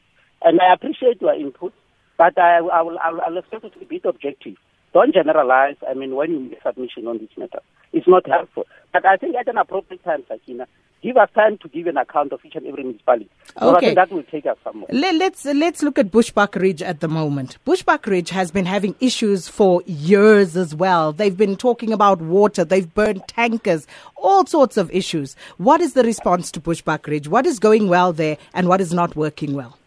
And 0.43 0.61
I 0.61 0.75
appreciate 0.75 1.21
your 1.21 1.35
input, 1.35 1.73
but 2.19 2.39
I, 2.39 2.59
I 2.59 2.83
will 2.83 2.99
I 2.99 3.11
will, 3.11 3.21
I 3.27 3.31
will 3.31 3.39
expect 3.39 3.65
you 3.65 3.71
to 3.71 3.79
be 3.79 3.85
a 3.85 3.89
bit 3.89 4.05
objective. 4.05 4.57
Don't 4.93 5.13
generalize. 5.13 5.75
I 5.89 5.95
mean, 5.95 6.15
when 6.15 6.31
you 6.31 6.41
make 6.41 6.63
submission 6.63 7.09
on 7.09 7.19
this 7.19 7.31
matter, 7.37 7.61
it's 7.93 8.07
not 8.07 8.29
helpful. 8.29 8.65
But 8.93 9.05
I 9.05 9.17
think 9.17 9.35
at 9.35 9.49
an 9.49 9.59
appropriate 9.59 10.05
time, 10.05 10.23
Sakina, 10.29 10.69
give 11.05 11.19
us 11.19 11.29
time 11.35 11.59
to 11.59 11.69
give 11.69 11.87
an 11.87 11.99
account 11.99 12.33
of 12.33 12.41
each 12.47 12.55
and 12.55 12.67
every 12.67 12.83
municipality. 12.83 13.29
So 13.61 13.77
Okay. 13.77 13.93
that 13.95 14.11
will 14.11 14.23
take 14.23 14.47
us 14.47 14.57
somewhere. 14.65 14.87
Let, 14.91 15.15
let's 15.17 15.45
let's 15.45 15.83
look 15.83 15.99
at 15.99 16.11
Bushbuckridge 16.11 16.81
at 16.81 17.01
the 17.01 17.09
moment. 17.09 17.59
Bushbuckridge 17.67 18.31
has 18.31 18.51
been 18.51 18.65
having 18.65 18.95
issues 19.01 19.47
for 19.47 19.83
years 19.85 20.57
as 20.57 20.75
well. 20.75 21.13
They've 21.13 21.37
been 21.37 21.57
talking 21.57 21.93
about 21.93 22.23
water. 22.23 22.65
They've 22.65 22.93
burned 22.95 23.23
tankers, 23.29 23.87
all 24.17 24.47
sorts 24.47 24.79
of 24.79 24.91
issues. 24.91 25.37
What 25.59 25.83
is 25.83 25.93
the 25.93 26.05
response 26.05 26.51
to 26.53 26.61
Bushbuckridge? 26.61 27.29
What 27.29 27.45
is 27.45 27.59
going 27.59 27.89
well 27.89 28.15
there, 28.15 28.39
and 28.55 28.67
what 28.67 28.81
is 28.81 28.95
not 28.95 29.15
working 29.15 29.53
well? 29.53 29.79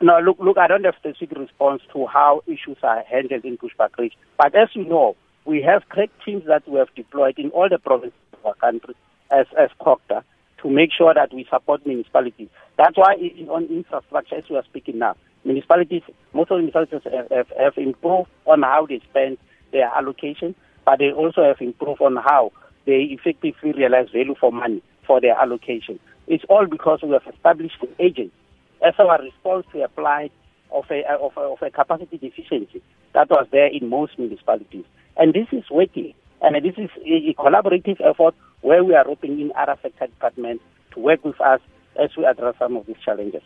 No, 0.00 0.18
look, 0.20 0.38
look, 0.38 0.56
I 0.56 0.66
don't 0.68 0.84
have 0.84 0.94
a 0.94 0.98
specific 0.98 1.36
response 1.36 1.82
to 1.92 2.06
how 2.06 2.42
issues 2.46 2.78
are 2.82 3.02
handled 3.02 3.44
in 3.44 3.58
Bushbuckridge. 3.58 4.12
But 4.38 4.54
as 4.54 4.68
you 4.72 4.84
know, 4.84 5.14
we 5.44 5.60
have 5.62 5.86
great 5.90 6.10
teams 6.24 6.46
that 6.46 6.66
we 6.66 6.78
have 6.78 6.94
deployed 6.94 7.38
in 7.38 7.50
all 7.50 7.68
the 7.68 7.78
provinces 7.78 8.16
of 8.32 8.46
our 8.46 8.54
country 8.54 8.94
as, 9.30 9.46
as 9.58 9.68
CoGTA 9.80 10.22
to 10.62 10.70
make 10.70 10.90
sure 10.96 11.14
that 11.14 11.32
we 11.32 11.46
support 11.50 11.86
municipalities. 11.86 12.48
That's 12.76 12.96
why 12.96 13.14
on 13.48 13.64
infrastructure, 13.66 14.36
as 14.36 14.44
we 14.50 14.56
are 14.56 14.64
speaking 14.64 14.98
now, 14.98 15.16
municipalities, 15.44 16.02
most 16.32 16.50
of 16.50 16.58
the 16.58 16.62
municipalities 16.68 17.00
have, 17.04 17.30
have, 17.30 17.52
have 17.58 17.72
improved 17.76 18.28
on 18.46 18.62
how 18.62 18.86
they 18.88 19.00
spend 19.10 19.38
their 19.72 19.88
allocation, 19.88 20.54
but 20.84 20.98
they 20.98 21.10
also 21.12 21.42
have 21.44 21.60
improved 21.60 22.00
on 22.00 22.16
how 22.16 22.52
they 22.86 23.08
effectively 23.10 23.72
realize 23.72 24.08
value 24.12 24.34
for 24.40 24.52
money 24.52 24.82
for 25.06 25.20
their 25.20 25.38
allocation. 25.38 25.98
It's 26.26 26.44
all 26.48 26.66
because 26.66 27.00
we 27.02 27.10
have 27.12 27.34
established 27.34 27.76
an 27.82 27.94
agency 27.98 28.32
as 28.86 28.94
our 28.98 29.20
response 29.22 29.66
to 29.72 29.82
a 29.82 29.88
plight 29.88 30.32
of 30.70 30.84
a, 30.90 31.02
of 31.20 31.32
a, 31.36 31.40
of 31.40 31.62
a 31.62 31.70
capacity 31.70 32.18
deficiency 32.18 32.82
that 33.14 33.28
was 33.30 33.46
there 33.50 33.66
in 33.66 33.88
most 33.88 34.18
municipalities. 34.18 34.84
And 35.16 35.32
this 35.32 35.46
is 35.52 35.64
working. 35.70 36.14
And 36.40 36.54
this 36.64 36.74
is 36.76 36.90
a 37.04 37.34
collaborative 37.34 38.00
effort 38.00 38.34
where 38.62 38.82
we 38.84 38.94
are 38.94 39.06
roping 39.06 39.40
in 39.40 39.52
other 39.56 39.76
sector 39.82 40.06
departments 40.06 40.64
to 40.94 41.00
work 41.00 41.24
with 41.24 41.40
us 41.40 41.60
as 42.00 42.10
we 42.16 42.24
address 42.24 42.54
some 42.58 42.76
of 42.76 42.86
these 42.86 42.96
challenges. 43.04 43.42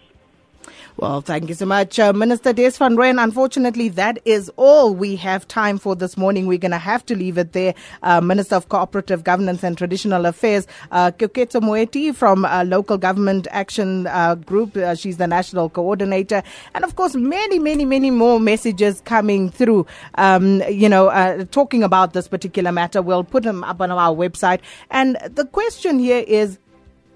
Well, 0.96 1.20
thank 1.22 1.48
you 1.48 1.54
so 1.54 1.66
much, 1.66 1.98
uh, 1.98 2.12
Minister 2.12 2.52
Des 2.52 2.72
van 2.72 2.96
Rooyen. 2.96 3.22
Unfortunately, 3.22 3.88
that 3.90 4.18
is 4.24 4.50
all 4.56 4.94
we 4.94 5.16
have 5.16 5.48
time 5.48 5.78
for 5.78 5.96
this 5.96 6.16
morning. 6.16 6.46
We're 6.46 6.58
going 6.58 6.72
to 6.72 6.78
have 6.78 7.04
to 7.06 7.16
leave 7.16 7.38
it 7.38 7.52
there. 7.52 7.74
Uh, 8.02 8.20
Minister 8.20 8.56
of 8.56 8.68
Cooperative 8.68 9.24
Governance 9.24 9.62
and 9.62 9.76
Traditional 9.76 10.26
Affairs, 10.26 10.66
uh, 10.90 11.10
Koketso 11.10 11.60
Moeti 11.60 12.14
from 12.14 12.44
uh, 12.44 12.64
Local 12.64 12.98
Government 12.98 13.48
Action 13.50 14.06
uh, 14.06 14.34
Group. 14.34 14.76
Uh, 14.76 14.94
she's 14.94 15.16
the 15.16 15.26
national 15.26 15.70
coordinator. 15.70 16.42
And 16.74 16.84
of 16.84 16.94
course, 16.94 17.14
many, 17.14 17.58
many, 17.58 17.84
many 17.84 18.10
more 18.10 18.38
messages 18.38 19.00
coming 19.04 19.50
through, 19.50 19.86
um, 20.16 20.62
you 20.68 20.88
know, 20.88 21.08
uh, 21.08 21.44
talking 21.46 21.82
about 21.82 22.12
this 22.12 22.28
particular 22.28 22.70
matter. 22.70 23.00
We'll 23.02 23.24
put 23.24 23.44
them 23.44 23.64
up 23.64 23.80
on 23.80 23.90
our 23.90 24.14
website. 24.14 24.60
And 24.90 25.16
the 25.30 25.46
question 25.46 25.98
here 25.98 26.24
is, 26.26 26.58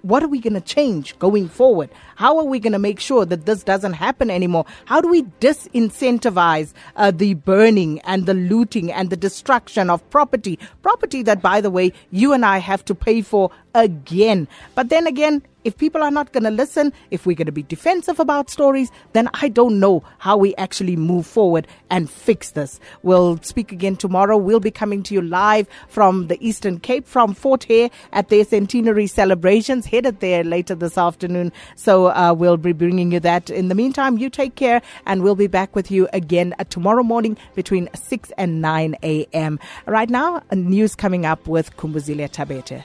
what 0.06 0.22
are 0.22 0.28
we 0.28 0.38
going 0.38 0.54
to 0.54 0.60
change 0.60 1.18
going 1.18 1.48
forward? 1.48 1.90
How 2.14 2.38
are 2.38 2.44
we 2.44 2.60
going 2.60 2.72
to 2.72 2.78
make 2.78 3.00
sure 3.00 3.24
that 3.26 3.44
this 3.44 3.64
doesn't 3.64 3.94
happen 3.94 4.30
anymore? 4.30 4.64
How 4.84 5.00
do 5.00 5.08
we 5.08 5.22
disincentivize 5.40 6.72
uh, 6.94 7.10
the 7.10 7.34
burning 7.34 8.00
and 8.00 8.26
the 8.26 8.34
looting 8.34 8.92
and 8.92 9.10
the 9.10 9.16
destruction 9.16 9.90
of 9.90 10.08
property? 10.10 10.58
Property 10.82 11.22
that, 11.24 11.42
by 11.42 11.60
the 11.60 11.70
way, 11.70 11.92
you 12.10 12.32
and 12.32 12.44
I 12.44 12.58
have 12.58 12.84
to 12.86 12.94
pay 12.94 13.20
for 13.20 13.50
again. 13.74 14.46
But 14.74 14.88
then 14.88 15.06
again, 15.06 15.42
if 15.66 15.76
people 15.76 16.00
are 16.00 16.12
not 16.12 16.30
going 16.32 16.44
to 16.44 16.50
listen, 16.50 16.92
if 17.10 17.26
we're 17.26 17.34
going 17.34 17.46
to 17.46 17.52
be 17.52 17.64
defensive 17.64 18.20
about 18.20 18.48
stories, 18.48 18.92
then 19.14 19.28
I 19.34 19.48
don't 19.48 19.80
know 19.80 20.04
how 20.18 20.36
we 20.36 20.54
actually 20.54 20.94
move 20.94 21.26
forward 21.26 21.66
and 21.90 22.08
fix 22.08 22.52
this. 22.52 22.78
We'll 23.02 23.38
speak 23.42 23.72
again 23.72 23.96
tomorrow. 23.96 24.36
We'll 24.36 24.60
be 24.60 24.70
coming 24.70 25.02
to 25.02 25.14
you 25.14 25.22
live 25.22 25.66
from 25.88 26.28
the 26.28 26.38
Eastern 26.40 26.78
Cape, 26.78 27.04
from 27.04 27.34
Fort 27.34 27.64
Hare 27.64 27.90
at 28.12 28.28
their 28.28 28.44
centenary 28.44 29.08
celebrations, 29.08 29.86
headed 29.86 30.20
there 30.20 30.44
later 30.44 30.76
this 30.76 30.96
afternoon. 30.96 31.52
So 31.74 32.12
uh, 32.12 32.32
we'll 32.32 32.58
be 32.58 32.72
bringing 32.72 33.10
you 33.10 33.18
that. 33.20 33.50
In 33.50 33.66
the 33.66 33.74
meantime, 33.74 34.18
you 34.18 34.30
take 34.30 34.54
care, 34.54 34.80
and 35.04 35.24
we'll 35.24 35.34
be 35.34 35.48
back 35.48 35.74
with 35.74 35.90
you 35.90 36.08
again 36.12 36.54
uh, 36.60 36.64
tomorrow 36.64 37.02
morning 37.02 37.36
between 37.56 37.88
6 37.92 38.30
and 38.38 38.62
9 38.62 38.94
a.m. 39.02 39.58
Right 39.86 40.10
now, 40.10 40.44
news 40.52 40.94
coming 40.94 41.26
up 41.26 41.48
with 41.48 41.76
Kumbuzilia 41.76 42.30
Tabete. 42.30 42.84